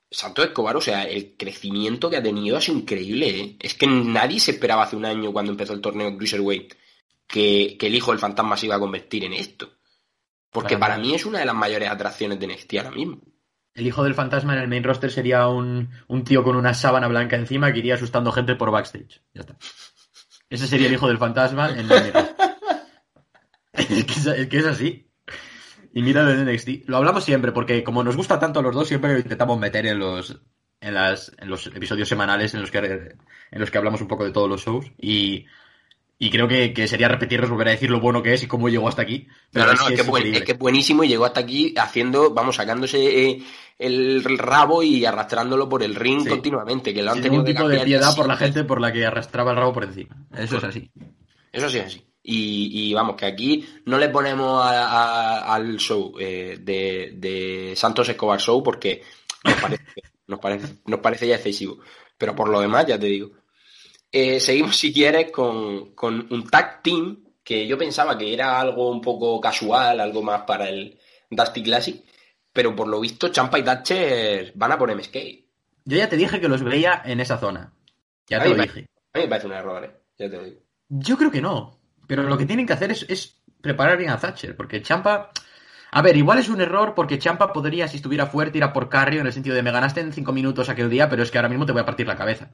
Santos 0.09 0.45
Escobar, 0.45 0.75
o 0.77 0.81
sea, 0.81 1.03
el 1.03 1.35
crecimiento 1.37 2.09
que 2.09 2.17
ha 2.17 2.23
tenido 2.23 2.57
ha 2.57 2.61
sido 2.61 2.77
increíble. 2.79 3.29
¿eh? 3.39 3.55
Es 3.59 3.73
que 3.75 3.87
nadie 3.87 4.39
se 4.39 4.51
esperaba 4.51 4.83
hace 4.83 4.95
un 4.95 5.05
año 5.05 5.31
cuando 5.31 5.51
empezó 5.51 5.73
el 5.73 5.81
torneo 5.81 6.15
Cruiserweight 6.17 6.73
que, 7.27 7.77
que 7.79 7.87
el 7.87 7.95
hijo 7.95 8.11
del 8.11 8.19
fantasma 8.19 8.57
se 8.57 8.65
iba 8.67 8.75
a 8.75 8.79
convertir 8.79 9.23
en 9.25 9.33
esto. 9.33 9.71
Porque 10.51 10.77
Para 10.77 10.93
para 10.95 11.01
mí 11.03 11.15
es 11.15 11.25
una 11.25 11.39
de 11.39 11.45
las 11.45 11.55
mayores 11.55 11.89
atracciones 11.89 12.39
de 12.39 12.45
NXT 12.47 12.73
ahora 12.77 12.91
mismo. 12.91 13.21
El 13.73 13.87
hijo 13.87 14.03
del 14.03 14.13
fantasma 14.13 14.53
en 14.53 14.59
el 14.59 14.67
main 14.67 14.83
roster 14.83 15.09
sería 15.11 15.47
un, 15.47 15.89
un 16.07 16.23
tío 16.23 16.43
con 16.43 16.55
una 16.55 16.75
sábana 16.75 17.07
blanca 17.07 17.35
encima 17.35 17.73
que 17.73 17.79
iría 17.79 17.95
asustando 17.95 18.31
gente 18.31 18.55
por 18.55 18.69
backstage. 18.69 19.21
Ya 19.33 19.41
está. 19.41 19.57
Ese 20.47 20.67
sería 20.67 20.85
el 20.87 20.93
hijo 20.93 21.07
del 21.07 21.17
fantasma 21.17 21.71
en 21.71 21.79
el 21.79 21.85
main 21.87 22.13
roster. 22.13 22.35
es, 23.89 24.05
que 24.05 24.13
es, 24.13 24.25
es 24.27 24.47
que 24.47 24.57
es 24.57 24.65
así. 24.65 25.07
Y 25.93 26.01
mira 26.01 26.23
de 26.25 26.43
NXT. 26.51 26.87
Lo 26.89 26.97
hablamos 26.97 27.23
siempre 27.23 27.51
porque 27.51 27.83
como 27.83 28.03
nos 28.03 28.15
gusta 28.15 28.39
tanto 28.39 28.59
a 28.59 28.63
los 28.63 28.73
dos, 28.73 28.87
siempre 28.87 29.13
lo 29.13 29.19
intentamos 29.19 29.59
meter 29.59 29.85
en 29.85 29.99
los, 29.99 30.39
en 30.81 30.93
las, 30.93 31.31
en 31.37 31.49
los 31.49 31.67
episodios 31.67 32.09
semanales 32.09 32.53
en 32.53 32.61
los 32.61 32.71
que, 32.71 32.77
en 32.79 33.59
los 33.59 33.69
que 33.69 33.77
hablamos 33.77 34.01
un 34.01 34.07
poco 34.07 34.25
de 34.25 34.31
todos 34.31 34.49
los 34.49 34.63
shows. 34.65 34.91
Y, 34.99 35.45
y 36.17 36.29
creo 36.31 36.47
que, 36.47 36.73
que 36.73 36.87
sería 36.87 37.09
repetirnos, 37.09 37.49
volver 37.49 37.67
a 37.67 37.71
decir 37.71 37.91
lo 37.91 37.99
bueno 37.99 38.23
que 38.23 38.33
es 38.33 38.41
y 38.43 38.47
cómo 38.47 38.69
llegó 38.69 38.87
hasta 38.87 39.03
aquí. 39.03 39.27
Pero 39.51 39.67
no, 39.67 39.71
es 39.73 39.79
no, 39.81 39.87
que 39.87 39.93
es 39.93 39.97
que, 39.99 40.01
es 40.03 40.07
buen- 40.09 40.21
increíble. 40.21 40.39
es 40.39 40.45
que 40.45 40.53
buenísimo 40.53 41.03
y 41.03 41.09
llegó 41.09 41.25
hasta 41.25 41.41
aquí 41.41 41.73
haciendo, 41.77 42.33
vamos, 42.33 42.55
sacándose 42.55 43.27
eh, 43.29 43.43
el 43.77 44.23
rabo 44.23 44.81
y 44.81 45.05
arrastrándolo 45.05 45.69
por 45.69 45.83
el 45.83 45.93
ring 45.95 46.23
Sí. 46.23 46.29
continuamente, 46.29 46.91
que 46.93 47.03
lo 47.03 47.09
han 47.11 47.15
Sin 47.17 47.23
tenido 47.23 47.43
ningún 47.43 47.55
tipo 47.55 47.67
de 47.69 47.79
piedad 47.81 48.15
por 48.15 48.27
la 48.27 48.37
gente 48.37 48.63
por 48.63 48.81
la 48.81 48.91
que 48.91 49.05
arrastraba 49.05 49.51
el 49.51 49.57
rabo 49.57 49.73
por 49.73 49.83
encima. 49.83 50.15
Eso 50.35 50.57
es 50.57 50.63
así. 50.63 50.89
Eso 51.51 51.69
sí 51.69 51.77
es 51.77 51.85
así. 51.85 52.05
Y, 52.25 52.89
y 52.89 52.93
vamos, 52.93 53.17
que 53.17 53.25
aquí 53.25 53.65
no 53.85 53.97
le 53.97 54.07
ponemos 54.09 54.63
a- 54.65 54.87
a- 54.87 55.53
al 55.55 55.77
show 55.77 56.15
eh, 56.19 56.57
de, 56.61 57.11
de 57.15 57.73
Santos 57.75 58.07
Escobar 58.07 58.39
Show 58.39 58.63
porque 58.63 59.03
nos 59.43 59.55
parece, 59.55 59.83
nos, 60.27 60.39
parece, 60.39 60.75
nos 60.85 60.99
parece 61.01 61.27
ya 61.27 61.35
excesivo. 61.35 61.79
Pero 62.17 62.33
por 62.33 62.47
lo 62.47 62.61
demás, 62.61 62.85
ya 62.87 62.97
te 62.97 63.07
digo. 63.07 63.31
Eh, 64.11 64.39
seguimos, 64.39 64.77
si 64.77 64.93
quieres, 64.93 65.31
con, 65.31 65.93
con 65.95 66.27
un 66.31 66.47
tag 66.49 66.81
team 66.81 67.23
que 67.43 67.67
yo 67.67 67.77
pensaba 67.77 68.17
que 68.17 68.33
era 68.33 68.59
algo 68.61 68.89
un 68.89 69.01
poco 69.01 69.41
casual, 69.41 69.99
algo 69.99 70.21
más 70.21 70.43
para 70.43 70.69
el 70.69 70.97
Dusty 71.29 71.61
Classic, 71.63 72.01
pero 72.53 72.73
por 72.75 72.87
lo 72.87 73.01
visto 73.01 73.29
Champa 73.29 73.59
y 73.59 73.63
Thatcher 73.63 74.53
van 74.55 74.71
a 74.71 74.77
por 74.77 74.95
MSK. 74.95 75.15
Yo 75.85 75.97
ya 75.97 76.07
te 76.07 76.15
dije 76.15 76.39
que 76.39 76.47
los 76.47 76.63
veía 76.63 77.01
en 77.03 77.19
esa 77.19 77.37
zona. 77.37 77.73
Ya 78.27 78.37
A 78.37 78.43
te 78.43 78.49
lo 78.49 78.55
dije. 78.55 78.85
A 79.13 79.17
mí 79.17 79.23
me 79.25 79.27
parece 79.27 79.47
un 79.47 79.53
error, 79.53 79.83
¿eh? 79.83 79.91
Ya 80.17 80.29
te 80.29 80.37
lo 80.37 80.43
digo. 80.45 80.61
Yo 80.87 81.17
creo 81.17 81.31
que 81.31 81.41
no. 81.41 81.79
Pero 82.07 82.23
lo 82.23 82.37
que 82.37 82.45
tienen 82.45 82.65
que 82.65 82.73
hacer 82.73 82.91
es, 82.91 83.05
es 83.09 83.41
preparar 83.61 83.97
bien 83.97 84.09
a 84.09 84.17
Thatcher. 84.19 84.55
Porque 84.55 84.81
Champa. 84.81 85.31
A 85.91 86.01
ver, 86.01 86.17
igual 86.17 86.39
es 86.39 86.49
un 86.49 86.59
error 86.59 86.93
porque 86.95 87.19
Champa 87.19 87.53
podría, 87.53 87.87
si 87.87 87.97
estuviera 87.97 88.25
fuerte, 88.25 88.57
ir 88.57 88.63
a 88.63 88.73
por 88.73 88.89
Carrio 88.89 89.21
en 89.21 89.27
el 89.27 89.33
sentido 89.33 89.55
de 89.55 89.61
me 89.63 89.71
ganaste 89.71 90.01
en 90.01 90.11
cinco 90.11 90.33
minutos 90.33 90.67
aquel 90.69 90.89
día, 90.89 91.07
pero 91.07 91.21
es 91.21 91.29
que 91.29 91.37
ahora 91.37 91.49
mismo 91.49 91.65
te 91.67 91.71
voy 91.71 91.81
a 91.81 91.85
partir 91.85 92.07
la 92.07 92.15
cabeza. 92.17 92.51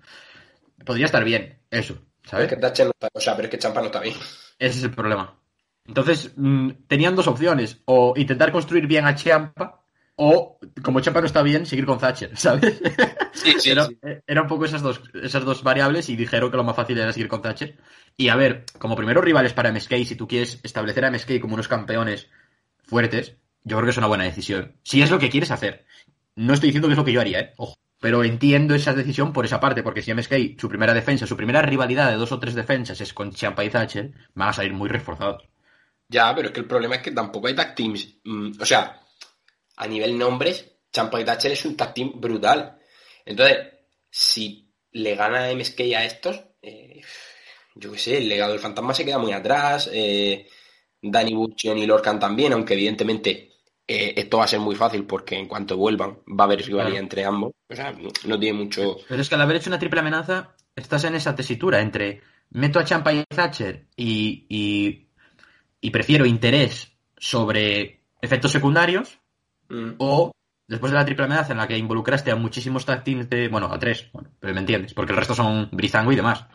Podría 0.86 1.06
estar 1.06 1.24
bien, 1.24 1.60
eso, 1.72 2.02
Es 2.24 2.30
¿sabes? 2.32 2.48
que 2.48 2.58
Thatcher 2.58 2.86
no 2.88 2.92
está, 2.92 3.08
o 3.14 3.20
sea, 3.20 3.36
pero 3.36 3.48
es 3.48 3.52
que 3.52 3.60
Champa 3.60 3.80
no 3.82 3.88
está 3.88 4.00
bien. 4.02 4.16
Ese 4.60 4.80
es 4.80 4.84
el 4.84 4.92
problema. 4.92 5.40
Entonces, 5.86 6.34
mm, 6.36 6.70
tenían 6.88 7.16
dos 7.16 7.28
opciones. 7.28 7.82
O 7.86 8.14
intentar 8.16 8.52
construir 8.52 8.88
bien 8.88 9.06
a 9.06 9.16
Champa, 9.16 9.79
o, 10.22 10.60
como 10.84 11.00
Champa 11.00 11.22
no 11.22 11.28
está 11.28 11.42
bien, 11.42 11.66
seguir 11.66 11.86
con 11.86 11.98
Thatcher, 11.98 12.32
¿sabes? 12.38 12.82
Sí, 13.32 13.54
sí, 13.58 13.70
era, 13.70 13.86
sí. 13.86 13.98
era 14.28 14.42
un 14.42 14.50
poco 14.50 14.66
esas 14.66 14.82
dos, 14.82 15.02
esas 15.14 15.46
dos 15.46 15.64
variables 15.64 16.10
y 16.10 16.18
dijeron 16.18 16.52
que 16.52 16.58
lo 16.58 16.66
más 16.66 16.76
fácil 16.76 16.98
era 16.98 17.14
seguir 17.14 17.30
con 17.30 17.42
Thatcher. 17.42 17.78
Y 18.18 18.28
a 18.28 18.36
ver, 18.36 18.66
como 18.80 18.98
primeros 18.98 19.24
rivales 19.24 19.54
para 19.54 19.72
MSK, 19.72 19.94
si 20.04 20.16
tú 20.16 20.28
quieres 20.28 20.60
establecer 20.62 21.06
a 21.06 21.12
MSK 21.12 21.40
como 21.40 21.54
unos 21.54 21.70
campeones 21.70 22.28
fuertes, 22.84 23.38
yo 23.64 23.78
creo 23.78 23.86
que 23.86 23.92
es 23.92 23.98
una 23.98 24.08
buena 24.08 24.26
decisión. 24.26 24.76
Si 24.84 25.02
es 25.02 25.10
lo 25.10 25.20
que 25.20 25.30
quieres 25.30 25.52
hacer. 25.52 25.86
No 26.36 26.54
estoy 26.54 26.68
diciendo 26.68 26.90
que 26.90 26.94
es 26.94 26.98
lo 26.98 27.06
que 27.06 27.14
yo 27.14 27.22
haría, 27.22 27.40
¿eh? 27.40 27.54
Ojo. 27.56 27.76
Pero 28.02 28.26
entiendo 28.26 28.76
esa 28.76 28.94
decisión 28.94 29.32
por 29.32 29.46
esa 29.46 29.62
parte, 29.62 29.84
porque 29.84 30.02
si 30.02 30.14
MSK, 30.14 30.60
su 30.60 30.68
primera 30.68 30.94
defensa, 30.94 31.28
su 31.28 31.38
primera 31.38 31.62
rivalidad 31.62 32.10
de 32.10 32.18
dos 32.18 32.34
o 32.34 32.40
tres 32.40 32.56
defensas 32.56 33.00
es 33.00 33.14
con 33.14 33.32
Champa 33.32 33.64
y 33.64 33.70
Thatcher, 33.70 34.12
van 34.34 34.50
a 34.50 34.54
salir 34.54 34.74
muy 34.74 34.90
reforzados. 34.90 35.48
Ya, 36.10 36.36
pero 36.36 36.50
es 36.50 36.54
que 36.54 36.60
el 36.60 36.66
problema 36.66 36.96
es 36.96 37.02
que 37.04 37.12
tampoco 37.12 37.48
hay 37.48 37.56
tag 37.56 37.74
teams. 37.74 38.18
Mm, 38.26 38.52
o 38.60 38.66
sea, 38.66 39.00
a 39.80 39.88
nivel 39.88 40.18
nombres, 40.18 40.72
Champa 40.92 41.20
y 41.22 41.26
Thatcher 41.26 41.52
es 41.52 41.66
un 41.66 41.76
tag 41.76 41.94
team 41.94 42.14
brutal. 42.20 42.78
Entonces, 43.26 43.58
si 44.10 44.72
le 44.92 45.16
gana 45.16 45.52
MSK 45.54 45.80
a 45.96 46.06
estos, 46.06 46.40
eh, 46.62 47.02
yo 47.76 47.92
qué 47.92 47.98
sé, 47.98 48.18
el 48.18 48.28
legado 48.30 48.52
del 48.52 48.62
fantasma 48.62 48.94
se 48.94 49.06
queda 49.06 49.18
muy 49.18 49.32
atrás. 49.32 49.90
Eh, 49.94 50.48
Danny 51.02 51.34
Butch 51.34 51.66
y 51.66 51.86
Lorcan 51.86 52.20
también, 52.20 52.52
aunque 52.54 52.74
evidentemente 52.74 53.54
eh, 53.88 54.14
esto 54.18 54.38
va 54.40 54.44
a 54.44 54.48
ser 54.48 54.60
muy 54.60 54.76
fácil 54.76 55.06
porque 55.06 55.36
en 55.38 55.48
cuanto 55.48 55.78
vuelvan 55.78 56.20
va 56.28 56.44
a 56.44 56.48
haber 56.48 56.60
rivalidad 56.60 56.90
Claro. 56.92 57.04
entre 57.04 57.24
ambos. 57.26 57.52
O 57.70 57.76
sea, 57.76 57.92
no, 57.94 58.10
no 58.26 58.40
tiene 58.40 58.58
mucho. 58.58 58.98
Pero 59.08 59.22
es 59.22 59.30
que 59.30 59.36
al 59.36 59.42
haber 59.42 59.56
hecho 59.58 59.70
una 59.70 59.80
triple 59.80 60.02
amenaza, 60.02 60.56
estás 60.76 61.04
en 61.06 61.16
esa 61.16 61.36
tesitura 61.36 61.80
entre 61.80 62.22
meto 62.50 62.80
a 62.80 62.84
Champa 62.84 63.14
y 63.14 63.24
Thatcher 63.24 63.86
y, 63.96 64.46
y, 64.50 65.08
y 65.80 65.90
prefiero 65.92 66.26
interés 66.26 66.92
sobre 67.18 68.02
efectos 68.22 68.52
secundarios 68.52 69.20
Mm. 69.70 69.92
o 70.00 70.32
después 70.68 70.92
de 70.92 70.98
la 70.98 71.06
triple 71.06 71.26
amenaza 71.26 71.52
en 71.52 71.58
la 71.58 71.68
que 71.68 71.78
involucraste 71.78 72.32
a 72.32 72.36
muchísimos 72.36 72.86
tag 72.86 73.04
teams 73.04 73.30
de, 73.30 73.48
bueno, 73.48 73.72
a 73.72 73.80
tres, 73.80 74.10
bueno, 74.14 74.30
pero 74.40 74.54
me 74.54 74.60
entiendes, 74.60 74.94
porque 74.94 75.12
el 75.12 75.18
resto 75.18 75.34
son 75.34 75.70
Brizango 75.72 76.12
y 76.12 76.16
demás. 76.16 76.46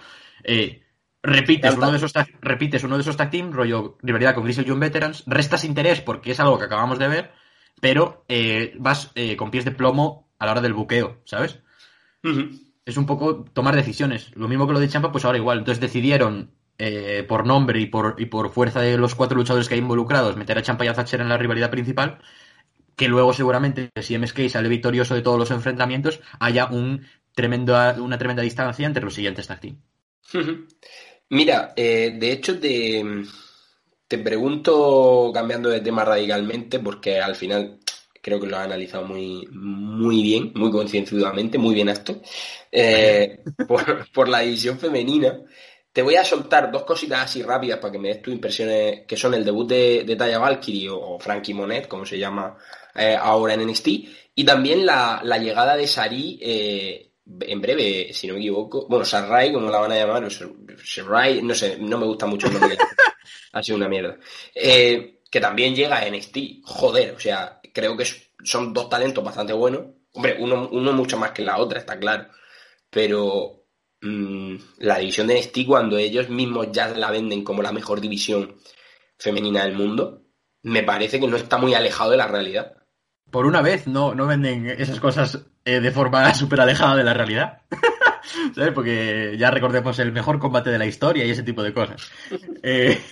Eh, 0.42 0.82
repites 1.22 1.74
uno 1.74 1.90
de 1.90 1.96
esos 1.96 2.12
tag, 2.12 2.28
repites 2.40 2.84
uno 2.84 2.96
de 2.96 3.02
esos 3.02 3.16
tag 3.16 3.30
teams, 3.30 3.54
rollo 3.54 3.98
rivalidad 4.02 4.34
con 4.34 4.44
Grizzle 4.44 4.64
Young 4.64 4.80
Veterans, 4.80 5.24
restas 5.26 5.64
interés 5.64 6.00
porque 6.00 6.32
es 6.32 6.40
algo 6.40 6.58
que 6.58 6.64
acabamos 6.64 6.98
de 6.98 7.08
ver, 7.08 7.32
pero 7.80 8.24
eh, 8.28 8.74
vas 8.78 9.10
eh, 9.14 9.36
con 9.36 9.50
pies 9.50 9.64
de 9.64 9.72
plomo 9.72 10.24
a 10.38 10.46
la 10.46 10.52
hora 10.52 10.60
del 10.60 10.74
buqueo, 10.74 11.20
¿sabes? 11.24 11.60
Es 12.84 12.96
un 12.96 13.06
poco 13.06 13.44
tomar 13.44 13.76
decisiones. 13.76 14.30
Lo 14.34 14.48
mismo 14.48 14.66
que 14.66 14.72
lo 14.72 14.80
de 14.80 14.88
Champa, 14.88 15.12
pues 15.12 15.24
ahora 15.24 15.38
igual. 15.38 15.58
Entonces 15.58 15.80
decidieron, 15.80 16.50
eh, 16.78 17.24
por 17.28 17.46
nombre 17.46 17.80
y 17.80 17.86
por, 17.86 18.16
y 18.18 18.26
por 18.26 18.50
fuerza 18.50 18.80
de 18.80 18.96
los 18.98 19.14
cuatro 19.14 19.36
luchadores 19.36 19.68
que 19.68 19.74
hay 19.74 19.80
involucrados, 19.80 20.36
meter 20.36 20.58
a 20.58 20.62
Champa 20.62 20.84
y 20.84 20.88
a 20.88 20.94
Thatcher 20.94 21.20
en 21.20 21.28
la 21.28 21.38
rivalidad 21.38 21.70
principal. 21.70 22.18
Que 22.96 23.08
luego 23.08 23.32
seguramente, 23.32 23.90
si 24.00 24.16
MSK 24.16 24.48
sale 24.48 24.68
victorioso 24.68 25.14
de 25.14 25.22
todos 25.22 25.38
los 25.38 25.50
enfrentamientos, 25.50 26.20
haya 26.38 26.66
un 26.66 27.06
tremendo, 27.34 27.74
una 27.98 28.18
tremenda 28.18 28.42
distancia 28.42 28.86
entre 28.86 29.02
los 29.02 29.14
siguientes 29.14 29.46
tag 29.46 29.60
team. 29.60 29.80
Mira, 31.30 31.72
eh, 31.76 32.14
de 32.18 32.32
hecho 32.32 32.58
te, 32.60 33.02
te 34.06 34.18
pregunto, 34.18 35.30
cambiando 35.32 35.68
de 35.68 35.80
tema 35.80 36.04
radicalmente, 36.04 36.78
porque 36.78 37.20
al 37.20 37.34
final 37.34 37.80
creo 38.24 38.40
que 38.40 38.46
lo 38.46 38.56
has 38.56 38.64
analizado 38.64 39.06
muy, 39.06 39.46
muy 39.52 40.22
bien, 40.22 40.52
muy 40.54 40.70
concienzudamente, 40.70 41.58
muy 41.58 41.74
bien 41.74 41.90
esto, 41.90 42.22
eh, 42.72 43.42
por, 43.68 44.10
por 44.12 44.28
la 44.28 44.40
división 44.40 44.78
femenina. 44.78 45.40
Te 45.92 46.02
voy 46.02 46.16
a 46.16 46.24
soltar 46.24 46.72
dos 46.72 46.84
cositas 46.84 47.20
así 47.20 47.42
rápidas 47.42 47.78
para 47.78 47.92
que 47.92 47.98
me 47.98 48.08
des 48.08 48.22
tus 48.22 48.34
impresiones, 48.34 49.02
que 49.06 49.16
son 49.16 49.34
el 49.34 49.44
debut 49.44 49.68
de, 49.68 50.04
de 50.04 50.16
Taya 50.16 50.38
Valkyrie 50.38 50.88
o, 50.90 51.18
Frankie 51.20 51.54
Monet, 51.54 51.86
como 51.86 52.04
se 52.04 52.18
llama 52.18 52.56
eh, 52.94 53.16
ahora 53.20 53.54
en 53.54 53.66
NXT, 53.66 53.88
y 54.34 54.44
también 54.44 54.84
la, 54.84 55.20
la 55.24 55.38
llegada 55.38 55.76
de 55.76 55.86
Sari 55.86 56.38
eh, 56.42 57.12
en 57.40 57.60
breve, 57.60 58.12
si 58.12 58.26
no 58.26 58.34
me 58.34 58.40
equivoco, 58.40 58.86
bueno, 58.88 59.04
Sarai, 59.04 59.52
como 59.52 59.70
la 59.70 59.78
van 59.78 59.92
a 59.92 59.96
llamar, 59.96 60.24
o 60.24 60.30
Sarai, 60.30 61.42
no 61.42 61.54
sé, 61.54 61.78
no 61.78 61.98
me 61.98 62.06
gusta 62.06 62.26
mucho 62.26 62.46
el 62.48 62.54
ha 63.52 63.62
sido 63.62 63.76
una 63.76 63.88
mierda. 63.88 64.18
Eh, 64.54 65.20
que 65.30 65.40
también 65.40 65.74
llega 65.74 65.98
a 65.98 66.08
NXT, 66.08 66.62
joder, 66.64 67.14
o 67.14 67.20
sea, 67.20 67.60
creo 67.72 67.96
que 67.96 68.06
son 68.44 68.72
dos 68.72 68.88
talentos 68.88 69.24
bastante 69.24 69.52
buenos. 69.52 69.82
Hombre, 70.12 70.36
uno, 70.38 70.68
uno 70.70 70.92
mucho 70.92 71.18
más 71.18 71.32
que 71.32 71.42
la 71.42 71.58
otra, 71.58 71.80
está 71.80 71.98
claro, 71.98 72.28
pero 72.90 73.64
Mm, 74.04 74.56
la 74.80 74.98
división 74.98 75.26
de 75.26 75.34
NXT 75.38 75.66
cuando 75.66 75.96
ellos 75.96 76.28
mismos 76.28 76.68
ya 76.70 76.88
la 76.88 77.10
venden 77.10 77.42
como 77.42 77.62
la 77.62 77.72
mejor 77.72 78.02
división 78.02 78.56
femenina 79.18 79.64
del 79.64 79.74
mundo, 79.74 80.24
me 80.62 80.82
parece 80.82 81.18
que 81.18 81.26
no 81.26 81.36
está 81.38 81.56
muy 81.56 81.72
alejado 81.74 82.10
de 82.10 82.18
la 82.18 82.26
realidad. 82.26 82.76
Por 83.34 83.46
una 83.46 83.62
vez 83.62 83.88
no, 83.88 84.14
no 84.14 84.28
venden 84.28 84.66
esas 84.78 85.00
cosas 85.00 85.40
eh, 85.64 85.80
de 85.80 85.90
forma 85.90 86.32
súper 86.36 86.60
alejada 86.60 86.94
de 86.94 87.02
la 87.02 87.14
realidad. 87.14 87.62
¿Sabes? 88.54 88.70
Porque 88.72 89.34
ya 89.36 89.50
recordemos 89.50 89.98
el 89.98 90.12
mejor 90.12 90.38
combate 90.38 90.70
de 90.70 90.78
la 90.78 90.86
historia 90.86 91.24
y 91.24 91.30
ese 91.30 91.42
tipo 91.42 91.64
de 91.64 91.72
cosas. 91.72 92.12
Eh, 92.62 93.02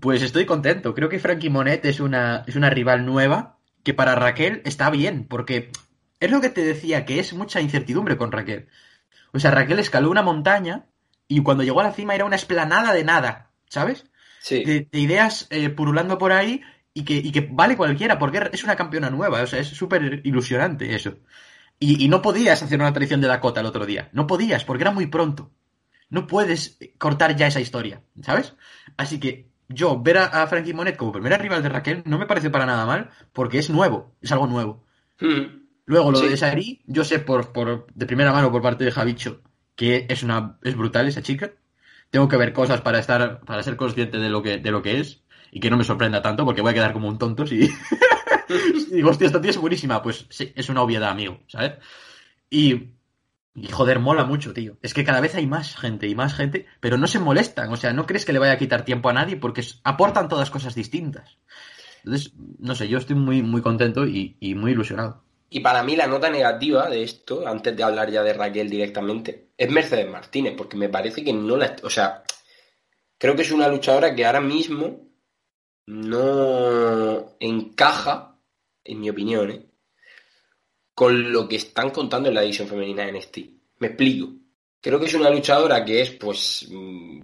pues 0.00 0.20
estoy 0.20 0.44
contento. 0.44 0.94
Creo 0.94 1.08
que 1.08 1.18
Frankie 1.18 1.48
Monet 1.48 1.86
es 1.86 1.98
una, 1.98 2.44
es 2.46 2.56
una 2.56 2.68
rival 2.68 3.06
nueva 3.06 3.56
que 3.82 3.94
para 3.94 4.16
Raquel 4.16 4.60
está 4.66 4.90
bien, 4.90 5.26
porque 5.26 5.70
es 6.20 6.30
lo 6.30 6.42
que 6.42 6.50
te 6.50 6.62
decía, 6.62 7.06
que 7.06 7.18
es 7.18 7.32
mucha 7.32 7.62
incertidumbre 7.62 8.18
con 8.18 8.32
Raquel. 8.32 8.68
O 9.32 9.38
sea, 9.38 9.50
Raquel 9.50 9.78
escaló 9.78 10.10
una 10.10 10.20
montaña 10.20 10.88
y 11.26 11.42
cuando 11.42 11.64
llegó 11.64 11.80
a 11.80 11.84
la 11.84 11.92
cima 11.92 12.14
era 12.14 12.26
una 12.26 12.36
esplanada 12.36 12.92
de 12.92 13.04
nada, 13.04 13.50
¿sabes? 13.70 14.04
Sí. 14.40 14.62
De, 14.62 14.86
ideas 14.92 15.46
eh, 15.48 15.70
purulando 15.70 16.18
por 16.18 16.32
ahí 16.32 16.60
y 16.96 17.04
que, 17.04 17.14
y 17.14 17.30
que, 17.30 17.48
vale 17.50 17.76
cualquiera, 17.76 18.18
porque 18.18 18.48
es 18.52 18.64
una 18.64 18.74
campeona 18.74 19.10
nueva, 19.10 19.42
o 19.42 19.46
sea, 19.46 19.60
es 19.60 19.68
súper 19.68 20.22
ilusionante 20.24 20.94
eso. 20.94 21.18
Y, 21.78 22.02
y, 22.02 22.08
no 22.08 22.22
podías 22.22 22.62
hacer 22.62 22.80
una 22.80 22.92
traición 22.92 23.20
de 23.20 23.28
Dakota 23.28 23.60
el 23.60 23.66
otro 23.66 23.84
día, 23.84 24.08
no 24.12 24.26
podías, 24.26 24.64
porque 24.64 24.84
era 24.84 24.92
muy 24.92 25.06
pronto. 25.06 25.50
No 26.08 26.26
puedes 26.26 26.78
cortar 26.96 27.36
ya 27.36 27.48
esa 27.48 27.60
historia, 27.60 28.00
¿sabes? 28.22 28.54
Así 28.96 29.20
que 29.20 29.50
yo, 29.68 30.00
ver 30.00 30.18
a, 30.18 30.46
Frankie 30.46 30.72
Monet 30.72 30.96
como 30.96 31.12
primera 31.12 31.36
rival 31.36 31.62
de 31.62 31.68
Raquel 31.68 32.02
no 32.06 32.18
me 32.18 32.26
parece 32.26 32.48
para 32.48 32.64
nada 32.64 32.86
mal, 32.86 33.10
porque 33.32 33.58
es 33.58 33.68
nuevo, 33.68 34.14
es 34.22 34.32
algo 34.32 34.46
nuevo. 34.46 34.86
Mm. 35.20 35.66
Luego, 35.84 36.12
lo 36.12 36.20
de 36.20 36.36
Sari, 36.36 36.82
yo 36.86 37.04
sé 37.04 37.18
por, 37.18 37.52
por, 37.52 37.86
de 37.94 38.06
primera 38.06 38.32
mano 38.32 38.50
por 38.50 38.62
parte 38.62 38.84
de 38.84 38.90
Javicho 38.90 39.42
que 39.76 40.06
es 40.08 40.22
una 40.22 40.58
es 40.62 40.74
brutal 40.74 41.06
esa 41.06 41.22
chica. 41.22 41.52
Tengo 42.10 42.28
que 42.28 42.36
ver 42.36 42.52
cosas 42.52 42.80
para 42.80 42.98
estar 42.98 43.40
para 43.42 43.62
ser 43.62 43.76
consciente 43.76 44.18
de 44.18 44.30
lo 44.30 44.42
que 44.42 44.58
de 44.58 44.70
lo 44.70 44.82
que 44.82 45.00
es 45.00 45.22
y 45.50 45.60
que 45.60 45.70
no 45.70 45.76
me 45.76 45.84
sorprenda 45.84 46.22
tanto 46.22 46.44
porque 46.44 46.60
voy 46.60 46.70
a 46.70 46.74
quedar 46.74 46.92
como 46.92 47.08
un 47.08 47.18
tonto 47.18 47.46
si, 47.46 47.58
digo, 48.90 49.10
hostia, 49.10 49.26
esta 49.26 49.40
tía 49.40 49.50
es 49.50 49.56
buenísima. 49.56 50.02
Pues 50.02 50.26
sí, 50.28 50.52
es 50.54 50.68
una 50.68 50.82
obviedad, 50.82 51.10
amigo, 51.10 51.40
¿sabes? 51.48 51.74
Y, 52.50 52.90
y 53.54 53.68
joder, 53.70 53.98
mola 53.98 54.24
mucho, 54.24 54.52
tío. 54.52 54.76
Es 54.82 54.94
que 54.94 55.04
cada 55.04 55.20
vez 55.20 55.34
hay 55.34 55.46
más 55.46 55.76
gente 55.76 56.06
y 56.08 56.14
más 56.14 56.34
gente, 56.34 56.66
pero 56.80 56.96
no 56.96 57.06
se 57.06 57.18
molestan. 57.18 57.72
O 57.72 57.76
sea, 57.76 57.92
no 57.92 58.06
crees 58.06 58.24
que 58.24 58.32
le 58.32 58.38
vaya 58.38 58.52
a 58.52 58.58
quitar 58.58 58.84
tiempo 58.84 59.08
a 59.08 59.12
nadie 59.12 59.36
porque 59.36 59.64
aportan 59.84 60.28
todas 60.28 60.50
cosas 60.50 60.74
distintas. 60.74 61.38
Entonces, 62.04 62.32
no 62.58 62.74
sé, 62.74 62.88
yo 62.88 62.98
estoy 62.98 63.16
muy, 63.16 63.42
muy 63.42 63.62
contento 63.62 64.06
y, 64.06 64.36
y 64.40 64.54
muy 64.54 64.72
ilusionado. 64.72 65.24
Y 65.48 65.60
para 65.60 65.82
mí 65.82 65.96
la 65.96 66.06
nota 66.06 66.28
negativa 66.28 66.88
de 66.88 67.02
esto, 67.02 67.46
antes 67.46 67.76
de 67.76 67.82
hablar 67.82 68.10
ya 68.10 68.22
de 68.22 68.32
Raquel 68.32 68.68
directamente, 68.68 69.48
es 69.56 69.70
Mercedes 69.70 70.10
Martínez, 70.10 70.54
porque 70.56 70.76
me 70.76 70.88
parece 70.88 71.24
que 71.24 71.32
no 71.32 71.56
la... 71.56 71.76
O 71.82 71.90
sea, 71.90 72.22
creo 73.18 73.36
que 73.36 73.42
es 73.42 73.52
una 73.52 73.68
luchadora 73.68 74.14
que 74.14 74.26
ahora 74.26 74.40
mismo 74.40 75.05
no 75.86 77.36
encaja, 77.40 78.38
en 78.84 79.00
mi 79.00 79.10
opinión, 79.10 79.50
¿eh? 79.50 79.66
con 80.94 81.32
lo 81.32 81.48
que 81.48 81.56
están 81.56 81.90
contando 81.90 82.28
en 82.28 82.34
la 82.34 82.40
división 82.40 82.68
femenina 82.68 83.04
de 83.04 83.12
NXT. 83.12 83.38
Me 83.78 83.88
explico. 83.88 84.32
Creo 84.80 84.98
que 84.98 85.06
es 85.06 85.14
una 85.14 85.30
luchadora 85.30 85.84
que 85.84 86.00
es, 86.00 86.10
pues, 86.12 86.66
mm, 86.70 87.20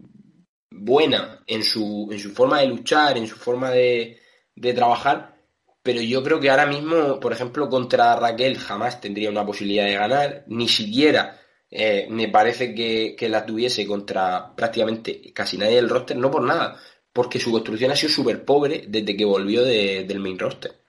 buena 0.70 1.42
en 1.46 1.62
su, 1.62 2.08
en 2.10 2.18
su 2.18 2.30
forma 2.32 2.60
de 2.60 2.66
luchar, 2.66 3.16
en 3.16 3.26
su 3.26 3.36
forma 3.36 3.70
de, 3.70 4.20
de 4.54 4.74
trabajar, 4.74 5.36
pero 5.82 6.00
yo 6.00 6.22
creo 6.22 6.40
que 6.40 6.50
ahora 6.50 6.66
mismo, 6.66 7.18
por 7.18 7.32
ejemplo, 7.32 7.68
contra 7.68 8.16
Raquel 8.16 8.58
jamás 8.58 9.00
tendría 9.00 9.30
una 9.30 9.44
posibilidad 9.44 9.84
de 9.84 9.94
ganar, 9.94 10.44
ni 10.46 10.68
siquiera 10.68 11.40
eh, 11.74 12.06
me 12.10 12.28
parece 12.28 12.74
que, 12.74 13.16
la 13.28 13.46
tuviese 13.46 13.86
contra 13.86 14.54
prácticamente 14.54 15.32
casi 15.32 15.56
nadie 15.56 15.76
del 15.76 15.88
roster, 15.88 16.16
no 16.16 16.30
por 16.30 16.42
nada, 16.42 16.78
porque 17.12 17.40
su 17.40 17.52
construcción 17.52 17.90
ha 17.90 17.96
sido 17.96 18.12
súper 18.12 18.44
pobre 18.44 18.84
desde 18.88 19.16
que 19.16 19.24
volvió 19.24 19.62
del 19.64 20.20
main 20.20 20.38
roster. 20.38 20.80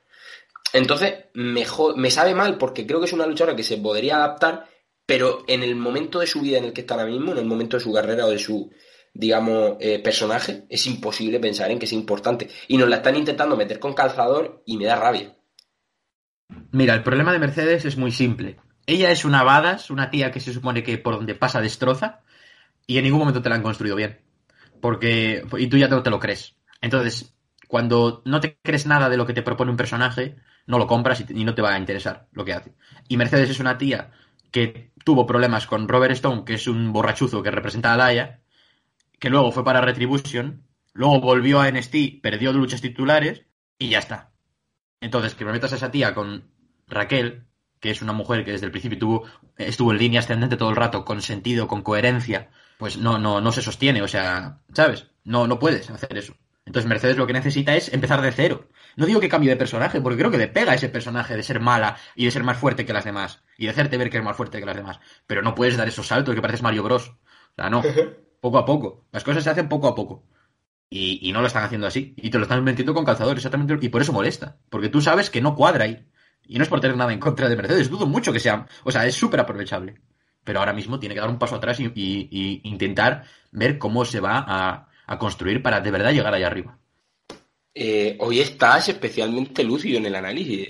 Entonces, 0.73 1.25
mejor, 1.33 1.97
me 1.97 2.09
sabe 2.09 2.33
mal 2.33 2.57
porque 2.57 2.87
creo 2.87 2.99
que 2.99 3.05
es 3.05 3.13
una 3.13 3.27
luchadora 3.27 3.55
que 3.55 3.63
se 3.63 3.77
podría 3.77 4.15
adaptar, 4.15 4.67
pero 5.05 5.43
en 5.47 5.61
el 5.61 5.75
momento 5.75 6.19
de 6.19 6.27
su 6.27 6.41
vida 6.41 6.57
en 6.57 6.65
el 6.65 6.73
que 6.73 6.81
está 6.81 6.95
ahora 6.95 7.07
mismo, 7.07 7.31
en 7.31 7.37
el 7.37 7.45
momento 7.45 7.77
de 7.77 7.83
su 7.83 7.93
carrera 7.93 8.25
o 8.25 8.31
de 8.31 8.39
su, 8.39 8.71
digamos, 9.13 9.77
eh, 9.79 9.99
personaje, 9.99 10.63
es 10.69 10.87
imposible 10.87 11.39
pensar 11.39 11.69
en 11.69 11.77
que 11.77 11.85
es 11.85 11.93
importante. 11.93 12.49
Y 12.67 12.77
nos 12.77 12.89
la 12.89 12.97
están 12.97 13.15
intentando 13.15 13.55
meter 13.55 13.79
con 13.79 13.93
calzador 13.93 14.63
y 14.65 14.77
me 14.77 14.85
da 14.85 14.95
rabia. 14.95 15.35
Mira, 16.71 16.95
el 16.95 17.03
problema 17.03 17.33
de 17.33 17.39
Mercedes 17.39 17.85
es 17.85 17.97
muy 17.97 18.11
simple. 18.11 18.57
Ella 18.85 19.11
es 19.11 19.25
una 19.25 19.43
badass, 19.43 19.91
una 19.91 20.09
tía 20.09 20.31
que 20.31 20.39
se 20.39 20.53
supone 20.53 20.83
que 20.83 20.97
por 20.97 21.15
donde 21.15 21.35
pasa 21.35 21.61
destroza, 21.61 22.21
y 22.87 22.97
en 22.97 23.03
ningún 23.05 23.19
momento 23.19 23.41
te 23.41 23.49
la 23.49 23.55
han 23.55 23.63
construido 23.63 23.95
bien. 23.95 24.22
Porque. 24.83 25.45
Y 25.57 25.67
tú 25.67 25.77
ya 25.77 25.87
no 25.87 26.03
te 26.03 26.09
lo 26.09 26.19
crees. 26.19 26.57
Entonces, 26.81 27.33
cuando 27.69 28.21
no 28.25 28.41
te 28.41 28.59
crees 28.61 28.85
nada 28.85 29.07
de 29.07 29.15
lo 29.15 29.25
que 29.25 29.31
te 29.31 29.41
propone 29.41 29.71
un 29.71 29.77
personaje, 29.77 30.35
no 30.67 30.77
lo 30.77 30.87
compras 30.87 31.21
y, 31.21 31.39
y 31.39 31.45
no 31.45 31.55
te 31.55 31.61
va 31.61 31.73
a 31.73 31.79
interesar 31.79 32.27
lo 32.33 32.43
que 32.43 32.51
hace. 32.51 32.73
Y 33.07 33.15
Mercedes 33.15 33.49
es 33.49 33.61
una 33.61 33.77
tía 33.77 34.11
que 34.51 34.91
tuvo 35.05 35.25
problemas 35.25 35.67
con 35.67 35.87
Robert 35.87 36.11
Stone, 36.11 36.43
que 36.43 36.55
es 36.55 36.67
un 36.67 36.91
borrachuzo 36.91 37.41
que 37.41 37.49
representa 37.49 37.93
a 37.93 37.95
Laia, 37.95 38.41
que 39.19 39.29
luego 39.29 39.53
fue 39.53 39.63
para 39.63 39.79
Retribution, 39.79 40.67
luego 40.91 41.21
volvió 41.21 41.61
a 41.61 41.71
NXT, 41.71 42.21
perdió 42.21 42.51
luchas 42.51 42.81
titulares 42.81 43.45
y 43.77 43.87
ya 43.87 43.99
está. 43.99 44.33
Entonces, 44.99 45.33
que 45.33 45.45
me 45.45 45.53
metas 45.53 45.71
a 45.71 45.77
esa 45.77 45.91
tía 45.91 46.13
con 46.13 46.51
Raquel, 46.89 47.45
que 47.79 47.89
es 47.89 48.01
una 48.01 48.11
mujer 48.11 48.43
que 48.43 48.51
desde 48.51 48.65
el 48.65 48.73
principio 48.73 48.99
tuvo, 48.99 49.23
estuvo 49.55 49.93
en 49.93 49.99
línea 49.99 50.19
ascendente 50.19 50.57
todo 50.57 50.71
el 50.71 50.75
rato, 50.75 51.05
con 51.05 51.21
sentido, 51.21 51.69
con 51.69 51.83
coherencia, 51.83 52.49
pues 52.77 52.97
no, 52.97 53.17
no, 53.17 53.41
no 53.41 53.51
se 53.51 53.61
sostiene, 53.61 54.01
o 54.01 54.07
sea, 54.07 54.59
¿sabes? 54.73 55.07
No, 55.23 55.47
no 55.47 55.59
puedes 55.59 55.89
hacer 55.89 56.17
eso. 56.17 56.35
Entonces 56.65 56.87
Mercedes 56.87 57.17
lo 57.17 57.27
que 57.27 57.33
necesita 57.33 57.75
es 57.75 57.91
empezar 57.93 58.21
de 58.21 58.31
cero. 58.31 58.69
No 58.95 59.05
digo 59.05 59.19
que 59.19 59.29
cambie 59.29 59.49
de 59.49 59.57
personaje, 59.57 59.99
porque 59.99 60.17
creo 60.17 60.31
que 60.31 60.37
le 60.37 60.47
pega 60.47 60.71
a 60.71 60.75
ese 60.75 60.89
personaje 60.89 61.35
de 61.35 61.43
ser 61.43 61.59
mala 61.59 61.97
y 62.15 62.25
de 62.25 62.31
ser 62.31 62.43
más 62.43 62.57
fuerte 62.57 62.85
que 62.85 62.93
las 62.93 63.03
demás. 63.03 63.43
Y 63.57 63.65
de 63.65 63.71
hacerte 63.71 63.97
ver 63.97 64.09
que 64.09 64.17
es 64.17 64.23
más 64.23 64.37
fuerte 64.37 64.59
que 64.59 64.65
las 64.65 64.75
demás. 64.75 64.99
Pero 65.27 65.41
no 65.41 65.55
puedes 65.55 65.75
dar 65.77 65.87
esos 65.87 66.07
saltos 66.07 66.33
que 66.33 66.41
pareces 66.41 66.61
Mario 66.61 66.83
Bros. 66.83 67.09
O 67.09 67.55
sea, 67.55 67.69
no. 67.69 67.81
poco 68.39 68.57
a 68.57 68.65
poco. 68.65 69.05
Las 69.11 69.23
cosas 69.23 69.43
se 69.43 69.49
hacen 69.49 69.67
poco 69.67 69.87
a 69.87 69.95
poco. 69.95 70.25
Y, 70.89 71.31
no 71.33 71.41
lo 71.41 71.47
están 71.47 71.63
haciendo 71.63 71.87
así. 71.87 72.13
Y 72.17 72.29
te 72.29 72.37
lo 72.37 72.43
están 72.43 72.63
metiendo 72.63 72.93
con 72.93 73.03
calzador, 73.03 73.35
exactamente. 73.35 73.77
Y 73.81 73.89
por 73.89 74.01
eso 74.01 74.13
molesta. 74.13 74.57
Porque 74.69 74.89
tú 74.89 75.01
sabes 75.01 75.29
que 75.31 75.41
no 75.41 75.55
cuadra 75.55 75.85
ahí. 75.85 76.07
Y 76.45 76.57
no 76.57 76.63
es 76.63 76.69
por 76.69 76.81
tener 76.81 76.95
nada 76.95 77.11
en 77.11 77.19
contra 77.19 77.49
de 77.49 77.55
Mercedes. 77.55 77.89
Dudo 77.89 78.05
mucho 78.05 78.31
que 78.31 78.39
sea. 78.39 78.67
O 78.83 78.91
sea, 78.91 79.05
es 79.07 79.15
súper 79.15 79.39
aprovechable. 79.39 80.01
Pero 80.43 80.59
ahora 80.59 80.73
mismo 80.73 80.99
tiene 80.99 81.15
que 81.15 81.21
dar 81.21 81.29
un 81.29 81.39
paso 81.39 81.55
atrás 81.55 81.79
y, 81.79 82.61
intentar 82.63 83.23
ver 83.51 83.77
cómo 83.77 84.05
se 84.05 84.19
va 84.19 84.43
a, 84.47 85.17
construir 85.17 85.61
para 85.61 85.79
de 85.79 85.91
verdad 85.91 86.11
llegar 86.11 86.33
allá 86.33 86.47
arriba. 86.47 86.77
Eh, 87.75 88.17
hoy 88.19 88.39
estás 88.39 88.89
especialmente 88.89 89.63
lúcido 89.63 89.97
en 89.97 90.05
el 90.05 90.15
análisis. 90.15 90.67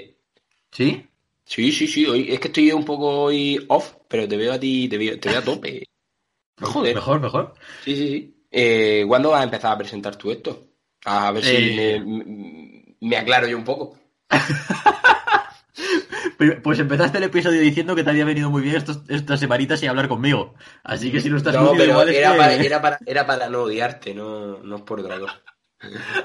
¿Sí? 0.72 1.06
Sí, 1.46 1.72
sí, 1.72 1.88
sí. 1.88 2.06
Hoy, 2.06 2.32
es 2.32 2.40
que 2.40 2.48
estoy 2.48 2.72
un 2.72 2.86
poco 2.86 3.24
hoy 3.24 3.64
off, 3.68 3.94
pero 4.08 4.28
te 4.28 4.38
veo 4.38 4.54
a 4.54 4.60
ti, 4.60 4.88
te 4.88 4.98
veo, 4.98 5.20
te 5.20 5.30
veo 5.30 5.40
a 5.40 5.44
tope. 5.44 5.84
Joder. 6.62 6.96
Mejor, 6.96 7.20
mejor. 7.20 7.54
Sí, 7.84 7.96
sí, 7.96 8.08
sí. 8.08 8.34
Eh, 8.52 9.04
¿Cuándo 9.08 9.32
vas 9.32 9.42
a 9.42 9.46
empezar 9.46 9.74
a 9.74 9.78
presentar 9.78 10.16
tú 10.16 10.32
esto? 10.32 10.68
A 11.06 11.32
ver 11.32 11.44
si 11.44 11.56
eh. 11.56 12.02
me, 13.02 13.18
aclaro 13.18 13.48
yo 13.48 13.58
un 13.58 13.64
poco. 13.64 13.98
pues 16.64 16.80
empezaste 16.80 17.18
el 17.18 17.26
episodio 17.26 17.62
diciendo 17.62 17.96
que 17.96 18.04
te 18.04 18.10
había 18.10 18.26
venido 18.26 18.50
muy 18.50 18.62
bien 18.62 18.76
estos, 18.76 19.02
estas 19.08 19.40
semanitas 19.40 19.82
y 19.84 19.88
hablar 19.88 20.08
conmigo. 20.08 20.56
Así 20.84 21.12
que 21.12 21.22
si 21.22 21.30
no 21.30 21.38
estás 21.38 21.56
no, 21.56 21.74
pero 21.78 22.02
era, 22.04 22.36
para, 22.36 22.56
era, 22.56 22.82
para, 22.82 23.00
era, 23.06 23.26
para, 23.26 23.50
no 23.50 23.64
odiarte, 23.64 24.14
no, 24.14 24.60
no 24.60 24.76
es 24.78 24.82
por 24.84 25.00
otra 25.00 25.20
cosa. 25.20 25.42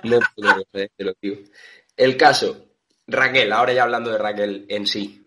No 0.05 0.19
es 0.19 0.25
por 0.35 0.47
otra 0.47 0.55
cosa, 0.55 0.87
te 0.97 1.05
lo 1.05 1.13
digo. 1.21 1.37
El 1.97 2.17
caso, 2.17 2.67
Raquel, 3.07 3.53
ahora 3.53 3.73
ya 3.73 3.83
hablando 3.83 4.11
de 4.11 4.19
Raquel 4.19 4.67
en 4.69 4.87
sí. 4.87 5.25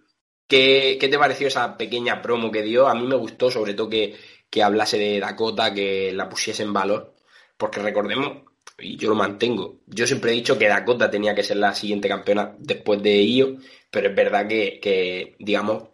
¿Qué, 0.47 0.97
¿Qué 0.99 1.07
te 1.07 1.17
pareció 1.17 1.47
esa 1.47 1.77
pequeña 1.77 2.21
promo 2.21 2.51
que 2.51 2.61
dio? 2.61 2.87
A 2.87 2.95
mí 2.95 3.07
me 3.07 3.15
gustó, 3.15 3.49
sobre 3.49 3.73
todo 3.73 3.89
que 3.89 4.15
que 4.51 4.61
hablase 4.61 4.99
de 4.99 5.19
Dakota, 5.19 5.73
que 5.73 6.11
la 6.11 6.29
pusiese 6.29 6.63
en 6.63 6.73
valor. 6.73 7.15
Porque 7.57 7.79
recordemos 7.79 8.43
y 8.81 8.97
yo 8.97 9.09
lo 9.09 9.15
mantengo. 9.15 9.79
Yo 9.87 10.07
siempre 10.07 10.31
he 10.31 10.35
dicho 10.35 10.57
que 10.57 10.67
Dakota 10.67 11.09
tenía 11.09 11.35
que 11.35 11.43
ser 11.43 11.57
la 11.57 11.73
siguiente 11.73 12.07
campeona 12.07 12.55
después 12.59 13.01
de 13.01 13.23
Io, 13.23 13.57
pero 13.89 14.09
es 14.09 14.15
verdad 14.15 14.47
que, 14.47 14.79
que 14.81 15.35
digamos, 15.39 15.89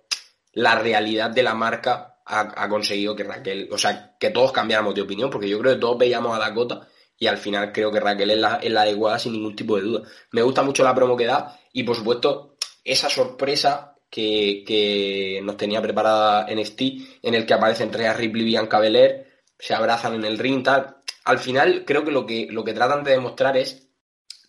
la 0.53 0.75
realidad 0.75 1.29
de 1.29 1.43
la 1.43 1.53
marca 1.53 2.19
ha, 2.25 2.63
ha, 2.63 2.69
conseguido 2.69 3.15
que 3.15 3.23
Raquel, 3.23 3.69
o 3.71 3.77
sea, 3.77 4.15
que 4.19 4.29
todos 4.29 4.51
cambiáramos 4.51 4.95
de 4.95 5.01
opinión, 5.01 5.29
porque 5.29 5.49
yo 5.49 5.59
creo 5.59 5.73
que 5.73 5.79
todos 5.79 5.97
veíamos 5.97 6.35
a 6.35 6.39
Dakota 6.39 6.87
y 7.17 7.27
al 7.27 7.37
final 7.37 7.71
creo 7.71 7.91
que 7.91 7.99
Raquel 7.99 8.31
es 8.31 8.37
la, 8.37 8.55
es 8.55 8.71
la 8.71 8.81
adecuada 8.81 9.19
sin 9.19 9.33
ningún 9.33 9.55
tipo 9.55 9.75
de 9.77 9.83
duda. 9.83 10.07
Me 10.31 10.41
gusta 10.41 10.63
mucho 10.63 10.83
la 10.83 10.95
promo 10.95 11.17
que 11.17 11.25
da 11.25 11.59
y 11.73 11.83
por 11.83 11.95
supuesto 11.95 12.57
esa 12.83 13.09
sorpresa 13.09 13.95
que, 14.09 14.63
que 14.65 15.41
nos 15.43 15.57
tenía 15.57 15.81
preparada 15.81 16.47
NXT, 16.53 16.81
en 17.23 17.33
el 17.33 17.45
que 17.45 17.53
aparecen 17.53 17.91
Rhea 17.91 18.13
Ripley 18.13 18.43
y 18.43 18.45
Bianca 18.45 18.79
Belair, 18.79 19.27
se 19.59 19.73
abrazan 19.73 20.15
en 20.15 20.25
el 20.25 20.37
ring, 20.37 20.63
tal. 20.63 20.96
Al 21.27 21.39
final 21.39 21.83
creo 21.85 22.05
que 22.05 22.11
lo 22.11 22.25
que, 22.25 22.47
lo 22.49 22.63
que 22.63 22.73
tratan 22.73 23.03
de 23.03 23.11
demostrar 23.11 23.57
es 23.57 23.89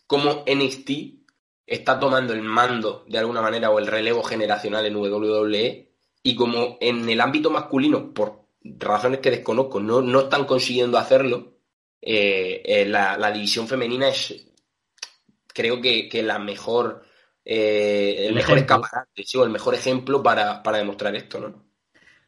cómo 0.07 0.45
NXT 0.47 0.91
está 1.67 1.99
tomando 1.99 2.33
el 2.33 2.43
mando 2.43 3.05
de 3.09 3.19
alguna 3.19 3.43
manera 3.43 3.71
o 3.71 3.81
el 3.81 3.89
relevo 3.89 4.23
generacional 4.23 4.87
en 4.87 4.95
WWE 4.95 5.93
y 6.23 6.37
como 6.37 6.79
en 6.81 7.09
el 7.09 7.21
ámbito 7.21 7.51
masculino, 7.51 8.15
por 8.15 8.45
razones 8.63 9.19
que 9.19 9.33
desconozco, 9.33 9.81
no, 9.81 10.01
no 10.01 10.21
están 10.21 10.45
consiguiendo 10.45 10.99
hacerlo, 10.99 11.59
eh, 12.01 12.63
eh, 12.65 12.87
la, 12.87 13.19
la, 13.19 13.33
división 13.33 13.67
femenina 13.67 14.09
es 14.09 14.47
creo 15.49 15.81
que, 15.81 16.09
que 16.09 16.23
la 16.23 16.39
mejor 16.39 17.03
eh, 17.45 18.15
el, 18.19 18.27
el, 18.27 18.35
mejor 18.35 18.59
escaparate, 18.59 19.25
sí, 19.25 19.37
o 19.37 19.43
el 19.43 19.51
mejor 19.51 19.75
ejemplo 19.75 20.23
para, 20.23 20.63
para 20.63 20.79
demostrar 20.79 21.17
esto, 21.17 21.41
¿no? 21.41 21.65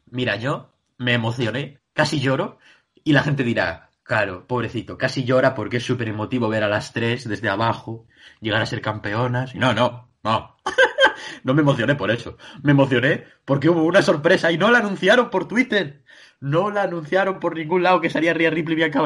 Mira, 0.07 0.35
yo 0.35 0.73
me 0.97 1.13
emocioné, 1.13 1.79
casi 1.93 2.19
lloro, 2.19 2.59
y 3.03 3.13
la 3.13 3.23
gente 3.23 3.43
dirá, 3.43 3.90
claro, 4.11 4.45
pobrecito, 4.45 4.97
casi 4.97 5.23
llora 5.23 5.55
porque 5.55 5.77
es 5.77 5.85
súper 5.85 6.09
emotivo 6.09 6.49
ver 6.49 6.65
a 6.65 6.67
las 6.67 6.91
tres 6.91 7.29
desde 7.29 7.47
abajo, 7.47 8.07
llegar 8.41 8.61
a 8.61 8.65
ser 8.65 8.81
campeonas. 8.81 9.55
No, 9.55 9.73
no, 9.73 10.09
no. 10.21 10.57
no 11.45 11.53
me 11.53 11.61
emocioné 11.61 11.95
por 11.95 12.11
eso. 12.11 12.35
Me 12.61 12.73
emocioné 12.73 13.23
porque 13.45 13.69
hubo 13.69 13.85
una 13.85 14.01
sorpresa 14.01 14.51
y 14.51 14.57
no 14.57 14.69
la 14.69 14.79
anunciaron 14.79 15.29
por 15.29 15.47
Twitter. 15.47 16.03
No 16.41 16.71
la 16.71 16.81
anunciaron 16.81 17.39
por 17.39 17.55
ningún 17.55 17.83
lado 17.83 18.01
que 18.01 18.09
salía 18.09 18.33
Rhea 18.33 18.49
Ripley 18.49 18.73
y 18.73 18.75
Bianca. 18.75 19.01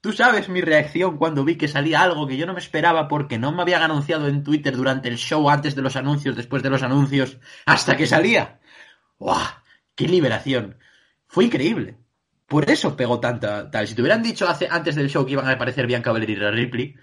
Tú 0.00 0.14
sabes 0.14 0.48
mi 0.48 0.62
reacción 0.62 1.18
cuando 1.18 1.44
vi 1.44 1.56
que 1.56 1.68
salía 1.68 2.00
algo 2.00 2.26
que 2.26 2.38
yo 2.38 2.46
no 2.46 2.54
me 2.54 2.60
esperaba 2.60 3.08
porque 3.08 3.36
no 3.36 3.52
me 3.52 3.60
habían 3.60 3.82
anunciado 3.82 4.26
en 4.26 4.42
Twitter 4.42 4.74
durante 4.74 5.10
el 5.10 5.18
show, 5.18 5.50
antes 5.50 5.74
de 5.74 5.82
los 5.82 5.96
anuncios, 5.96 6.34
después 6.34 6.62
de 6.62 6.70
los 6.70 6.82
anuncios, 6.82 7.36
hasta 7.66 7.94
que 7.94 8.06
salía. 8.06 8.58
¡Wow! 9.18 9.36
¡Qué 9.94 10.08
liberación! 10.08 10.78
Fue 11.26 11.44
increíble. 11.44 11.99
Por 12.50 12.68
eso 12.68 12.96
pegó 12.96 13.20
tanta 13.20 13.70
tal. 13.70 13.86
Si 13.86 13.94
te 13.94 14.02
hubieran 14.02 14.24
dicho 14.24 14.48
hace, 14.48 14.66
antes 14.68 14.96
del 14.96 15.08
show 15.08 15.24
que 15.24 15.34
iban 15.34 15.46
a 15.46 15.52
aparecer 15.52 15.86
Bianca 15.86 16.10
Belair 16.10 16.30
y 16.30 16.50
Ripley, 16.50 16.96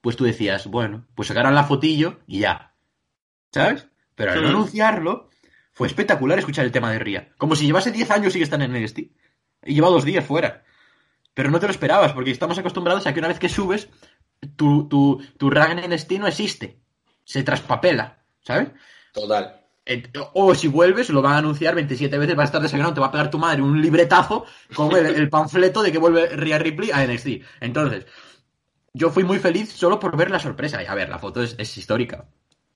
pues 0.00 0.16
tú 0.16 0.24
decías, 0.24 0.66
bueno, 0.66 1.04
pues 1.14 1.28
sacaran 1.28 1.54
la 1.54 1.64
fotillo 1.64 2.20
y 2.26 2.38
ya. 2.38 2.72
¿Sabes? 3.52 3.86
Pero 4.14 4.32
al 4.32 4.42
no 4.42 4.48
anunciarlo, 4.48 5.28
fue 5.74 5.88
espectacular 5.88 6.38
escuchar 6.38 6.64
el 6.64 6.72
tema 6.72 6.90
de 6.90 7.00
Ria. 7.00 7.34
Como 7.36 7.54
si 7.54 7.66
llevase 7.66 7.92
10 7.92 8.10
años 8.12 8.34
y 8.34 8.38
que 8.38 8.44
están 8.44 8.62
en 8.62 8.72
NXT. 8.72 8.98
Y 9.64 9.74
lleva 9.74 9.90
dos 9.90 10.06
días 10.06 10.24
fuera. 10.24 10.64
Pero 11.34 11.50
no 11.50 11.60
te 11.60 11.66
lo 11.66 11.72
esperabas, 11.72 12.14
porque 12.14 12.30
estamos 12.30 12.56
acostumbrados 12.56 13.06
a 13.06 13.12
que 13.12 13.18
una 13.18 13.28
vez 13.28 13.38
que 13.38 13.50
subes, 13.50 13.90
tu, 14.56 14.88
tu, 14.88 15.22
tu 15.36 15.50
rank 15.50 15.84
en 15.84 15.92
NXT 15.92 16.12
no 16.12 16.28
existe. 16.28 16.80
Se 17.24 17.42
traspapela, 17.42 18.24
¿sabes? 18.40 18.70
Total. 19.12 19.63
O 20.32 20.54
si 20.54 20.68
vuelves, 20.68 21.10
lo 21.10 21.20
van 21.20 21.34
a 21.34 21.38
anunciar 21.38 21.74
27 21.74 22.16
veces, 22.16 22.38
va 22.38 22.42
a 22.42 22.46
estar 22.46 22.62
desayunando, 22.62 22.94
te 22.94 23.00
va 23.00 23.08
a 23.08 23.12
pegar 23.12 23.30
tu 23.30 23.38
madre 23.38 23.60
un 23.60 23.82
libretazo 23.82 24.46
con 24.74 24.94
el, 24.96 25.06
el 25.06 25.28
panfleto 25.28 25.82
de 25.82 25.92
que 25.92 25.98
vuelve 25.98 26.28
Rhea 26.28 26.58
Ripley 26.58 26.90
a 26.90 27.06
NXT. 27.06 27.28
Entonces, 27.60 28.06
yo 28.94 29.10
fui 29.10 29.24
muy 29.24 29.38
feliz 29.38 29.72
solo 29.72 29.98
por 29.98 30.16
ver 30.16 30.30
la 30.30 30.38
sorpresa. 30.38 30.82
Y 30.82 30.86
a 30.86 30.94
ver, 30.94 31.08
la 31.08 31.18
foto 31.18 31.42
es, 31.42 31.56
es 31.58 31.76
histórica. 31.76 32.26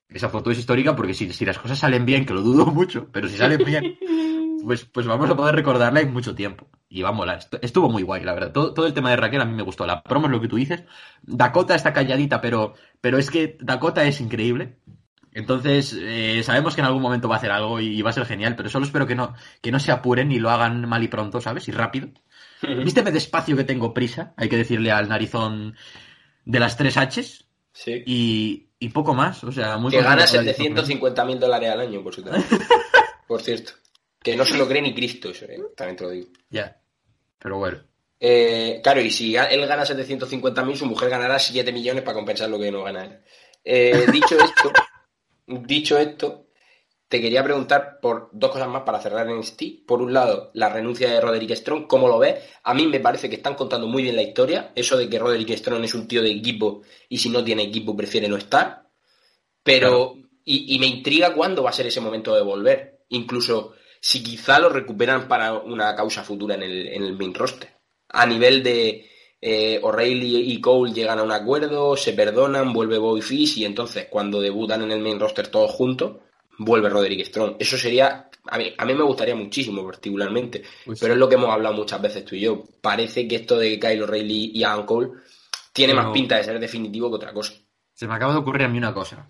Esa 0.09 0.29
foto 0.29 0.51
es 0.51 0.59
histórica 0.59 0.95
porque 0.95 1.13
si, 1.13 1.31
si, 1.31 1.45
las 1.45 1.59
cosas 1.59 1.79
salen 1.79 2.05
bien, 2.05 2.25
que 2.25 2.33
lo 2.33 2.41
dudo 2.41 2.65
mucho, 2.65 3.07
pero 3.11 3.27
si 3.27 3.37
salen 3.37 3.63
bien, 3.63 3.97
pues, 4.65 4.85
pues 4.85 5.07
vamos 5.07 5.29
a 5.29 5.35
poder 5.35 5.55
recordarla 5.55 6.01
en 6.01 6.11
mucho 6.11 6.35
tiempo. 6.35 6.67
Y 6.89 7.03
va 7.03 7.09
a 7.09 7.13
molar. 7.13 7.39
Estuvo 7.61 7.89
muy 7.89 8.03
guay, 8.03 8.23
la 8.23 8.33
verdad. 8.33 8.51
Todo, 8.51 8.73
todo, 8.73 8.87
el 8.87 8.93
tema 8.93 9.11
de 9.11 9.15
Raquel 9.15 9.41
a 9.41 9.45
mí 9.45 9.53
me 9.53 9.63
gustó. 9.63 9.85
La 9.85 10.01
promo 10.03 10.25
es 10.25 10.31
lo 10.31 10.41
que 10.41 10.47
tú 10.47 10.55
dices. 10.55 10.83
Dakota 11.21 11.75
está 11.75 11.93
calladita, 11.93 12.41
pero, 12.41 12.73
pero 12.99 13.19
es 13.19 13.29
que 13.29 13.57
Dakota 13.61 14.03
es 14.05 14.19
increíble. 14.19 14.79
Entonces, 15.33 15.95
eh, 15.99 16.41
sabemos 16.43 16.75
que 16.75 16.81
en 16.81 16.87
algún 16.87 17.01
momento 17.01 17.29
va 17.29 17.35
a 17.35 17.37
hacer 17.37 17.51
algo 17.51 17.79
y, 17.79 17.97
y, 17.97 18.01
va 18.01 18.09
a 18.09 18.13
ser 18.13 18.25
genial, 18.25 18.55
pero 18.55 18.69
solo 18.69 18.85
espero 18.85 19.05
que 19.05 19.15
no, 19.15 19.35
que 19.61 19.71
no 19.71 19.79
se 19.79 19.91
apuren 19.91 20.31
y 20.31 20.39
lo 20.39 20.49
hagan 20.49 20.87
mal 20.87 21.03
y 21.03 21.07
pronto, 21.07 21.39
¿sabes? 21.39 21.67
Y 21.67 21.71
rápido. 21.71 22.09
Vísteme 22.61 23.11
despacio 23.11 23.55
que 23.55 23.63
tengo 23.63 23.93
prisa, 23.93 24.33
hay 24.35 24.49
que 24.49 24.57
decirle 24.57 24.91
al 24.91 25.07
narizón 25.07 25.75
de 26.45 26.59
las 26.59 26.75
tres 26.75 26.97
Hs. 26.97 27.45
Sí. 27.71 28.03
Y, 28.05 28.69
y 28.79 28.89
poco 28.89 29.13
más, 29.13 29.43
o 29.43 29.51
sea, 29.51 29.77
muy 29.77 29.91
Que 29.91 30.01
gana 30.01 30.27
750 30.27 31.25
mil 31.25 31.39
dólares 31.39 31.69
al 31.69 31.81
año, 31.81 32.03
por 32.03 32.15
cierto. 32.15 32.31
por 33.27 33.41
cierto. 33.41 33.73
Que 34.21 34.35
no 34.35 34.43
se 34.43 34.57
lo 34.57 34.67
cree 34.67 34.81
ni 34.81 34.93
Cristo, 34.93 35.29
eso, 35.29 35.45
¿eh? 35.45 35.59
también 35.77 35.95
te 35.95 36.03
lo 36.03 36.09
digo. 36.09 36.27
Ya, 36.49 36.77
pero 37.37 37.57
bueno. 37.57 37.79
Eh, 38.19 38.81
claro, 38.83 38.99
y 38.99 39.11
si 39.11 39.35
él 39.35 39.65
gana 39.65 39.85
750 39.85 40.65
mil, 40.65 40.75
su 40.75 40.85
mujer 40.85 41.09
ganará 41.09 41.39
7 41.39 41.71
millones 41.71 42.03
para 42.03 42.15
compensar 42.15 42.49
lo 42.49 42.59
que 42.59 42.71
no 42.71 42.83
gana 42.83 43.05
él. 43.05 43.19
Eh, 43.63 44.05
dicho 44.11 44.37
esto, 44.37 44.73
dicho 45.65 45.97
esto, 45.97 46.47
te 47.07 47.19
quería 47.19 47.43
preguntar 47.43 47.99
por 48.01 48.29
dos 48.31 48.51
cosas 48.51 48.67
más 48.67 48.83
para 48.83 49.01
cerrar 49.01 49.27
en 49.27 49.39
NXT. 49.39 49.85
Por 49.87 50.01
un 50.01 50.13
lado, 50.13 50.51
la 50.53 50.69
renuncia 50.69 51.09
de 51.09 51.19
Roderick 51.19 51.55
Strong, 51.55 51.87
¿cómo 51.87 52.07
lo 52.07 52.19
ves? 52.19 52.35
A 52.63 52.73
mí 52.73 52.85
me 52.85 52.99
parece 52.99 53.29
que 53.29 53.35
están 53.35 53.55
contando 53.55 53.87
muy 53.87 54.03
bien 54.03 54.15
la 54.15 54.21
historia. 54.21 54.71
Eso 54.75 54.95
de 54.95 55.09
que 55.09 55.17
Roderick 55.17 55.57
Strong 55.57 55.83
es 55.83 55.95
un 55.95 56.07
tío 56.07 56.21
de 56.21 56.31
equipo 56.31 56.83
y 57.09 57.17
si 57.17 57.29
no 57.29 57.43
tiene 57.43 57.63
equipo 57.63 57.97
prefiere 57.97 58.27
no 58.27 58.37
estar. 58.37 58.87
Pero, 59.63 60.13
claro. 60.13 60.29
y, 60.45 60.75
y 60.75 60.79
me 60.79 60.85
intriga 60.85 61.33
cuándo 61.33 61.63
va 61.63 61.71
a 61.71 61.73
ser 61.73 61.87
ese 61.87 61.99
momento 61.99 62.35
de 62.35 62.43
volver. 62.43 63.05
Incluso 63.09 63.73
si 63.99 64.23
quizá 64.23 64.59
lo 64.59 64.69
recuperan 64.69 65.27
para 65.27 65.53
una 65.53 65.95
causa 65.95 66.23
futura 66.23 66.55
en 66.55 66.63
el, 66.63 66.87
en 66.87 67.03
el 67.03 67.17
main 67.17 67.33
roster. 67.33 67.69
A 68.09 68.25
nivel 68.25 68.63
de 68.63 69.09
eh, 69.41 69.79
O'Reilly 69.81 70.51
y 70.51 70.59
Cole 70.59 70.93
llegan 70.93 71.19
a 71.19 71.23
un 71.23 71.31
acuerdo, 71.31 71.95
se 71.95 72.13
perdonan, 72.13 72.73
vuelve 72.73 72.97
Bobby 72.97 73.21
Fish 73.21 73.57
y 73.57 73.65
entonces 73.65 74.07
cuando 74.09 74.41
debutan 74.41 74.81
en 74.81 74.91
el 74.91 75.01
main 75.01 75.19
roster 75.19 75.47
todos 75.47 75.71
juntos, 75.71 76.17
vuelve 76.57 76.89
Roderick 76.89 77.25
Strong. 77.25 77.55
Eso 77.57 77.77
sería, 77.77 78.29
a 78.45 78.57
mí, 78.57 78.73
a 78.77 78.85
mí 78.85 78.93
me 78.93 79.03
gustaría 79.03 79.35
muchísimo 79.35 79.83
particularmente, 79.85 80.63
pues 80.85 80.99
pero 80.99 81.13
es 81.13 81.19
lo 81.19 81.29
que 81.29 81.35
hemos 81.35 81.49
hablado 81.49 81.75
muchas 81.75 82.01
veces 82.01 82.25
tú 82.25 82.35
y 82.35 82.41
yo. 82.41 82.63
Parece 82.81 83.27
que 83.27 83.37
esto 83.37 83.57
de 83.57 83.79
Kyle 83.79 84.03
O'Reilly 84.03 84.51
y 84.53 84.63
Adam 84.63 84.85
Cole 84.85 85.11
tiene 85.71 85.93
pero... 85.93 86.03
más 86.03 86.13
pinta 86.13 86.35
de 86.35 86.43
ser 86.43 86.59
definitivo 86.59 87.09
que 87.09 87.15
otra 87.15 87.33
cosa. 87.33 87.53
Se 87.93 88.07
me 88.07 88.15
acaba 88.15 88.33
de 88.33 88.39
ocurrir 88.39 88.63
a 88.63 88.69
mí 88.69 88.77
una 88.77 88.93
cosa. 88.93 89.29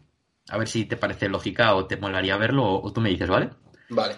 A 0.49 0.57
ver 0.57 0.68
si 0.68 0.86
te 0.86 0.97
parece 0.97 1.30
lógica 1.30 1.76
o 1.76 1.86
te 1.86 1.97
molaría 1.97 2.36
verlo 2.38 2.64
o, 2.64 2.88
o 2.88 2.91
tú 2.91 3.01
me 3.01 3.10
dices, 3.10 3.30
¿vale? 3.30 3.51
Vale. 3.89 4.16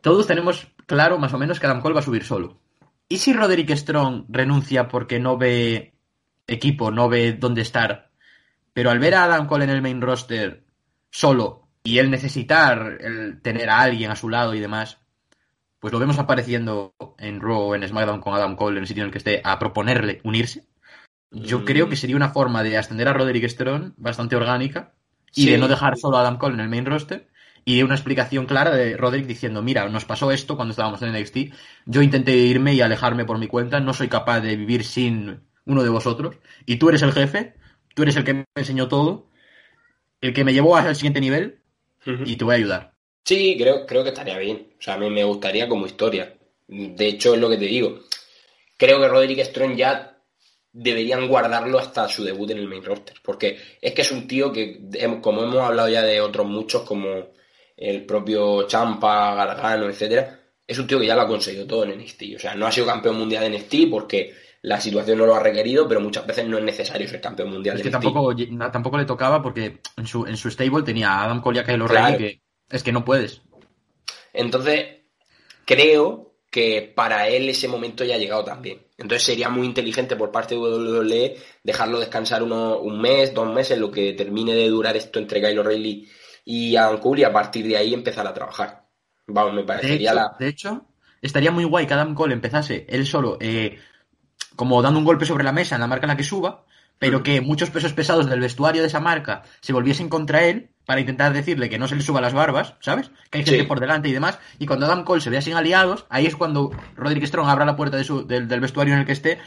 Todos 0.00 0.26
tenemos 0.26 0.66
claro 0.86 1.18
más 1.18 1.32
o 1.34 1.38
menos 1.38 1.60
que 1.60 1.66
Adam 1.66 1.80
Cole 1.80 1.94
va 1.94 2.00
a 2.00 2.04
subir 2.04 2.24
solo. 2.24 2.60
¿Y 3.08 3.18
si 3.18 3.32
Roderick 3.32 3.70
Strong 3.70 4.26
renuncia 4.28 4.88
porque 4.88 5.18
no 5.18 5.38
ve 5.38 5.94
equipo, 6.46 6.90
no 6.90 7.08
ve 7.08 7.32
dónde 7.32 7.62
estar? 7.62 8.10
Pero 8.72 8.90
al 8.90 8.98
ver 8.98 9.14
a 9.14 9.24
Adam 9.24 9.46
Cole 9.46 9.64
en 9.64 9.70
el 9.70 9.82
main 9.82 10.00
roster 10.00 10.64
solo 11.10 11.68
y 11.82 11.98
él 11.98 12.10
necesitar 12.10 12.98
el 13.00 13.40
tener 13.40 13.70
a 13.70 13.80
alguien 13.80 14.10
a 14.10 14.16
su 14.16 14.28
lado 14.28 14.54
y 14.54 14.60
demás, 14.60 14.98
pues 15.78 15.92
lo 15.92 15.98
vemos 15.98 16.18
apareciendo 16.18 16.94
en 17.18 17.40
Raw 17.40 17.60
o 17.60 17.74
en 17.74 17.86
SmackDown 17.86 18.20
con 18.20 18.34
Adam 18.34 18.56
Cole 18.56 18.76
en 18.76 18.82
el 18.82 18.88
sitio 18.88 19.02
en 19.02 19.06
el 19.06 19.12
que 19.12 19.18
esté 19.18 19.40
a 19.42 19.58
proponerle 19.58 20.20
unirse. 20.24 20.66
Yo 21.30 21.60
mm. 21.60 21.64
creo 21.64 21.88
que 21.88 21.96
sería 21.96 22.16
una 22.16 22.30
forma 22.30 22.62
de 22.62 22.76
ascender 22.76 23.08
a 23.08 23.14
Roderick 23.14 23.48
Strong 23.48 23.94
bastante 23.96 24.36
orgánica 24.36 24.94
y 25.34 25.44
sí. 25.44 25.50
de 25.50 25.58
no 25.58 25.68
dejar 25.68 25.96
solo 25.96 26.18
a 26.18 26.20
Adam 26.20 26.36
Cole 26.36 26.54
en 26.54 26.60
el 26.60 26.68
main 26.68 26.84
roster 26.84 27.28
y 27.64 27.82
una 27.82 27.94
explicación 27.94 28.46
clara 28.46 28.74
de 28.74 28.96
Roderick 28.96 29.26
diciendo, 29.26 29.62
mira, 29.62 29.88
nos 29.88 30.04
pasó 30.04 30.30
esto 30.32 30.56
cuando 30.56 30.72
estábamos 30.72 31.02
en 31.02 31.12
NXT, 31.12 31.36
yo 31.86 32.02
intenté 32.02 32.36
irme 32.36 32.74
y 32.74 32.80
alejarme 32.80 33.24
por 33.24 33.38
mi 33.38 33.46
cuenta, 33.46 33.80
no 33.80 33.92
soy 33.94 34.08
capaz 34.08 34.40
de 34.40 34.56
vivir 34.56 34.84
sin 34.84 35.40
uno 35.66 35.82
de 35.82 35.88
vosotros, 35.90 36.36
y 36.66 36.76
tú 36.76 36.88
eres 36.88 37.02
el 37.02 37.12
jefe, 37.12 37.54
tú 37.94 38.02
eres 38.02 38.16
el 38.16 38.24
que 38.24 38.34
me 38.34 38.44
enseñó 38.54 38.88
todo, 38.88 39.28
el 40.20 40.32
que 40.32 40.44
me 40.44 40.52
llevó 40.52 40.76
al 40.76 40.96
siguiente 40.96 41.20
nivel, 41.20 41.60
uh 42.06 42.10
-huh. 42.10 42.22
y 42.26 42.36
te 42.36 42.44
voy 42.44 42.54
a 42.54 42.58
ayudar. 42.58 42.92
Sí, 43.24 43.56
creo, 43.58 43.84
creo 43.86 44.02
que 44.02 44.10
estaría 44.10 44.38
bien, 44.38 44.68
o 44.78 44.82
sea, 44.82 44.94
a 44.94 44.98
mí 44.98 45.10
me 45.10 45.24
gustaría 45.24 45.68
como 45.68 45.86
historia, 45.86 46.34
de 46.66 47.06
hecho 47.06 47.34
es 47.34 47.40
lo 47.40 47.50
que 47.50 47.58
te 47.58 47.66
digo, 47.66 48.00
creo 48.76 49.00
que 49.00 49.08
Roderick 49.08 49.44
Strong 49.44 49.76
ya 49.76 50.18
deberían 50.72 51.26
guardarlo 51.28 51.78
hasta 51.78 52.08
su 52.08 52.22
debut 52.24 52.50
en 52.50 52.58
el 52.58 52.68
main 52.68 52.84
roster, 52.84 53.16
porque 53.22 53.58
es 53.80 53.92
que 53.92 54.02
es 54.02 54.12
un 54.12 54.28
tío 54.28 54.52
que, 54.52 54.80
como 55.20 55.42
hemos 55.42 55.60
hablado 55.60 55.88
ya 55.88 56.02
de 56.02 56.20
otros 56.20 56.46
muchos, 56.46 56.82
como 56.82 57.30
el 57.78 58.04
propio 58.04 58.66
Champa, 58.66 59.34
Gargano, 59.34 59.88
etcétera, 59.88 60.38
es 60.66 60.78
un 60.78 60.86
tío 60.86 60.98
que 60.98 61.06
ya 61.06 61.14
lo 61.14 61.22
ha 61.22 61.28
conseguido 61.28 61.66
todo 61.66 61.84
en 61.84 61.98
NXT. 61.98 62.22
O 62.36 62.38
sea, 62.38 62.54
no 62.54 62.66
ha 62.66 62.72
sido 62.72 62.86
campeón 62.86 63.16
mundial 63.16 63.44
de 63.44 63.56
NXT 63.56 63.90
porque 63.90 64.34
la 64.62 64.80
situación 64.80 65.18
no 65.18 65.26
lo 65.26 65.36
ha 65.36 65.42
requerido, 65.42 65.86
pero 65.86 66.00
muchas 66.00 66.26
veces 66.26 66.46
no 66.46 66.58
es 66.58 66.64
necesario 66.64 67.08
ser 67.08 67.20
campeón 67.20 67.50
mundial 67.50 67.76
es 67.76 67.84
de 67.84 67.90
que 67.90 67.96
NXT. 67.96 68.04
Tampoco, 68.04 68.70
tampoco 68.72 68.98
le 68.98 69.04
tocaba 69.04 69.40
porque 69.40 69.80
en 69.96 70.06
su, 70.06 70.26
en 70.26 70.36
su 70.36 70.50
stable 70.50 70.82
tenía 70.82 71.10
a 71.10 71.24
Adam 71.24 71.40
Cole 71.40 71.58
y 71.58 71.60
a 71.60 71.64
O'Reilly 71.64 71.86
claro. 71.86 72.18
que 72.18 72.42
es 72.68 72.82
que 72.82 72.92
no 72.92 73.04
puedes. 73.04 73.42
Entonces, 74.32 74.86
creo 75.64 76.34
que 76.50 76.92
para 76.94 77.28
él 77.28 77.48
ese 77.48 77.68
momento 77.68 78.04
ya 78.04 78.16
ha 78.16 78.18
llegado 78.18 78.44
también. 78.44 78.86
Entonces 78.96 79.22
sería 79.22 79.48
muy 79.48 79.66
inteligente 79.66 80.16
por 80.16 80.32
parte 80.32 80.54
de 80.54 80.60
WWE 80.60 81.36
dejarlo 81.62 82.00
descansar 82.00 82.42
uno, 82.42 82.78
un 82.78 83.00
mes, 83.00 83.32
dos 83.32 83.52
meses, 83.52 83.78
lo 83.78 83.90
que 83.90 84.14
termine 84.14 84.54
de 84.54 84.68
durar 84.68 84.96
esto 84.96 85.18
entre 85.18 85.40
Kyle 85.40 85.58
O'Reilly 85.58 86.08
y 86.50 86.76
Adam 86.76 86.98
Cole 86.98 87.20
y 87.20 87.24
a 87.24 87.32
partir 87.32 87.66
de 87.68 87.76
ahí 87.76 87.92
empezar 87.92 88.26
a 88.26 88.32
trabajar. 88.32 88.86
Vamos, 89.26 89.52
me 89.52 89.60
De 89.60 89.66
parecería 89.66 90.12
hecho, 90.12 90.14
la... 90.14 90.36
de 90.38 90.48
hecho, 90.48 90.86
estaría 91.20 91.50
muy 91.50 91.64
guay 91.64 91.86
que 91.86 91.92
Adam 91.92 92.14
Cole 92.14 92.32
empezase 92.32 92.86
él 92.88 93.06
solo, 93.06 93.36
eh, 93.38 93.78
como 94.56 94.80
dando 94.80 94.98
un 94.98 95.04
golpe 95.04 95.26
sobre 95.26 95.44
la 95.44 95.52
mesa 95.52 95.74
en 95.74 95.82
la 95.82 95.86
marca 95.86 96.06
en 96.06 96.08
la 96.08 96.16
que 96.16 96.22
suba, 96.24 96.64
pero 96.98 97.18
Mm. 97.18 97.22
que 97.22 97.40
muchos 97.42 97.68
pesos 97.68 97.92
pesados 97.92 98.30
del 98.30 98.40
vestuario 98.40 98.80
de 98.80 98.88
esa 98.88 98.98
marca 98.98 99.42
se 99.60 99.74
volviesen 99.74 100.08
contra 100.08 100.42
él 100.44 100.70
para 100.86 101.00
intentar 101.00 101.34
decirle 101.34 101.68
que 101.68 101.78
no 101.78 101.86
se 101.86 101.96
le 101.96 102.02
suba 102.02 102.22
las 102.22 102.32
barbas, 102.32 102.76
¿sabes? 102.80 103.10
Que 103.30 103.38
hay 103.38 103.44
gente 103.44 103.60
Sí. 103.60 103.66
por 103.66 103.78
delante 103.78 104.08
y 104.08 104.12
demás. 104.14 104.38
Y 104.58 104.64
cuando 104.64 104.86
Adam 104.86 105.04
Cole 105.04 105.20
se 105.20 105.28
vea 105.28 105.42
sin 105.42 105.52
aliados, 105.54 106.06
ahí 106.08 106.24
es 106.24 106.34
cuando 106.34 106.70
Roderick 106.96 107.26
Strong 107.26 107.46
abra 107.48 107.66
la 107.66 107.76
puerta 107.76 107.98
de 107.98 108.04
su- 108.04 108.26
del, 108.26 108.48
del 108.48 108.60
vestuario 108.60 108.94
en 108.94 109.00
el 109.00 109.06
que 109.06 109.12
esté, 109.12 109.38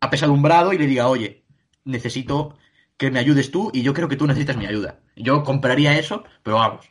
apesadumbrado 0.00 0.74
y 0.74 0.78
le 0.78 0.86
diga, 0.86 1.08
oye, 1.08 1.42
necesito 1.84 2.54
que 2.98 3.10
me 3.10 3.20
ayudes 3.20 3.50
tú 3.50 3.70
y 3.72 3.82
yo 3.82 3.94
creo 3.94 4.08
que 4.08 4.16
tú 4.16 4.26
necesitas 4.26 4.56
mi 4.56 4.66
ayuda. 4.66 4.96
Yo 5.16 5.42
compraría 5.44 5.98
eso, 5.98 6.24
pero 6.42 6.56
vamos. 6.56 6.84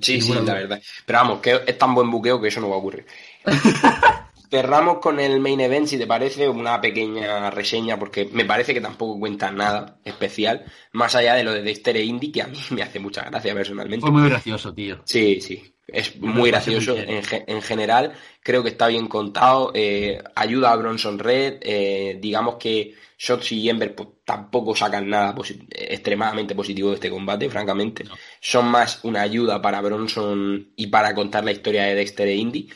Sí, 0.00 0.20
sí, 0.20 0.32
la 0.32 0.54
verdad. 0.54 0.80
Pero 1.06 1.18
vamos, 1.18 1.40
que 1.40 1.62
es 1.66 1.78
tan 1.78 1.94
buen 1.94 2.10
buqueo 2.10 2.40
que 2.40 2.48
eso 2.48 2.60
no 2.60 2.68
va 2.68 2.76
a 2.76 2.78
ocurrir. 2.78 3.06
Cerramos 4.50 4.98
con 4.98 5.18
el 5.20 5.40
main 5.40 5.60
event, 5.60 5.86
si 5.86 5.98
te 5.98 6.06
parece, 6.06 6.48
una 6.48 6.80
pequeña 6.80 7.50
reseña, 7.50 7.98
porque 7.98 8.28
me 8.32 8.44
parece 8.44 8.72
que 8.74 8.80
tampoco 8.80 9.18
cuenta 9.18 9.50
nada 9.50 9.98
especial, 10.04 10.64
más 10.92 11.14
allá 11.14 11.34
de 11.34 11.44
lo 11.44 11.52
de 11.52 11.62
Dexter 11.62 11.96
e 11.96 12.04
Indy, 12.04 12.30
que 12.32 12.42
a 12.42 12.46
mí 12.46 12.58
me 12.70 12.82
hace 12.82 12.98
mucha 12.98 13.22
gracia 13.24 13.54
personalmente. 13.54 14.00
Fue 14.02 14.10
muy 14.12 14.28
gracioso, 14.28 14.72
tío. 14.74 15.00
Sí, 15.04 15.40
sí. 15.40 15.62
Es 15.88 16.16
muy 16.20 16.50
gracioso 16.50 16.96
en, 16.96 17.22
ge- 17.22 17.44
en 17.46 17.62
general. 17.62 18.12
Creo 18.42 18.62
que 18.64 18.70
está 18.70 18.88
bien 18.88 19.06
contado. 19.06 19.70
eh, 19.74 20.20
ayuda 20.34 20.72
a 20.72 20.76
Bronson 20.76 21.16
Red. 21.18 21.58
eh, 21.62 22.18
digamos 22.20 22.56
que 22.56 22.94
Shotzi 23.16 23.60
y 23.60 23.70
Ember 23.70 23.94
pues, 23.94 24.08
tampoco 24.24 24.74
sacan 24.74 25.08
nada 25.08 25.32
posi- 25.34 25.64
extremadamente 25.70 26.56
positivo 26.56 26.88
de 26.88 26.96
este 26.96 27.08
combate, 27.08 27.48
francamente. 27.48 28.02
No. 28.02 28.14
Son 28.40 28.66
más 28.66 28.98
una 29.04 29.22
ayuda 29.22 29.62
para 29.62 29.80
Bronson 29.80 30.72
y 30.76 30.88
para 30.88 31.14
contar 31.14 31.44
la 31.44 31.52
historia 31.52 31.84
de 31.84 31.94
Dexter 31.94 32.26
e 32.28 32.34
Indy. 32.34 32.68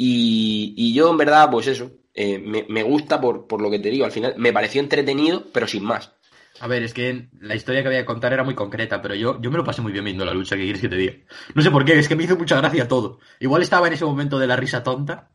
Y, 0.00 0.94
yo, 0.94 1.10
en 1.10 1.16
verdad, 1.18 1.50
pues 1.50 1.66
eso. 1.66 1.90
eh, 2.14 2.38
me, 2.38 2.82
gusta 2.84 3.20
por, 3.20 3.46
por 3.46 3.60
lo 3.60 3.70
que 3.70 3.78
te 3.80 3.90
digo. 3.90 4.04
Al 4.04 4.12
final 4.12 4.34
me 4.38 4.52
pareció 4.52 4.80
entretenido, 4.80 5.44
pero 5.52 5.66
sin 5.66 5.84
más. 5.84 6.12
A 6.60 6.66
ver, 6.66 6.82
es 6.82 6.94
que 6.94 7.28
la 7.40 7.54
historia 7.54 7.82
que 7.82 7.88
voy 7.88 7.98
a 7.98 8.06
contar 8.06 8.32
era 8.32 8.42
muy 8.44 8.54
concreta, 8.54 9.00
pero 9.02 9.14
yo, 9.14 9.40
yo 9.40 9.50
me 9.50 9.58
lo 9.58 9.64
pasé 9.64 9.80
muy 9.82 9.92
bien 9.92 10.04
viendo 10.04 10.24
la 10.24 10.34
lucha, 10.34 10.56
¿qué 10.56 10.62
quieres 10.62 10.80
que 10.80 10.88
te 10.88 10.96
diga? 10.96 11.14
No 11.54 11.62
sé 11.62 11.70
por 11.70 11.84
qué, 11.84 11.98
es 11.98 12.08
que 12.08 12.16
me 12.16 12.24
hizo 12.24 12.36
mucha 12.36 12.56
gracia 12.56 12.88
todo. 12.88 13.20
Igual 13.38 13.62
estaba 13.62 13.86
en 13.86 13.92
ese 13.92 14.04
momento 14.04 14.38
de 14.40 14.46
la 14.48 14.56
risa 14.56 14.82
tonta, 14.82 15.30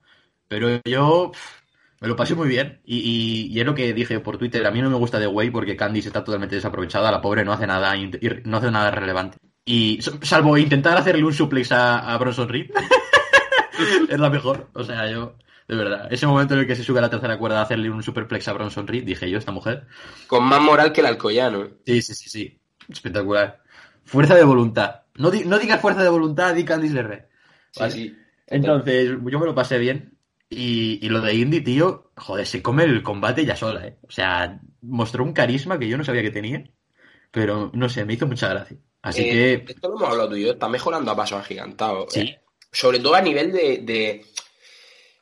pero 0.50 0.82
yo 0.84 1.32
pff, 1.32 1.62
me 2.02 2.10
lo 2.10 2.16
pasé 2.18 2.36
muy 2.36 2.50
bien. 2.50 2.82
Y, 2.86 3.52
y- 3.54 3.60
es 3.60 3.66
lo 3.66 3.74
que 3.76 3.94
dije 3.94 4.20
por 4.20 4.38
Twitter, 4.38 4.66
a 4.66 4.72
mí 4.72 4.82
no 4.82 4.90
me 4.90 4.98
gusta 4.98 5.20
The 5.20 5.28
Way 5.28 5.50
porque 5.52 5.78
Candice 5.78 6.10
está 6.10 6.24
totalmente 6.26 6.56
desaprovechada, 6.56 7.10
la 7.12 7.22
pobre 7.22 7.46
no 7.46 7.54
hace 7.54 7.68
nada, 7.68 7.94
no 8.44 8.58
hace 8.58 8.72
nada 8.72 8.92
relevante. 8.92 9.38
Y 9.66 10.00
salvo 10.24 10.58
intentar 10.58 10.98
hacerle 10.98 11.24
un 11.24 11.34
suplex 11.34 11.72
a, 11.72 12.00
a 12.14 12.18
Bronson 12.18 12.50
Reed, 12.50 12.70
es 14.10 14.20
la 14.20 14.30
mejor. 14.30 14.70
O 14.74 14.84
sea, 14.84 15.10
yo, 15.10 15.36
de 15.68 15.76
verdad, 15.76 16.08
ese 16.12 16.28
momento 16.28 16.54
en 16.54 16.62
el 16.62 16.68
que 16.68 16.76
se 16.76 16.84
sube 16.84 17.00
a 17.00 17.02
la 17.04 17.10
tercera 17.10 17.38
cuerda 17.38 17.60
a 17.60 17.64
hacerle 17.64 17.90
un 17.90 18.04
superplex 18.04 18.48
a 18.48 18.54
Bronson 18.54 18.88
Reed, 18.88 19.04
dije 19.04 19.30
yo, 19.30 19.38
esta 19.38 19.52
mujer, 19.52 19.88
Con 20.28 20.44
más 20.46 20.62
moral 20.62 20.92
que 20.94 21.02
el 21.02 21.08
Alcoyano. 21.08 21.64
¿eh? 21.64 21.74
Sí, 21.86 22.02
sí, 22.02 22.16
sí, 22.16 22.30
sí. 22.30 22.60
Espectacular. 22.90 23.62
Fuerza 24.06 24.36
de 24.36 24.44
voluntad. 24.44 25.02
No, 25.16 25.32
di- 25.32 25.46
no 25.46 25.58
digas 25.60 25.80
fuerza 25.80 26.04
de 26.04 26.10
voluntad, 26.10 26.54
di 26.54 26.66
Candice 26.66 26.94
LeRae. 26.96 27.28
Sí, 27.72 27.80
Vale. 27.80 27.92
sí. 27.94 28.18
Entonces, 28.48 29.10
yo 29.26 29.40
me 29.40 29.46
lo 29.46 29.56
pasé 29.56 29.78
bien. 29.78 30.18
Y, 30.50 31.00
y 31.04 31.10
lo 31.10 31.22
de 31.22 31.34
Indy, 31.34 31.62
tío, 31.62 32.12
joder, 32.16 32.46
se 32.46 32.62
come 32.62 32.84
el 32.84 33.02
combate 33.02 33.44
ya 33.46 33.56
sola, 33.56 33.88
¿eh? 33.88 33.98
O 34.08 34.12
sea, 34.12 34.60
mostró 34.82 35.24
un 35.24 35.34
carisma 35.34 35.80
que 35.80 35.88
yo 35.88 35.98
no 35.98 36.04
sabía 36.04 36.22
que 36.22 36.30
tenía. 36.30 36.64
Pero, 37.32 37.72
no 37.74 37.90
sé, 37.90 38.06
me 38.06 38.14
hizo 38.14 38.28
mucha 38.28 38.50
gracia. 38.50 38.78
Así 39.02 39.22
Eh, 39.24 39.64
que, 39.66 39.72
Esto 39.74 39.90
lo 39.90 39.96
hemos 39.98 40.10
hablado 40.10 40.30
tú 40.30 40.36
y 40.36 40.44
yo, 40.44 40.52
está 40.52 40.70
mejorando 40.70 41.10
a 41.12 41.16
pasos 41.16 41.40
agigantados. 41.40 42.14
Sí. 42.14 42.20
Eh, 42.22 42.40
sobre 42.74 43.00
todo 43.00 43.16
a 43.16 43.22
nivel 43.22 43.52
de, 43.54 43.78
de, 43.84 44.26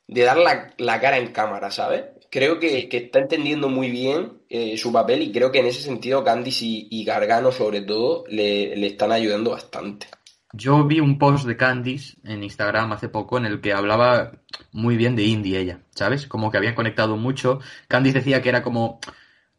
de 0.08 0.22
dar 0.24 0.38
la, 0.38 0.74
la 0.78 0.99
cara 0.99 1.18
en 1.20 1.32
cámara, 1.32 1.70
¿sabes? 1.70 2.06
Creo 2.32 2.60
que, 2.60 2.88
que 2.89 2.97
está 2.97 3.20
entendiendo 3.20 3.70
muy 3.70 3.91
bien 3.91 4.41
eh, 4.49 4.78
su 4.78 4.91
papel 4.91 5.22
y 5.22 5.32
creo 5.32 5.52
que 5.52 5.60
en 5.60 5.66
ese 5.68 5.82
sentido 5.82 6.24
Candice 6.24 6.66
y, 6.66 6.88
y 6.89 7.04
Gargano, 7.04 7.52
sobre 7.52 7.82
todo, 7.82 8.24
le, 8.30 8.76
le 8.76 8.88
están 8.88 9.12
ayudando 9.12 9.52
bastante. 9.52 10.08
yo 10.54 10.84
vi 10.86 10.99
un 10.99 11.18
post 11.18 11.45
de 11.45 11.56
Candice 11.56 12.18
en 12.24 12.43
Instagram 12.43 12.91
hace 12.93 13.10
poco 13.10 13.38
en 13.38 13.45
el 13.45 13.62
que 13.62 13.74
hablaba 13.74 14.32
muy 14.72 14.97
bien 14.97 15.16
de 15.16 15.24
Indy 15.24 15.56
ella, 15.56 15.82
¿sabes? 15.95 16.28
Como 16.28 16.52
que 16.52 16.58
habían 16.58 16.76
conectado 16.76 17.16
mucho. 17.18 17.60
Candice 17.88 18.20
decía 18.20 18.41
que 18.41 18.49
era 18.49 18.62
como 18.64 18.99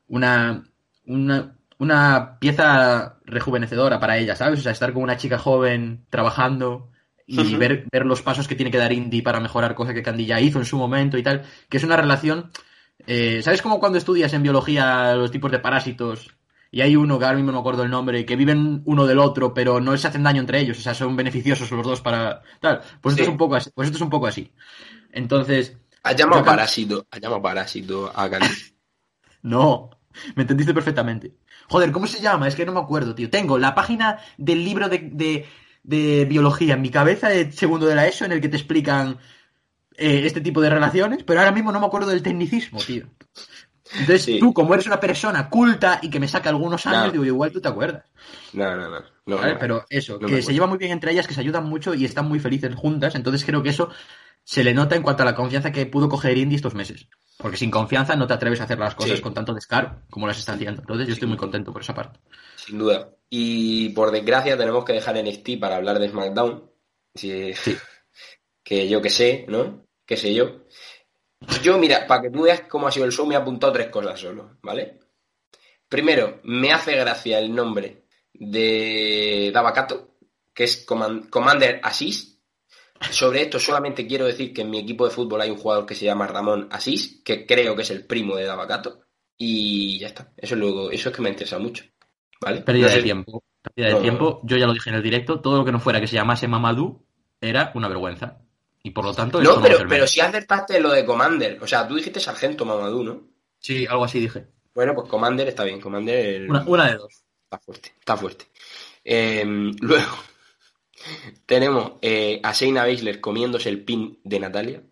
una, 0.09 0.65
una, 1.07 1.57
una 1.79 2.39
pieza 2.39 3.19
rejuvenecedora 3.25 3.99
para 4.01 4.19
ella, 4.19 4.37
¿sabes? 4.37 4.61
O 4.61 4.63
sea, 4.63 4.73
estar 4.73 4.93
con 4.93 5.03
una 5.03 5.17
chica 5.17 5.39
joven 5.39 6.05
trabajando 6.11 6.91
y 7.27 7.57
ver, 7.57 7.87
ver 7.91 8.07
los 8.07 8.23
pasos 8.23 8.49
que 8.49 8.55
tiene 8.55 8.71
que 8.71 8.79
dar 8.79 8.93
Indy 8.93 9.23
para 9.23 9.41
mejorar 9.41 9.75
cosas 9.75 9.95
que 9.95 10.03
Candy 10.03 10.27
ya 10.27 10.41
hizo 10.41 10.59
en 10.59 10.65
su 10.65 10.77
momento 10.77 11.19
y 11.19 11.23
tal, 11.23 11.43
que 11.69 11.77
es 11.77 11.85
una 11.85 11.97
relación... 11.97 12.51
eh, 13.07 13.41
¿Sabes 13.43 13.63
como 13.63 13.81
cuando 13.81 13.99
estudias 13.99 14.33
en 14.33 14.43
biología 14.43 15.15
los 15.15 15.31
tipos 15.31 15.51
de 15.51 15.59
parásitos 15.59 16.31
y 16.71 16.81
hay 16.81 16.97
uno, 16.97 17.19
que 17.19 17.27
ahora 17.27 17.37
mismo 17.37 17.53
no 17.53 17.59
me 17.59 17.61
acuerdo 17.61 17.83
el 17.83 17.91
nombre, 17.91 18.25
que 18.25 18.35
viven 18.35 18.83
uno 18.87 19.07
del 19.07 19.19
otro, 19.19 19.53
pero 19.53 19.79
no 19.79 19.95
se 19.99 20.09
hacen 20.09 20.23
daño 20.23 20.41
entre 20.41 20.59
ellos, 20.59 20.79
o 20.79 20.81
sea, 20.81 20.95
son 20.95 21.15
beneficiosos 21.15 21.71
los 21.71 21.87
dos 21.87 22.01
para 22.01 22.43
tal. 22.61 22.81
Pues 23.03 23.13
esto 23.13 23.25
es 23.25 23.29
un 23.29 23.37
poco 23.37 23.57
así. 23.57 23.71
Pues 23.75 23.87
esto 23.89 23.99
es 23.99 24.03
un 24.03 24.09
poco 24.09 24.27
así. 24.27 24.51
Entonces, 25.13 25.77
Has 26.03 26.17
llamado 26.17 26.45
parásito, 26.45 27.07
has 27.11 27.21
llamado 27.21 27.43
parásito 27.43 28.11
a 28.15 28.29
no, 29.43 29.91
me 30.35 30.43
entendiste 30.43 30.75
perfectamente. 30.75 31.37
Joder, 31.69 31.93
¿cómo 31.93 32.07
se 32.07 32.21
llama? 32.21 32.49
Es 32.49 32.57
que 32.57 32.67
no 32.67 32.73
me 32.73 32.81
acuerdo, 32.81 33.15
tío. 33.15 33.31
Tengo 33.31 33.57
la 33.57 33.75
página 33.75 34.19
del 34.37 34.65
libro 34.65 34.89
de, 34.89 34.99
de, 35.13 35.47
de 35.83 36.25
biología 36.27 36.75
en 36.75 36.83
mi 36.83 36.91
cabeza 36.91 37.29
de 37.29 37.51
segundo 37.53 37.87
de 37.87 37.95
la 37.95 38.07
ESO 38.07 38.25
en 38.25 38.33
el 38.33 38.41
que 38.41 38.49
te 38.49 38.57
explican 38.57 39.19
eh, 39.97 40.23
este 40.25 40.41
tipo 40.41 40.61
de 40.61 40.71
relaciones, 40.71 41.23
pero 41.25 41.41
ahora 41.41 41.53
mismo 41.53 41.73
no 41.73 41.81
me 41.81 41.87
acuerdo 41.87 42.11
del 42.11 42.23
tecnicismo, 42.23 42.79
tío. 42.81 43.07
Entonces, 43.93 44.23
Sí. 44.23 44.39
tú, 44.39 44.55
como 44.55 44.73
eres 44.73 44.87
una 44.87 45.01
persona 45.01 45.51
culta 45.51 45.99
y 46.01 46.09
que 46.09 46.19
me 46.21 46.29
saca 46.29 46.49
algunos 46.49 46.87
años, 46.87 47.07
No. 47.07 47.13
digo, 47.13 47.25
igual 47.27 47.53
tú 47.53 47.61
te 47.61 47.69
acuerdas. 47.69 48.05
No, 48.55 48.75
no, 48.75 48.89
no. 48.89 49.01
no, 49.27 49.37
¿vale? 49.37 49.53
no. 49.55 49.59
Pero 49.59 49.85
eso, 49.91 50.19
no 50.19 50.29
que 50.29 50.41
se 50.41 50.53
llevan 50.55 50.71
muy 50.71 50.79
bien 50.79 50.93
entre 50.93 51.13
ellas, 51.13 51.27
que 51.27 51.35
se 51.35 51.41
ayudan 51.41 51.65
mucho 51.65 51.93
y 51.95 52.05
están 52.07 52.27
muy 52.27 52.39
felices 52.39 52.75
juntas. 52.75 53.15
Entonces 53.17 53.45
creo 53.45 53.63
que 53.63 53.69
eso 53.69 53.91
se 54.45 54.65
le 54.65 54.75
nota 54.75 54.97
en 54.97 55.03
cuanto 55.03 55.23
a 55.23 55.27
la 55.27 55.35
confianza 55.35 55.73
que 55.73 55.87
pudo 55.87 56.09
coger 56.09 56.37
Indy 56.37 56.57
estos 56.57 56.75
meses. 56.75 57.09
Porque 57.39 57.57
sin 57.57 57.71
confianza 57.71 58.15
no 58.15 58.27
te 58.27 58.35
atreves 58.35 58.61
a 58.61 58.65
hacer 58.65 58.79
las 58.79 58.95
cosas 58.95 59.17
Sí. 59.17 59.23
con 59.23 59.35
tanto 59.35 59.55
descaro 59.55 60.03
como 60.11 60.27
las 60.27 60.39
está 60.39 60.53
haciendo. 60.53 60.83
Entonces 60.83 61.07
yo 61.09 61.15
estoy 61.15 61.29
muy 61.29 61.37
contento 61.39 61.73
por 61.73 61.83
esa 61.83 61.95
parte. 61.95 62.21
Sin 62.57 62.79
duda. 62.79 63.11
Y 63.31 63.89
por 63.91 64.11
desgracia 64.11 64.57
tenemos 64.57 64.85
que 64.85 64.93
dejar 64.93 65.17
NXT 65.17 65.59
para 65.59 65.77
hablar 65.77 65.99
de 65.99 66.09
SmackDown. 66.09 66.71
Sí. 67.15 67.53
Sí. 67.55 67.77
Que 68.65 68.89
yo 68.89 69.03
que 69.03 69.11
sé, 69.11 69.45
¿no? 69.49 69.87
Que 70.07 70.17
sé 70.17 70.33
yo. 70.33 70.67
Yo, 71.65 71.79
mira, 71.79 72.07
para 72.07 72.23
que 72.23 72.31
tú 72.31 72.43
veas 72.43 72.61
cómo 72.69 72.87
ha 72.87 72.93
sido 72.93 73.07
el 73.07 73.11
show, 73.13 73.27
me 73.27 73.35
he 73.35 73.37
apuntado 73.37 73.73
tres 73.73 73.89
cosas 73.89 74.21
solo, 74.21 74.59
¿vale? 74.63 75.01
Primero, 75.89 76.41
me 76.45 76.73
hace 76.73 76.95
gracia 76.95 77.41
el 77.41 77.53
nombre 77.53 78.05
de 78.33 79.51
Davacato, 79.53 80.15
que 80.55 80.63
es 80.65 80.87
Command- 80.87 81.29
Commander 81.29 81.81
Asís. 81.83 82.32
Sobre 83.11 83.43
esto 83.43 83.59
solamente 83.59 84.07
quiero 84.07 84.27
decir 84.27 84.53
que 84.53 84.63
en 84.63 84.71
mi 84.71 84.79
equipo 84.79 85.05
de 85.07 85.11
fútbol 85.15 85.41
hay 85.41 85.51
un 85.51 85.57
jugador 85.59 85.87
que 85.87 85.95
se 85.95 86.05
llama 86.05 86.27
Ramón 86.27 86.69
Asís, 86.71 87.21
que 87.25 87.47
creo 87.47 87.75
que 87.77 87.83
es 87.83 87.91
el 87.91 88.07
primo 88.07 88.37
de 88.37 88.45
Davacato. 88.45 89.01
Y 89.37 89.99
ya 89.99 90.09
está. 90.09 90.33
Eso 90.37 90.55
es, 90.55 90.61
luego, 90.61 90.91
eso 90.91 91.09
es 91.09 91.17
que 91.17 91.23
me 91.23 91.31
interesa 91.31 91.59
mucho. 91.59 91.85
¿Vale? 92.41 92.61
Pérdida 92.63 92.87
No 92.87 92.91
sé- 92.91 92.97
de 92.99 93.03
tiempo. 93.03 93.43
Pérdida 93.63 93.87
de 93.87 93.93
No, 93.93 93.97
no, 93.99 94.03
tiempo. 94.03 94.41
Yo 94.45 94.57
ya 94.57 94.67
lo 94.67 94.73
dije 94.75 94.91
en 94.91 94.97
el 94.97 95.03
directo. 95.03 95.41
Todo 95.41 95.59
lo 95.59 95.65
que 95.65 95.73
no 95.73 95.81
fuera 95.81 96.01
que 96.01 96.07
se 96.07 96.15
llamase 96.15 96.47
Mamadou 96.49 97.05
era 97.41 97.73
una 97.75 97.89
vergüenza. 97.89 98.39
Y 98.85 98.91
por 98.91 99.05
lo 99.05 99.15
tanto, 99.15 99.41
No, 99.41 99.61
pero, 99.63 99.79
ser 99.79 99.89
pero 99.89 100.07
si 100.07 100.21
acertaste 100.21 100.81
lo 100.81 100.91
de 100.91 101.05
Commander. 101.05 101.59
O 101.63 101.67
sea, 101.67 101.87
tú 101.87 101.95
dijiste 101.97 102.19
Sargento 102.21 102.65
Mamadou, 102.65 103.03
¿no? 103.05 103.23
Sí, 103.59 103.87
algo 103.87 104.05
así 104.05 104.19
dije. 104.21 104.47
Bueno, 104.75 104.95
pues 104.95 105.09
Commander 105.09 105.47
está 105.49 105.65
bien. 105.65 105.81
Commander 105.81 106.49
Una, 106.51 106.63
una 106.67 106.87
de 106.91 106.97
dos. 106.97 107.23
está 107.45 107.59
fuerte. 107.59 107.93
Está 107.99 108.17
fuerte. 108.17 108.47
Eh, 109.05 109.45
luego 109.81 110.07
tenemos 111.47 111.93
eh, 112.03 112.41
a 112.43 112.53
Shayna 112.53 112.85
Baszler 112.87 113.21
comiéndose 113.21 113.69
el 113.69 113.85
pin 113.85 114.19
de 114.25 114.41
Natalia. 114.41 114.83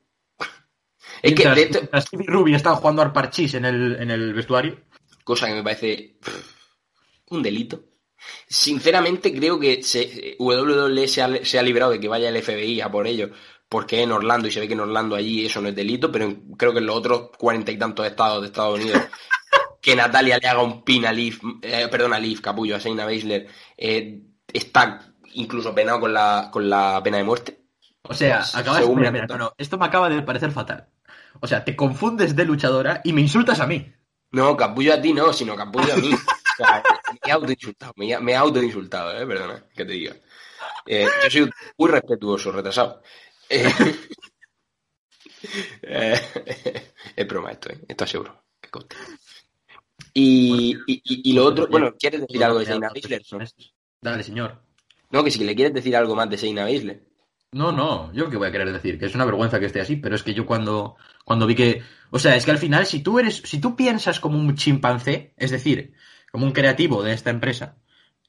Es 1.23 1.35
que 1.35 1.49
de 1.49 1.63
esto, 1.65 1.81
Ruby 2.13 2.55
están 2.55 2.77
jugando 2.77 3.03
al 3.03 3.13
parchís 3.13 3.55
en 3.55 3.65
el, 3.65 3.97
en 4.01 4.11
el 4.11 4.33
vestuario. 4.35 4.81
cosa 5.25 5.47
que 5.47 5.55
me 5.55 5.63
parece 5.63 6.17
un 7.31 7.43
delito. 7.43 7.85
Sinceramente 8.49 9.35
creo 9.35 9.59
que 9.59 9.83
se, 9.83 10.37
WWE 10.39 11.09
se 11.09 11.23
ha, 11.23 11.45
se 11.45 11.59
ha 11.59 11.63
librado 11.63 11.93
de 11.93 12.01
que 12.01 12.09
vaya 12.09 12.29
el 12.29 12.43
FBI 12.43 12.81
a 12.81 12.91
por 12.91 13.07
ello, 13.07 13.31
porque 13.69 14.03
en 14.03 14.13
Orlando 14.13 14.49
y 14.49 14.51
se 14.51 14.61
ve 14.61 14.67
que 14.69 14.75
en 14.75 14.81
Orlando 14.81 15.17
allí 15.17 15.47
eso 15.47 15.61
no 15.61 15.69
es 15.69 15.75
delito, 15.77 16.11
pero 16.13 16.27
en- 16.27 16.53
creo 16.53 16.73
que 16.73 16.79
en 16.81 16.87
los 16.87 16.97
otros 16.97 17.31
cuarenta 17.39 17.73
y 17.73 17.79
tantos 17.79 18.07
estados 18.07 18.41
de 18.43 18.49
Estados 18.49 18.79
Unidos 18.81 19.03
que 19.81 19.97
Natalia 19.97 20.39
le 20.39 20.49
haga 20.49 20.63
un 20.63 20.83
pin 20.85 21.07
a 21.07 21.13
Liv, 21.13 21.39
eh, 21.63 21.89
perdón, 21.91 22.13
a 22.13 22.19
Liv, 22.19 22.41
capullo, 22.41 22.77
a 22.77 22.79
Shayna 22.79 23.05
Baszler, 23.07 23.47
eh, 23.77 24.21
está 24.53 25.10
incluso 25.35 25.75
penado 25.75 26.01
con 26.01 26.13
la, 26.13 26.49
con 26.53 26.69
la 26.69 27.01
pena 27.03 27.19
de 27.19 27.25
muerte. 27.25 27.61
O 28.03 28.15
sea, 28.15 28.39
Pues, 28.39 28.55
acabas. 28.55 28.89
Mira, 28.89 29.11
mira, 29.11 29.27
no, 29.27 29.37
no, 29.39 29.53
esto 29.59 29.79
me 29.79 29.87
acaba 29.87 30.09
de 30.09 30.23
parecer 30.23 30.51
fatal. 30.53 30.89
O 31.41 31.47
sea, 31.47 31.65
te 31.65 31.77
confundes 31.77 32.35
de 32.37 32.45
luchadora 32.45 33.01
y 33.05 33.13
me 33.13 33.21
insultas 33.21 33.61
a 33.61 33.67
mí. 33.67 33.93
No, 34.33 34.57
capullo 34.57 34.95
a 34.95 35.01
ti 35.01 35.13
no, 35.13 35.33
sino 35.33 35.57
capullo 35.57 35.93
a 35.93 35.97
mí. 35.97 36.11
O 36.53 36.63
sea, 36.63 36.83
me 37.13 37.19
he 37.25 37.33
autoinsultado, 37.33 37.93
me, 37.97 38.19
me 38.19 38.33
he 38.33 38.37
autoinsultado, 38.37 39.17
eh, 39.19 39.27
perdona, 39.27 39.65
que 39.75 39.85
te 39.87 39.93
diga. 39.93 40.15
Eh, 40.85 41.09
yo 41.25 41.31
soy 41.31 41.51
muy 41.79 41.91
respetuoso, 41.91 42.53
retrasado. 42.53 43.03
Eh, 43.51 43.73
eh, 45.83 46.93
es 47.17 47.27
broma 47.27 47.53
esto, 47.53 47.71
eh, 47.71 47.81
esto 47.89 48.07
seguro, 48.07 48.45
que. 48.61 48.69
Y, 50.13 50.75
y, 50.87 51.01
y- 51.05 51.31
y 51.31 51.33
lo 51.33 51.47
otro, 51.47 51.67
bueno, 51.69 51.95
¿quieres 51.99 52.21
decir 52.23 52.45
algo 52.45 52.59
de 52.59 52.67
Shayna 52.67 52.89
Baszler? 52.91 53.23
no? 53.33 53.39
Dale, 54.03 54.23
señor. 54.23 54.61
No, 55.11 55.25
que 55.25 55.31
si 55.31 55.45
le 55.45 55.55
quieres 55.55 55.75
decir 55.75 55.97
algo 55.97 56.15
más 56.15 56.31
de 56.31 56.37
Shayna 56.37 56.65
Baszler. 56.65 57.03
No, 57.53 57.73
no, 57.73 58.13
yo 58.13 58.31
qué 58.31 58.37
voy 58.37 58.47
a 58.47 58.53
querer 58.53 58.73
decir, 58.73 58.97
que 58.99 59.07
es 59.07 59.15
una 59.17 59.25
vergüenza 59.25 59.59
que 59.59 59.67
esté 59.67 59.81
así, 59.81 59.97
pero 59.97 60.15
es 60.15 60.23
que 60.23 60.35
yo 60.35 60.47
cuando, 60.47 60.97
cuando 61.25 61.49
vi 61.49 61.57
que, 61.57 61.83
o 62.11 62.19
sea, 62.21 62.37
es 62.37 62.45
que 62.45 62.53
al 62.53 62.59
final 62.59 62.87
si 62.87 63.03
tú 63.03 63.19
eres, 63.19 63.43
si 63.45 63.61
tú 63.61 63.75
piensas 63.75 64.21
como 64.21 64.39
un 64.39 64.55
chimpancé, 64.55 65.35
es 65.37 65.51
decir, 65.51 65.95
como 66.31 66.47
un 66.47 66.53
creativo 66.53 67.03
de 67.03 67.13
esta 67.13 67.31
empresa, 67.31 67.77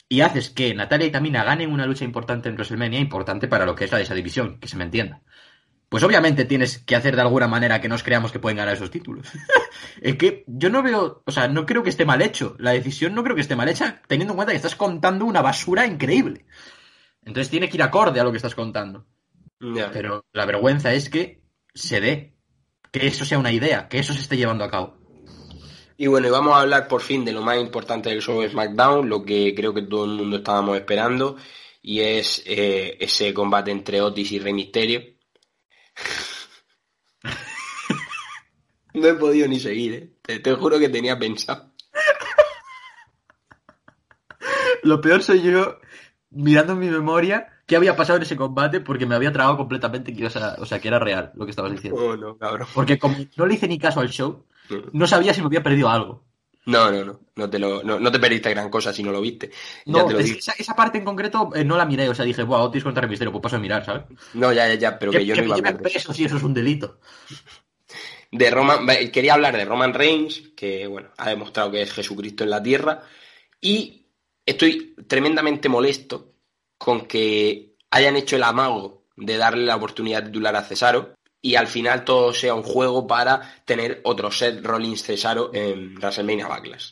y 0.09 0.21
haces 0.21 0.49
que 0.49 0.73
Natalia 0.73 1.07
y 1.07 1.11
Tamina 1.11 1.43
ganen 1.43 1.71
una 1.71 1.85
lucha 1.85 2.03
importante 2.03 2.49
en 2.49 2.55
WrestleMania, 2.55 2.99
importante 2.99 3.47
para 3.47 3.65
lo 3.65 3.75
que 3.75 3.85
es 3.85 3.91
la 3.91 3.99
de 3.99 4.05
esa 4.05 4.15
división, 4.15 4.59
que 4.59 4.67
se 4.67 4.75
me 4.75 4.85
entienda. 4.85 5.21
Pues 5.91 6.05
obviamente 6.05 6.45
tienes 6.45 6.77
que 6.77 6.95
hacer 6.95 7.17
de 7.17 7.21
alguna 7.21 7.49
manera 7.49 7.81
que 7.81 7.89
nos 7.89 8.01
creamos 8.01 8.31
que 8.31 8.39
pueden 8.39 8.55
ganar 8.55 8.75
esos 8.75 8.89
títulos. 8.89 9.27
es 10.01 10.15
que 10.15 10.45
yo 10.47 10.69
no 10.69 10.81
veo, 10.81 11.21
o 11.25 11.31
sea, 11.31 11.49
no 11.49 11.65
creo 11.65 11.83
que 11.83 11.89
esté 11.89 12.05
mal 12.05 12.21
hecho. 12.21 12.55
La 12.59 12.71
decisión 12.71 13.13
no 13.13 13.23
creo 13.23 13.35
que 13.35 13.41
esté 13.41 13.57
mal 13.57 13.67
hecha, 13.67 14.01
teniendo 14.07 14.31
en 14.31 14.37
cuenta 14.37 14.53
que 14.53 14.55
estás 14.55 14.77
contando 14.77 15.25
una 15.25 15.41
basura 15.41 15.85
increíble. 15.85 16.45
Entonces 17.25 17.49
tiene 17.49 17.67
que 17.67 17.75
ir 17.75 17.83
acorde 17.83 18.21
a 18.21 18.23
lo 18.23 18.31
que 18.31 18.37
estás 18.37 18.55
contando. 18.55 19.05
Pero 19.91 20.23
la 20.31 20.45
vergüenza 20.45 20.93
es 20.93 21.09
que 21.09 21.41
se 21.73 21.99
dé, 21.99 22.35
que 22.89 23.07
eso 23.07 23.25
sea 23.25 23.37
una 23.37 23.51
idea, 23.51 23.89
que 23.89 23.99
eso 23.99 24.13
se 24.13 24.21
esté 24.21 24.37
llevando 24.37 24.63
a 24.63 24.71
cabo. 24.71 24.95
Y 25.97 26.07
bueno, 26.07 26.25
y 26.25 26.31
vamos 26.31 26.55
a 26.55 26.61
hablar 26.61 26.87
por 26.87 27.01
fin 27.01 27.25
de 27.25 27.33
lo 27.33 27.41
más 27.41 27.59
importante 27.59 28.09
del 28.09 28.21
show 28.21 28.39
de 28.39 28.49
SmackDown, 28.49 29.09
lo 29.09 29.25
que 29.25 29.53
creo 29.53 29.73
que 29.73 29.81
todo 29.81 30.05
el 30.05 30.11
mundo 30.11 30.37
estábamos 30.37 30.77
esperando, 30.77 31.35
y 31.81 31.99
es 31.99 32.43
eh, 32.45 32.95
ese 32.97 33.33
combate 33.33 33.71
entre 33.71 33.99
Otis 33.99 34.31
y 34.31 34.39
Rey 34.39 34.53
Misterio. 34.53 35.19
No 38.93 39.07
he 39.07 39.13
podido 39.13 39.47
ni 39.47 39.59
seguir, 39.59 39.93
¿eh? 39.93 40.13
te, 40.21 40.39
te 40.39 40.53
juro 40.55 40.79
que 40.79 40.89
tenía 40.89 41.17
pensado. 41.17 41.71
Lo 44.83 44.99
peor 44.99 45.21
soy 45.23 45.41
yo 45.43 45.77
mirando 46.31 46.73
en 46.73 46.79
mi 46.79 46.89
memoria 46.89 47.47
qué 47.67 47.75
había 47.75 47.95
pasado 47.95 48.17
en 48.17 48.23
ese 48.23 48.35
combate 48.35 48.81
porque 48.81 49.05
me 49.05 49.15
había 49.15 49.31
tragado 49.31 49.57
completamente 49.57 50.11
que, 50.13 50.19
ibas 50.21 50.35
a- 50.37 50.55
o 50.59 50.65
sea, 50.65 50.79
que 50.79 50.87
era 50.87 50.99
real 50.99 51.31
lo 51.35 51.45
que 51.45 51.51
estabas 51.51 51.71
diciendo. 51.71 52.01
Oh, 52.03 52.17
no, 52.17 52.37
cabrón. 52.37 52.67
Porque 52.73 52.97
como 52.99 53.15
no 53.37 53.45
le 53.45 53.53
hice 53.53 53.67
ni 53.67 53.77
caso 53.77 53.99
al 53.99 54.09
show, 54.09 54.45
no 54.93 55.07
sabía 55.07 55.33
si 55.33 55.41
me 55.41 55.47
había 55.47 55.63
perdido 55.63 55.89
algo. 55.89 56.25
No, 56.65 56.91
no, 56.91 57.03
no, 57.03 57.19
no 57.35 57.49
te, 57.49 57.57
lo, 57.57 57.81
no, 57.83 57.99
no 57.99 58.11
te 58.11 58.19
perdiste 58.19 58.51
gran 58.51 58.69
cosa 58.69 58.93
si 58.93 59.01
no 59.01 59.11
lo 59.11 59.19
viste. 59.19 59.49
Ya 59.85 60.03
No, 60.03 60.05
te 60.05 60.13
lo 60.13 60.19
es 60.19 60.31
esa, 60.31 60.53
esa 60.57 60.75
parte 60.75 60.99
en 60.99 61.05
concreto 61.05 61.49
eh, 61.55 61.63
no 61.63 61.75
la 61.75 61.85
miré, 61.85 62.07
o 62.07 62.13
sea, 62.13 62.23
dije, 62.23 62.43
buah, 62.43 62.61
Otis 62.61 62.83
contra 62.83 63.01
Rey 63.01 63.09
Misterio, 63.09 63.31
pues 63.31 63.41
paso 63.41 63.55
a 63.55 63.59
mirar, 63.59 63.83
¿sabes? 63.83 64.03
No, 64.33 64.53
ya, 64.53 64.67
ya, 64.67 64.75
ya, 64.75 64.99
pero 64.99 65.11
que, 65.11 65.19
que 65.19 65.25
yo 65.25 65.33
que 65.33 65.41
no 65.41 65.47
iba 65.47 65.55
a 65.55 65.57
hablar 65.57 65.81
de 65.81 65.89
eso. 65.89 66.13
si 66.13 66.23
eso 66.25 66.37
es 66.37 66.43
un 66.43 66.53
delito. 66.53 66.99
de 68.31 68.49
Roman, 68.51 68.85
quería 69.11 69.33
hablar 69.33 69.57
de 69.57 69.65
Roman 69.65 69.93
Reigns, 69.93 70.51
que 70.55 70.87
bueno, 70.87 71.09
ha 71.17 71.29
demostrado 71.29 71.71
que 71.71 71.81
es 71.81 71.91
Jesucristo 71.91 72.43
en 72.43 72.51
la 72.51 72.61
tierra, 72.61 73.03
y 73.59 74.05
estoy 74.45 74.95
tremendamente 75.07 75.67
molesto 75.67 76.33
con 76.77 77.07
que 77.07 77.75
hayan 77.89 78.15
hecho 78.15 78.35
el 78.35 78.43
amago 78.43 79.05
de 79.15 79.37
darle 79.37 79.65
la 79.65 79.75
oportunidad 79.75 80.25
titular 80.25 80.55
a 80.55 80.63
Cesaro 80.63 81.13
y 81.41 81.55
al 81.55 81.67
final 81.67 82.03
todo 82.05 82.33
sea 82.33 82.53
un 82.53 82.63
juego 82.63 83.07
para 83.07 83.41
tener 83.65 84.01
otro 84.03 84.31
set 84.31 84.63
Rollins 84.63 85.03
Cesaro 85.03 85.51
en 85.53 85.95
WrestleMania 85.95 86.47
Backlash. 86.47 86.91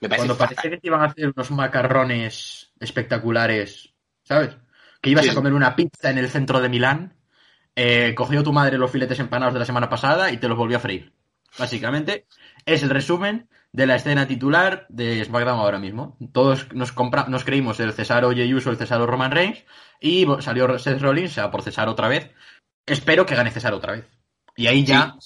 Me 0.00 0.08
parece 0.08 0.26
Cuando 0.26 0.34
fatal. 0.34 0.56
parecía 0.56 0.70
que 0.72 0.80
te 0.80 0.86
iban 0.88 1.00
a 1.02 1.04
hacer 1.06 1.32
unos 1.34 1.50
macarrones 1.52 2.72
espectaculares, 2.80 3.94
¿sabes? 4.22 4.56
Que 5.00 5.10
ibas 5.10 5.24
Sí. 5.24 5.30
a 5.30 5.34
comer 5.34 5.52
una 5.52 5.76
pizza 5.76 6.10
en 6.10 6.18
el 6.18 6.28
centro 6.28 6.60
de 6.60 6.68
Milán, 6.68 7.16
eh, 7.76 8.14
cogió 8.16 8.42
tu 8.42 8.52
madre 8.52 8.78
los 8.78 8.90
filetes 8.90 9.18
empanados 9.18 9.54
de 9.54 9.60
la 9.60 9.66
semana 9.66 9.88
pasada 9.88 10.30
y 10.30 10.36
te 10.38 10.48
los 10.48 10.56
volvió 10.58 10.76
a 10.78 10.80
freír. 10.80 11.12
Básicamente, 11.58 12.26
es 12.66 12.82
el 12.82 12.90
resumen 12.90 13.48
de 13.72 13.86
la 13.86 13.96
escena 13.96 14.26
titular 14.26 14.86
de 14.88 15.24
SmackDown 15.24 15.58
ahora 15.60 15.78
mismo. 15.78 16.16
Todos 16.32 16.72
nos, 16.72 16.92
compra 16.92 17.26
nos 17.28 17.44
creímos 17.44 17.78
el 17.80 17.92
Cesaro 17.92 18.30
Jey 18.32 18.52
Uso, 18.54 18.70
el 18.70 18.76
Cesaro 18.76 19.06
Roman 19.06 19.30
Reigns, 19.30 19.64
y 20.00 20.26
salió 20.40 20.78
Seth 20.78 21.00
Rollins, 21.00 21.30
o 21.32 21.34
sea, 21.34 21.50
por 21.50 21.62
Cesaro 21.62 21.92
otra 21.92 22.08
vez. 22.08 22.30
Espero 22.86 23.26
que 23.26 23.34
gane 23.34 23.50
Cesaro 23.50 23.76
otra 23.78 23.92
vez. 23.92 24.04
Y 24.56 24.66
ahí 24.66 24.84
ya 24.84 25.16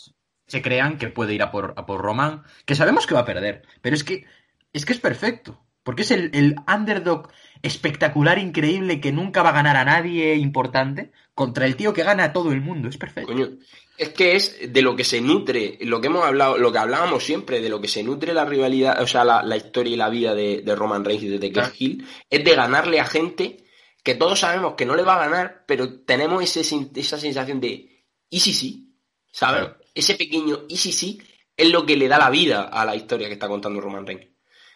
se 0.47 0.63
crean 0.63 0.97
que 0.99 1.09
puede 1.09 1.35
ir 1.35 1.43
a 1.43 1.51
por, 1.51 1.75
a 1.77 1.85
por 1.87 2.01
Roman, 2.01 2.43
que 2.65 2.75
sabemos 2.75 3.07
que 3.07 3.15
va 3.15 3.21
a 3.21 3.27
perder, 3.27 3.63
pero 3.83 3.95
es 3.95 4.05
que 4.05 4.25
es 4.73 4.85
que 4.87 4.93
es 4.93 5.01
perfecto. 5.01 5.63
Porque 5.83 6.03
es 6.03 6.11
el, 6.11 6.31
el 6.35 6.57
underdog 6.71 7.31
espectacular, 7.63 8.39
increíble, 8.39 9.01
que 9.01 9.11
nunca 9.11 9.43
va 9.43 9.51
a 9.51 9.55
ganar 9.55 9.77
a 9.77 9.87
nadie 9.87 10.35
importante, 10.35 11.13
contra 11.35 11.65
el 11.65 11.77
tío 11.77 11.95
que 11.95 12.03
gana 12.03 12.25
a 12.25 12.33
todo 12.35 12.53
el 12.53 12.61
mundo. 12.61 12.89
Es 12.91 12.99
perfecto. 12.99 13.33
Coño, 13.33 13.49
es 13.97 14.11
que 14.11 14.37
es 14.37 14.71
de 14.71 14.83
lo 14.83 14.95
que 14.95 15.05
se 15.05 15.23
nutre, 15.23 15.79
lo 15.81 16.01
que 16.01 16.09
hemos 16.09 16.25
hablado, 16.25 16.59
lo 16.59 16.71
que 16.73 16.79
hablábamos 16.79 17.25
siempre, 17.25 17.63
de 17.63 17.71
lo 17.71 17.81
que 17.81 17.89
se 17.89 18.03
nutre 18.03 18.35
la 18.35 18.45
rivalidad, 18.45 19.01
o 19.01 19.07
sea, 19.07 19.25
la, 19.25 19.43
la 19.43 19.57
historia 19.57 19.95
y 19.95 19.97
la 19.97 20.11
vida 20.11 20.35
de, 20.35 20.61
de 20.61 20.75
Roman 20.77 21.05
Reigns 21.07 21.25
y 21.25 21.39
de 21.39 21.53
Claro. 21.53 21.73
Hill, 21.79 22.07
es 22.29 22.45
de 22.45 22.55
ganarle 22.55 23.01
a 23.01 23.07
gente 23.07 23.65
que 24.03 24.15
todos 24.15 24.41
sabemos 24.41 24.75
que 24.75 24.87
no 24.87 24.95
le 24.97 25.03
va 25.03 25.17
a 25.17 25.29
ganar, 25.29 25.65
pero 25.67 26.01
tenemos 26.01 26.43
ese, 26.43 26.91
esa 26.95 27.19
sensación 27.19 27.61
de, 27.61 28.05
¿y 28.31 28.41
si 28.41 28.53
sí? 28.53 28.95
¿Sabes? 29.31 29.61
Claro. 29.61 29.79
Ese 29.95 30.15
pequeño, 30.15 30.61
¿y 30.69 30.77
si 30.77 30.93
sí? 30.93 31.21
Es 31.57 31.71
lo 31.71 31.85
que 31.85 31.97
le 31.97 32.09
da 32.09 32.19
la 32.19 32.31
vida 32.31 32.63
a 32.63 32.85
la 32.85 32.95
historia 32.95 33.27
que 33.27 33.35
está 33.35 33.49
contando 33.49 33.81
Roman 33.81 34.07
Reigns. 34.07 34.29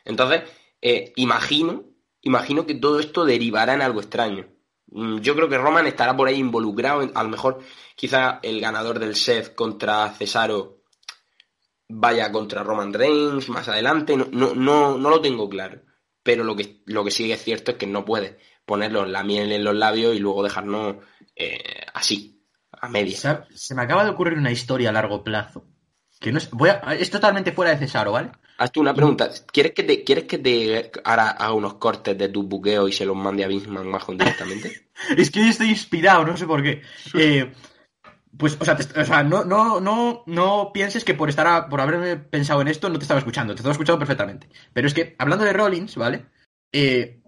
Entonces, 0.05 0.43
eh, 0.81 1.13
imagino, 1.17 1.85
imagino 2.23 2.67
que 2.67 2.75
todo 2.75 2.99
esto 2.99 3.25
derivará 3.25 3.75
en 3.75 3.83
algo 3.83 4.01
extraño. 4.01 4.49
Mm, 4.89 5.21
Yo 5.21 5.35
creo 5.37 5.49
que 5.49 5.59
Roman 5.59 5.87
estará 5.87 6.17
por 6.17 6.29
ahí 6.29 6.37
involucrado, 6.37 7.09
a 7.15 7.23
lo 7.23 7.29
mejor 7.29 7.61
quizá 7.95 8.41
el 8.43 8.61
ganador 8.61 8.99
del 8.99 9.15
set 9.15 9.55
contra 9.55 10.11
Cesaro 10.11 10.83
vaya 11.89 12.33
contra 12.33 12.63
Roman 12.63 12.93
Reigns 12.93 13.49
más 13.49 13.69
adelante, 13.69 14.17
no, 14.17 14.27
no, 14.33 14.55
no, 14.55 14.99
no 14.99 15.11
lo 15.11 15.21
tengo 15.21 15.49
claro. 15.49 15.83
Pero 16.23 16.45
lo 16.45 16.55
que, 16.57 16.83
lo 16.87 17.05
que 17.05 17.11
sí 17.11 17.31
es 17.31 17.43
cierto 17.43 17.73
es 17.73 17.77
que 17.77 17.87
no 17.87 18.05
puedes 18.05 18.37
ponerlo 18.65 19.05
la 19.07 19.23
miel 19.23 19.53
en 19.53 19.65
los 19.65 19.75
labios 19.75 20.15
y 20.15 20.19
luego 20.19 20.43
dejarnos 20.43 20.97
eh, 21.37 21.59
así, 21.95 22.45
a 22.73 22.89
media. 22.89 23.47
Se 23.55 23.75
me 23.75 23.83
acaba 23.83 24.05
de 24.05 24.11
ocurrir 24.11 24.39
una 24.39 24.51
historia 24.51 24.91
a 24.91 24.93
largo 24.93 25.23
plazo. 25.25 25.65
Que 26.21 26.31
no 26.33 26.39
es, 26.39 26.51
voy 26.51 26.71
a- 26.71 26.95
es 26.99 27.11
totalmente 27.11 27.53
fuera 27.53 27.73
de 27.73 27.79
Cesaro, 27.79 28.13
¿vale? 28.13 28.31
Hazte 28.59 28.79
una 28.79 28.95
pregunta. 28.95 29.29
¿Quieres 29.53 29.73
que 29.73 29.83
te, 29.83 30.05
¿quieres 30.05 30.25
que 30.25 30.39
te 30.39 30.93
haga 31.05 31.53
unos 31.53 31.75
cortes 31.75 32.17
de 32.17 32.29
tus 32.29 32.47
buqueos 32.47 32.89
y 32.91 32.93
se 32.93 33.05
los 33.07 33.17
mande 33.17 33.45
a 33.45 33.49
Vince 33.49 33.69
McMahon 33.69 34.19
directamente? 34.19 34.89
Es 35.17 35.31
que 35.33 35.41
hoy 35.41 35.49
estoy 35.49 35.71
inspirado, 35.71 36.25
no 36.25 36.37
sé 36.37 36.47
por 36.47 36.63
qué. 36.63 36.83
Eh, 37.15 37.53
pues, 38.39 38.57
o 38.61 38.65
sea, 38.65 38.77
te- 38.77 38.99
o 39.01 39.05
sea, 39.05 39.23
no, 39.25 39.45
no, 39.45 39.81
no, 39.81 40.23
no 40.27 40.71
pienses 40.73 41.05
que 41.05 41.15
por 41.15 41.29
estar 41.29 41.47
a- 41.47 41.69
por 41.69 41.81
haberme 41.81 42.17
pensado 42.17 42.61
en 42.63 42.69
esto 42.69 42.89
no 42.89 42.99
te 42.99 43.05
estaba 43.05 43.19
escuchando, 43.19 43.55
te 43.55 43.59
estaba 43.61 43.73
escuchando 43.73 43.99
perfectamente. 43.99 44.49
Pero 44.73 44.87
es 44.87 44.95
que, 44.95 45.17
hablando 45.19 45.45
de 45.45 45.53
Rollins, 45.53 45.97
¿vale? 45.97 46.27
Eh, 46.73 47.21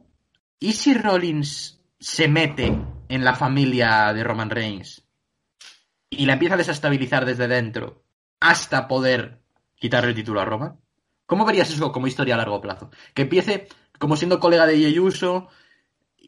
¿Y 0.65 0.73
si 0.73 0.95
Rollins 0.95 1.79
se 2.01 2.27
mete 2.27 2.75
en 3.11 3.23
la 3.23 3.35
familia 3.35 4.15
de 4.15 4.25
Roman 4.25 4.49
Reigns 4.49 5.05
y 6.09 6.25
la 6.25 6.33
empieza 6.33 6.55
a 6.55 6.57
desestabilizar 6.57 7.27
desde 7.27 7.49
dentro 7.49 8.03
hasta 8.41 8.89
poder 8.89 9.43
quitarle 9.75 10.09
el 10.09 10.15
título 10.15 10.41
a 10.41 10.47
Roman? 10.47 10.81
¿Cómo 11.27 11.45
verías 11.45 11.69
eso 11.69 11.93
como 11.93 12.07
historia 12.07 12.33
a 12.33 12.39
largo 12.39 12.63
plazo? 12.63 12.91
Que 13.13 13.23
empiece 13.23 13.69
como 13.99 14.17
siendo 14.17 14.41
colega 14.41 14.67
de 14.67 14.79
Jey 14.79 14.99
Uso, 14.99 15.49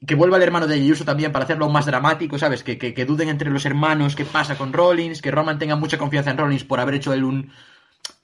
que 0.06 0.14
vuelva 0.14 0.36
el 0.36 0.42
hermano 0.42 0.66
de 0.66 0.80
Jey 0.80 0.92
Uso 0.92 1.06
también 1.06 1.32
para 1.32 1.46
hacerlo 1.46 1.70
más 1.70 1.86
dramático, 1.86 2.38
¿sabes? 2.38 2.62
Que, 2.62 2.76
que, 2.76 2.92
que 2.92 3.06
duden 3.06 3.30
entre 3.30 3.48
los 3.48 3.64
hermanos 3.64 4.16
qué 4.16 4.26
pasa 4.26 4.58
con 4.58 4.74
Rollins, 4.74 5.22
que 5.22 5.30
Roman 5.30 5.58
tenga 5.58 5.76
mucha 5.76 5.96
confianza 5.96 6.32
en 6.32 6.36
Rollins 6.36 6.64
por 6.64 6.78
haber 6.78 6.96
hecho 6.96 7.14
él 7.14 7.24
un, 7.24 7.52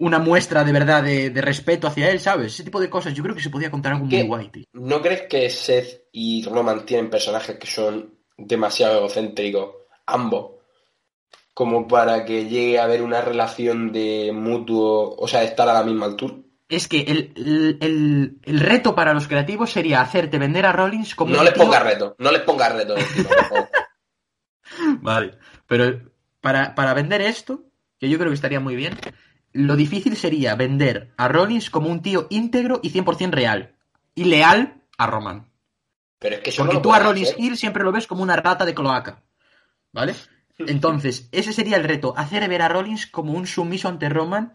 una 0.04 0.18
muestra 0.18 0.64
de 0.64 0.72
verdad 0.72 1.02
de, 1.02 1.30
de 1.30 1.40
respeto 1.40 1.86
hacia 1.86 2.10
él, 2.10 2.18
¿sabes? 2.20 2.54
Ese 2.54 2.64
tipo 2.64 2.80
de 2.80 2.90
cosas 2.90 3.14
yo 3.14 3.22
creo 3.22 3.34
que 3.34 3.42
se 3.42 3.50
podía 3.50 3.70
contar 3.70 3.92
algo 3.92 4.04
muy 4.06 4.22
guay, 4.22 4.48
tío. 4.50 4.64
¿No 4.72 5.00
crees 5.00 5.22
que 5.22 5.48
Seth 5.48 6.08
y 6.12 6.44
Roman 6.44 6.84
tienen 6.84 7.08
personajes 7.10 7.56
que 7.58 7.66
son 7.66 8.14
demasiado 8.36 8.98
egocéntricos, 8.98 9.70
ambos, 10.06 10.52
como 11.54 11.86
para 11.86 12.24
que 12.24 12.46
llegue 12.48 12.78
a 12.78 12.84
haber 12.84 13.02
una 13.02 13.20
relación 13.20 13.92
de 13.92 14.32
mutuo, 14.34 15.14
o 15.16 15.28
sea, 15.28 15.40
de 15.40 15.46
estar 15.46 15.68
a 15.68 15.74
la 15.74 15.84
misma 15.84 16.06
altura? 16.06 16.34
Es 16.68 16.88
que 16.88 17.00
el, 17.02 17.32
el, 17.36 17.78
el- 17.82 18.38
el 18.44 18.60
reto 18.60 18.94
para 18.94 19.12
los 19.12 19.28
creativos 19.28 19.70
sería 19.70 20.00
hacerte 20.00 20.38
vender 20.38 20.64
a 20.66 20.72
Rollins 20.72 21.14
como 21.14 21.34
No 21.36 21.44
les 21.44 21.52
tío- 21.52 21.64
pongas 21.64 21.82
reto, 21.84 22.16
no 22.18 22.32
les 22.32 22.40
pongas 22.42 22.74
reto. 22.74 22.96
encima. 22.98 23.28
Vale. 25.00 25.32
Pero 25.66 26.00
para, 26.40 26.74
para 26.74 26.94
vender 26.94 27.20
esto, 27.20 27.62
que 27.98 28.08
yo 28.08 28.18
creo 28.18 28.30
que 28.30 28.34
estaría 28.34 28.60
muy 28.60 28.74
bien, 28.74 28.98
lo 29.52 29.76
difícil 29.76 30.16
sería 30.16 30.54
vender 30.54 31.12
a 31.16 31.28
Rollins 31.28 31.70
como 31.70 31.88
un 31.88 32.02
tío 32.02 32.26
íntegro 32.30 32.80
y 32.82 32.90
100% 32.90 33.30
real. 33.30 33.74
Y 34.14 34.24
leal 34.24 34.82
a 34.98 35.06
Roman. 35.06 35.46
Pero 36.18 36.36
es 36.36 36.40
que 36.42 36.50
eso 36.50 36.62
Porque 36.62 36.76
no 36.76 36.82
tú 36.82 36.94
a 36.94 36.98
Rollins. 36.98 37.34
Hill 37.36 37.56
siempre 37.56 37.84
lo 37.84 37.92
ves 37.92 38.06
como 38.06 38.22
una 38.22 38.36
rata 38.36 38.64
de 38.64 38.74
cloaca. 38.74 39.22
¿Vale? 39.92 40.14
Entonces, 40.58 41.28
ese 41.32 41.52
sería 41.52 41.76
el 41.76 41.84
reto, 41.84 42.14
hacer 42.16 42.48
ver 42.48 42.62
a 42.62 42.68
Rollins 42.68 43.06
como 43.06 43.32
un 43.32 43.46
sumiso 43.46 43.88
ante 43.88 44.08
Roman, 44.08 44.52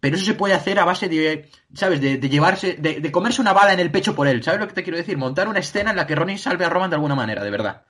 pero 0.00 0.16
eso 0.16 0.24
se 0.24 0.34
puede 0.34 0.54
hacer 0.54 0.78
a 0.78 0.84
base 0.84 1.08
de, 1.08 1.48
¿sabes? 1.72 2.00
De, 2.00 2.18
de 2.18 2.28
llevarse, 2.28 2.74
de, 2.74 3.00
de 3.00 3.12
comerse 3.12 3.40
una 3.40 3.52
bala 3.52 3.72
en 3.72 3.80
el 3.80 3.90
pecho 3.90 4.14
por 4.14 4.28
él, 4.28 4.42
¿sabes 4.42 4.60
lo 4.60 4.68
que 4.68 4.74
te 4.74 4.82
quiero 4.82 4.98
decir? 4.98 5.16
Montar 5.16 5.48
una 5.48 5.60
escena 5.60 5.90
en 5.90 5.96
la 5.96 6.06
que 6.06 6.14
Rollins 6.14 6.42
salve 6.42 6.64
a 6.64 6.68
Roman 6.68 6.90
de 6.90 6.96
alguna 6.96 7.14
manera, 7.14 7.42
de 7.42 7.50
verdad. 7.50 7.84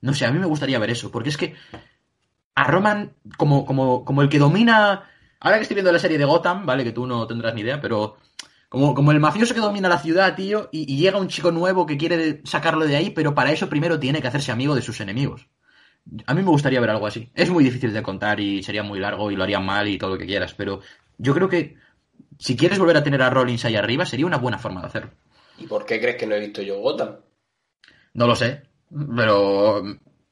No 0.00 0.14
sé, 0.14 0.26
a 0.26 0.30
mí 0.30 0.38
me 0.38 0.46
gustaría 0.46 0.78
ver 0.78 0.90
eso, 0.90 1.10
porque 1.10 1.28
es 1.28 1.36
que 1.36 1.54
a 2.56 2.64
Roman, 2.64 3.12
como, 3.36 3.64
como, 3.64 4.04
como 4.04 4.22
el 4.22 4.28
que 4.28 4.38
domina. 4.38 5.04
Ahora 5.40 5.56
que 5.56 5.62
estoy 5.62 5.74
viendo 5.74 5.92
la 5.92 5.98
serie 5.98 6.18
de 6.18 6.24
Gotham, 6.24 6.66
¿vale? 6.66 6.84
Que 6.84 6.92
tú 6.92 7.06
no 7.06 7.26
tendrás 7.26 7.54
ni 7.54 7.62
idea, 7.62 7.80
pero. 7.80 8.16
Como, 8.68 8.94
como 8.94 9.12
el 9.12 9.20
mafioso 9.20 9.54
que 9.54 9.60
domina 9.60 9.88
la 9.88 10.00
ciudad, 10.00 10.34
tío, 10.34 10.68
y, 10.72 10.92
y 10.92 10.98
llega 10.98 11.20
un 11.20 11.28
chico 11.28 11.52
nuevo 11.52 11.86
que 11.86 11.96
quiere 11.96 12.42
sacarlo 12.44 12.84
de 12.84 12.96
ahí, 12.96 13.10
pero 13.10 13.32
para 13.32 13.52
eso 13.52 13.68
primero 13.68 14.00
tiene 14.00 14.20
que 14.20 14.26
hacerse 14.26 14.50
amigo 14.50 14.74
de 14.74 14.82
sus 14.82 15.00
enemigos. 15.00 15.46
A 16.26 16.34
mí 16.34 16.42
me 16.42 16.50
gustaría 16.50 16.80
ver 16.80 16.90
algo 16.90 17.06
así. 17.06 17.30
Es 17.34 17.48
muy 17.50 17.64
difícil 17.64 17.92
de 17.92 18.02
contar 18.02 18.40
y 18.40 18.62
sería 18.62 18.82
muy 18.82 18.98
largo 18.98 19.30
y 19.30 19.36
lo 19.36 19.44
harían 19.44 19.64
mal 19.64 19.88
y 19.88 19.98
todo 19.98 20.10
lo 20.10 20.18
que 20.18 20.26
quieras, 20.26 20.54
pero 20.54 20.80
yo 21.18 21.32
creo 21.32 21.48
que 21.48 21.76
si 22.38 22.56
quieres 22.56 22.78
volver 22.78 22.96
a 22.96 23.02
tener 23.02 23.22
a 23.22 23.30
Rollins 23.30 23.64
ahí 23.64 23.76
arriba, 23.76 24.04
sería 24.04 24.26
una 24.26 24.38
buena 24.38 24.58
forma 24.58 24.80
de 24.80 24.86
hacerlo. 24.88 25.10
¿Y 25.58 25.66
por 25.66 25.86
qué 25.86 26.00
crees 26.00 26.16
que 26.16 26.26
no 26.26 26.34
he 26.34 26.40
visto 26.40 26.62
yo 26.62 26.78
Gotham? 26.80 27.16
No 28.14 28.26
lo 28.26 28.36
sé, 28.36 28.62
pero 29.16 29.82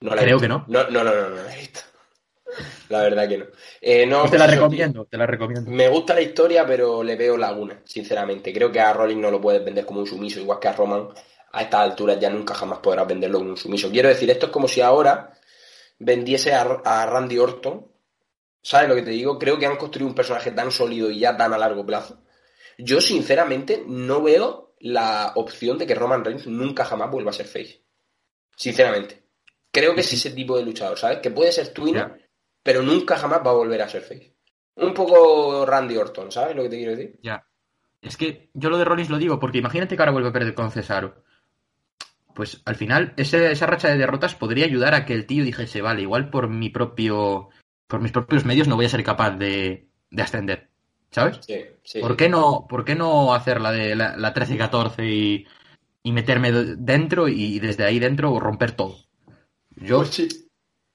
No 0.01 0.11
Creo 0.11 0.39
que 0.39 0.49
no. 0.49 0.65
No, 0.69 0.89
no, 0.91 1.05
no, 1.05 1.15
no, 1.15 1.31
no 1.31 1.37
la 1.37 1.55
he 1.55 1.61
visto. 1.61 1.81
La 2.89 3.03
verdad 3.03 3.29
que 3.29 3.39
no. 3.39 3.47
Eh, 3.81 4.07
no 4.07 4.21
pues 4.21 4.33
te 4.33 4.37
pues 4.37 4.39
la 4.39 4.47
eso, 4.47 4.55
recomiendo, 4.55 5.05
te 5.07 5.17
la 5.17 5.27
recomiendo. 5.27 5.71
Me 5.71 5.89
gusta 5.89 6.15
la 6.15 6.21
historia, 6.21 6.67
pero 6.67 7.03
le 7.03 7.17
veo 7.17 7.37
lagunas, 7.37 7.79
sinceramente. 7.85 8.53
Creo 8.53 8.71
que 8.71 8.81
a 8.81 8.93
Rollins 8.93 9.21
no 9.21 9.31
lo 9.31 9.41
puedes 9.41 9.65
vender 9.65 9.87
como 9.87 10.01
un 10.01 10.07
sumiso, 10.07 10.41
igual 10.41 10.59
que 10.61 10.69
a 10.69 10.73
Roman. 10.73 11.09
A 11.53 11.63
estas 11.63 11.81
alturas 11.81 12.19
ya 12.19 12.31
nunca 12.31 12.53
jamás 12.53 12.81
podrás 12.81 13.07
venderlo 13.07 13.39
como 13.39 13.51
un 13.51 13.57
sumiso. 13.57 13.91
Quiero 13.91 14.09
decir, 14.09 14.29
esto 14.31 14.47
es 14.47 14.53
como 14.53 14.67
si 14.67 14.81
ahora 14.81 15.33
vendiese 15.99 16.53
a, 16.53 16.63
a 16.85 17.07
Randy 17.07 17.39
Orton. 17.39 17.87
¿Sabes 18.61 18.89
lo 18.89 18.95
que 18.95 19.03
te 19.03 19.11
digo? 19.11 19.39
Creo 19.39 19.59
que 19.59 19.67
han 19.67 19.77
construido 19.77 20.09
un 20.09 20.15
personaje 20.15 20.51
tan 20.51 20.71
sólido 20.73 21.11
y 21.11 21.21
ya 21.21 21.37
tan 21.37 21.53
a 21.53 21.59
largo 21.59 21.87
plazo. 21.87 22.23
Yo, 22.79 23.01
sinceramente, 23.01 23.85
no 23.87 24.23
veo 24.23 24.75
la 24.81 25.33
opción 25.37 25.79
de 25.79 25.87
que 25.87 25.95
Roman 25.95 26.25
Reigns 26.25 26.47
nunca 26.47 26.85
jamás 26.85 27.11
vuelva 27.11 27.31
a 27.31 27.35
ser 27.35 27.47
face. 27.47 27.83
Sinceramente. 28.57 29.23
Creo 29.71 29.95
que 29.95 30.03
es 30.03 30.13
ese 30.13 30.31
tipo 30.31 30.57
de 30.57 30.65
luchador, 30.65 30.99
¿sabes? 30.99 31.19
Que 31.19 31.31
puede 31.31 31.53
ser 31.53 31.69
twinner, 31.69 32.17
Ya. 32.17 32.24
Pero 32.65 32.83
nunca 32.83 33.17
jamás 33.17 33.41
va 33.47 33.51
a 33.51 33.55
volver 33.55 33.81
a 33.83 33.89
ser 33.89 34.03
face. 34.03 34.35
Un 34.77 34.93
poco 34.93 35.65
Randy 35.65 35.97
Orton, 35.97 36.33
¿sabes 36.33 36.57
lo 36.57 36.65
que 36.65 36.71
te 36.71 36.77
quiero 36.79 36.97
decir? 36.97 37.21
Ya. 37.23 37.47
Es 38.03 38.17
que 38.17 38.51
yo 38.55 38.69
lo 38.71 38.77
de 38.79 38.85
Rollins 38.85 39.09
lo 39.11 39.19
digo 39.19 39.39
porque 39.39 39.59
imagínate 39.59 39.95
que 39.95 40.03
ahora 40.03 40.11
vuelve 40.13 40.31
a 40.31 40.33
perder 40.33 40.55
con 40.55 40.73
Cesaro. 40.73 41.23
Pues 42.35 42.63
al 42.65 42.75
final 42.75 43.15
ese- 43.17 43.53
esa 43.53 43.67
racha 43.67 43.89
de 43.89 43.97
derrotas 43.97 44.35
podría 44.35 44.65
ayudar 44.65 44.95
a 44.95 45.05
que 45.07 45.15
el 45.15 45.27
tío 45.27 45.45
dijese, 45.45 45.83
vale, 45.83 46.03
igual 46.03 46.31
por 46.31 46.49
mi 46.49 46.69
propio, 46.69 47.49
por 47.87 48.01
mis 48.01 48.11
propios 48.11 48.45
medios 48.45 48.67
no 48.67 48.75
voy 48.77 48.87
a 48.87 48.89
ser 48.89 49.05
capaz 49.05 49.33
de, 49.37 49.87
de 50.11 50.23
ascender, 50.23 50.69
¿sabes? 51.13 51.39
Sí, 51.47 51.65
sí. 51.85 52.01
¿Por 52.01 52.17
qué 52.17 52.29
no, 52.29 52.67
por 52.69 52.85
qué 52.85 52.97
no 52.97 53.35
hacer 53.35 53.61
la 53.61 53.71
de 53.71 53.95
la, 53.95 54.17
la 54.17 54.35
13-14 54.35 55.05
y, 55.07 55.47
y 56.03 56.13
meterme 56.13 56.51
de- 56.51 56.75
dentro 56.77 57.29
y 57.29 57.61
desde 57.61 57.85
ahí 57.85 58.01
dentro 58.01 58.41
romper 58.41 58.73
todo? 58.73 58.97
Yo, 59.77 59.99
Pues 59.99 60.11
sí. 60.11 60.29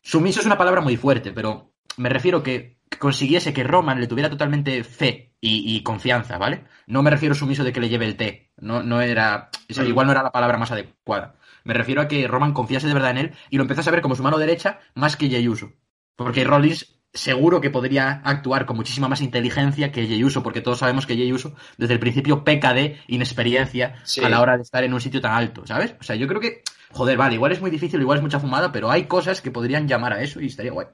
Sumiso 0.09 0.39
es 0.39 0.45
una 0.47 0.57
palabra 0.57 0.81
muy 0.81 0.97
fuerte, 0.97 1.31
pero 1.31 1.71
me 1.97 2.09
refiero 2.09 2.41
que 2.41 2.79
consiguiese 2.97 3.53
que 3.53 3.63
Roman 3.63 3.99
le 3.99 4.07
tuviera 4.07 4.27
totalmente 4.29 4.83
fe 4.83 5.35
y, 5.39 5.75
y 5.75 5.83
confianza, 5.83 6.39
¿vale? 6.39 6.63
No 6.87 7.03
me 7.03 7.11
refiero 7.11 7.35
sumiso 7.35 7.63
de 7.63 7.71
que 7.71 7.79
le 7.79 7.89
lleve 7.89 8.05
el 8.05 8.15
té. 8.17 8.51
No, 8.57 8.81
no 8.81 9.01
era. 9.01 9.49
o 9.69 9.73
sea, 9.73 9.83
Mm. 9.83 9.87
igual 9.87 10.07
no 10.07 10.11
era 10.13 10.23
la 10.23 10.31
palabra 10.31 10.57
más 10.57 10.71
adecuada. 10.71 11.35
Me 11.63 11.75
refiero 11.75 12.01
a 12.01 12.07
que 12.07 12.27
Roman 12.27 12.53
confiase 12.53 12.87
de 12.87 12.93
verdad 12.95 13.11
en 13.11 13.17
él 13.19 13.31
y 13.51 13.57
lo 13.57 13.63
empezase 13.63 13.89
a 13.89 13.91
ver 13.91 14.01
como 14.01 14.15
su 14.15 14.23
mano 14.23 14.39
derecha 14.39 14.79
más 14.95 15.15
que 15.15 15.29
Jey 15.29 15.47
Uso. 15.47 15.73
Porque 16.15 16.43
Rollins 16.43 16.95
seguro 17.13 17.61
que 17.61 17.69
podría 17.69 18.21
actuar 18.23 18.65
con 18.65 18.77
muchísima 18.77 19.07
más 19.07 19.21
inteligencia 19.21 19.91
que 19.91 20.07
Jey 20.07 20.23
Uso, 20.23 20.41
porque 20.41 20.61
todos 20.61 20.79
sabemos 20.79 21.05
que 21.05 21.15
Jey 21.17 21.31
Uso 21.31 21.55
desde 21.77 21.93
el 21.93 21.99
principio 21.99 22.43
peca 22.43 22.73
de 22.73 22.97
inexperiencia 23.07 23.95
Sí. 24.05 24.23
a 24.23 24.29
la 24.29 24.41
hora 24.41 24.57
de 24.57 24.63
estar 24.63 24.83
en 24.83 24.93
un 24.93 25.01
sitio 25.01 25.21
tan 25.21 25.33
alto, 25.33 25.65
¿sabes? 25.67 25.95
O 25.99 26.03
sea, 26.03 26.15
yo 26.15 26.27
creo 26.27 26.41
que, 26.41 26.63
joder, 26.91 27.17
vale, 27.17 27.35
igual 27.35 27.51
es 27.51 27.61
muy 27.61 27.71
difícil, 27.71 28.01
igual 28.01 28.17
es 28.17 28.23
mucha 28.23 28.39
fumada, 28.39 28.71
pero 28.71 28.89
hay 28.91 29.05
cosas 29.05 29.41
que 29.41 29.51
podrían 29.51 29.87
llamar 29.87 30.13
a 30.13 30.21
eso 30.23 30.39
y 30.41 30.47
estaría 30.47 30.71
guay. 30.71 30.87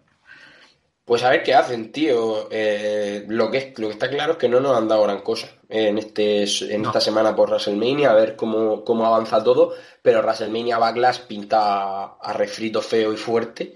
Pues 1.06 1.22
a 1.24 1.30
ver 1.30 1.44
qué 1.44 1.54
hacen, 1.54 1.92
tío. 1.92 2.48
Eh, 2.50 3.26
lo, 3.28 3.52
que 3.52 3.58
es, 3.60 3.80
lo 3.80 3.88
que 3.88 3.94
está 3.94 4.10
claro 4.10 4.32
es 4.34 4.38
que 4.40 4.50
no 4.50 4.60
nos 4.60 4.76
han 4.76 4.88
dado 4.88 5.04
gran 5.04 5.22
cosa 5.22 5.48
en, 5.70 6.00
este, 6.00 6.46
en 6.74 6.82
No. 6.82 6.88
esta 6.90 7.00
semana 7.00 7.36
por 7.36 7.50
WrestleMania, 7.50 8.10
a 8.10 8.16
ver 8.16 8.36
cómo, 8.36 8.84
cómo 8.84 9.06
avanza 9.06 9.44
todo. 9.44 9.76
Pero 10.02 10.22
WrestleMania 10.24 10.80
Backlash 10.80 11.20
pinta 11.28 12.06
a, 12.16 12.34
refrito 12.34 12.82
feo 12.82 13.14
y 13.14 13.18
fuerte. 13.18 13.76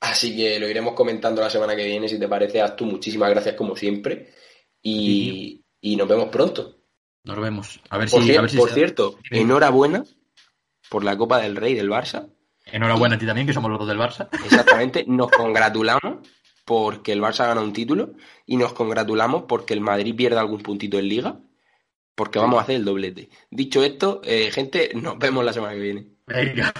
Así 0.00 0.36
que 0.36 0.58
lo 0.58 0.68
iremos 0.68 0.94
comentando 0.94 1.40
la 1.42 1.48
semana 1.50 1.76
que 1.76 1.84
viene, 1.84 2.08
si 2.08 2.18
te 2.18 2.26
parece. 2.26 2.60
Tú 2.76 2.86
muchísimas 2.86 3.30
gracias 3.30 3.54
como 3.54 3.76
siempre. 3.76 4.32
Y, 4.82 5.64
y 5.80 5.94
nos 5.94 6.08
vemos 6.08 6.28
pronto. 6.28 6.74
Nos 7.22 7.38
vemos. 7.40 7.80
A 7.88 7.98
ver 7.98 8.10
Por, 8.10 8.20
si. 8.22 8.30
cier- 8.30 8.38
a 8.38 8.40
ver 8.40 8.50
si 8.50 8.56
por 8.56 8.70
cierto, 8.70 9.18
enhorabuena 9.30 10.02
por 10.88 11.04
la 11.04 11.16
Copa 11.16 11.38
del 11.38 11.56
Rey 11.56 11.74
del 11.74 11.90
Barça. 11.90 12.28
Enhorabuena 12.66 13.16
a 13.16 13.18
ti 13.18 13.26
también, 13.26 13.46
que 13.46 13.52
somos 13.52 13.70
los 13.70 13.78
dos 13.78 13.88
del 13.88 13.98
Barça. 13.98 14.28
Exactamente, 14.44 15.04
nos 15.06 15.30
congratulamos 15.30 16.18
porque 16.64 17.12
el 17.12 17.22
Barça 17.22 17.46
gana 17.46 17.62
un 17.62 17.72
título 17.72 18.12
y 18.44 18.56
nos 18.56 18.74
congratulamos 18.74 19.44
porque 19.48 19.74
el 19.74 19.80
Madrid 19.80 20.14
pierde 20.14 20.38
algún 20.38 20.60
puntito 20.60 20.98
en 20.98 21.08
liga, 21.08 21.40
porque 22.14 22.38
vamos 22.38 22.58
a 22.58 22.62
hacer 22.62 22.76
el 22.76 22.84
doblete. 22.84 23.30
Dicho 23.50 23.82
esto, 23.82 24.20
eh, 24.24 24.50
gente, 24.50 24.90
nos 24.94 25.18
vemos 25.18 25.44
la 25.44 25.52
semana 25.52 25.74
que 25.74 25.80
viene. 25.80 26.06
Venga. 26.26 26.74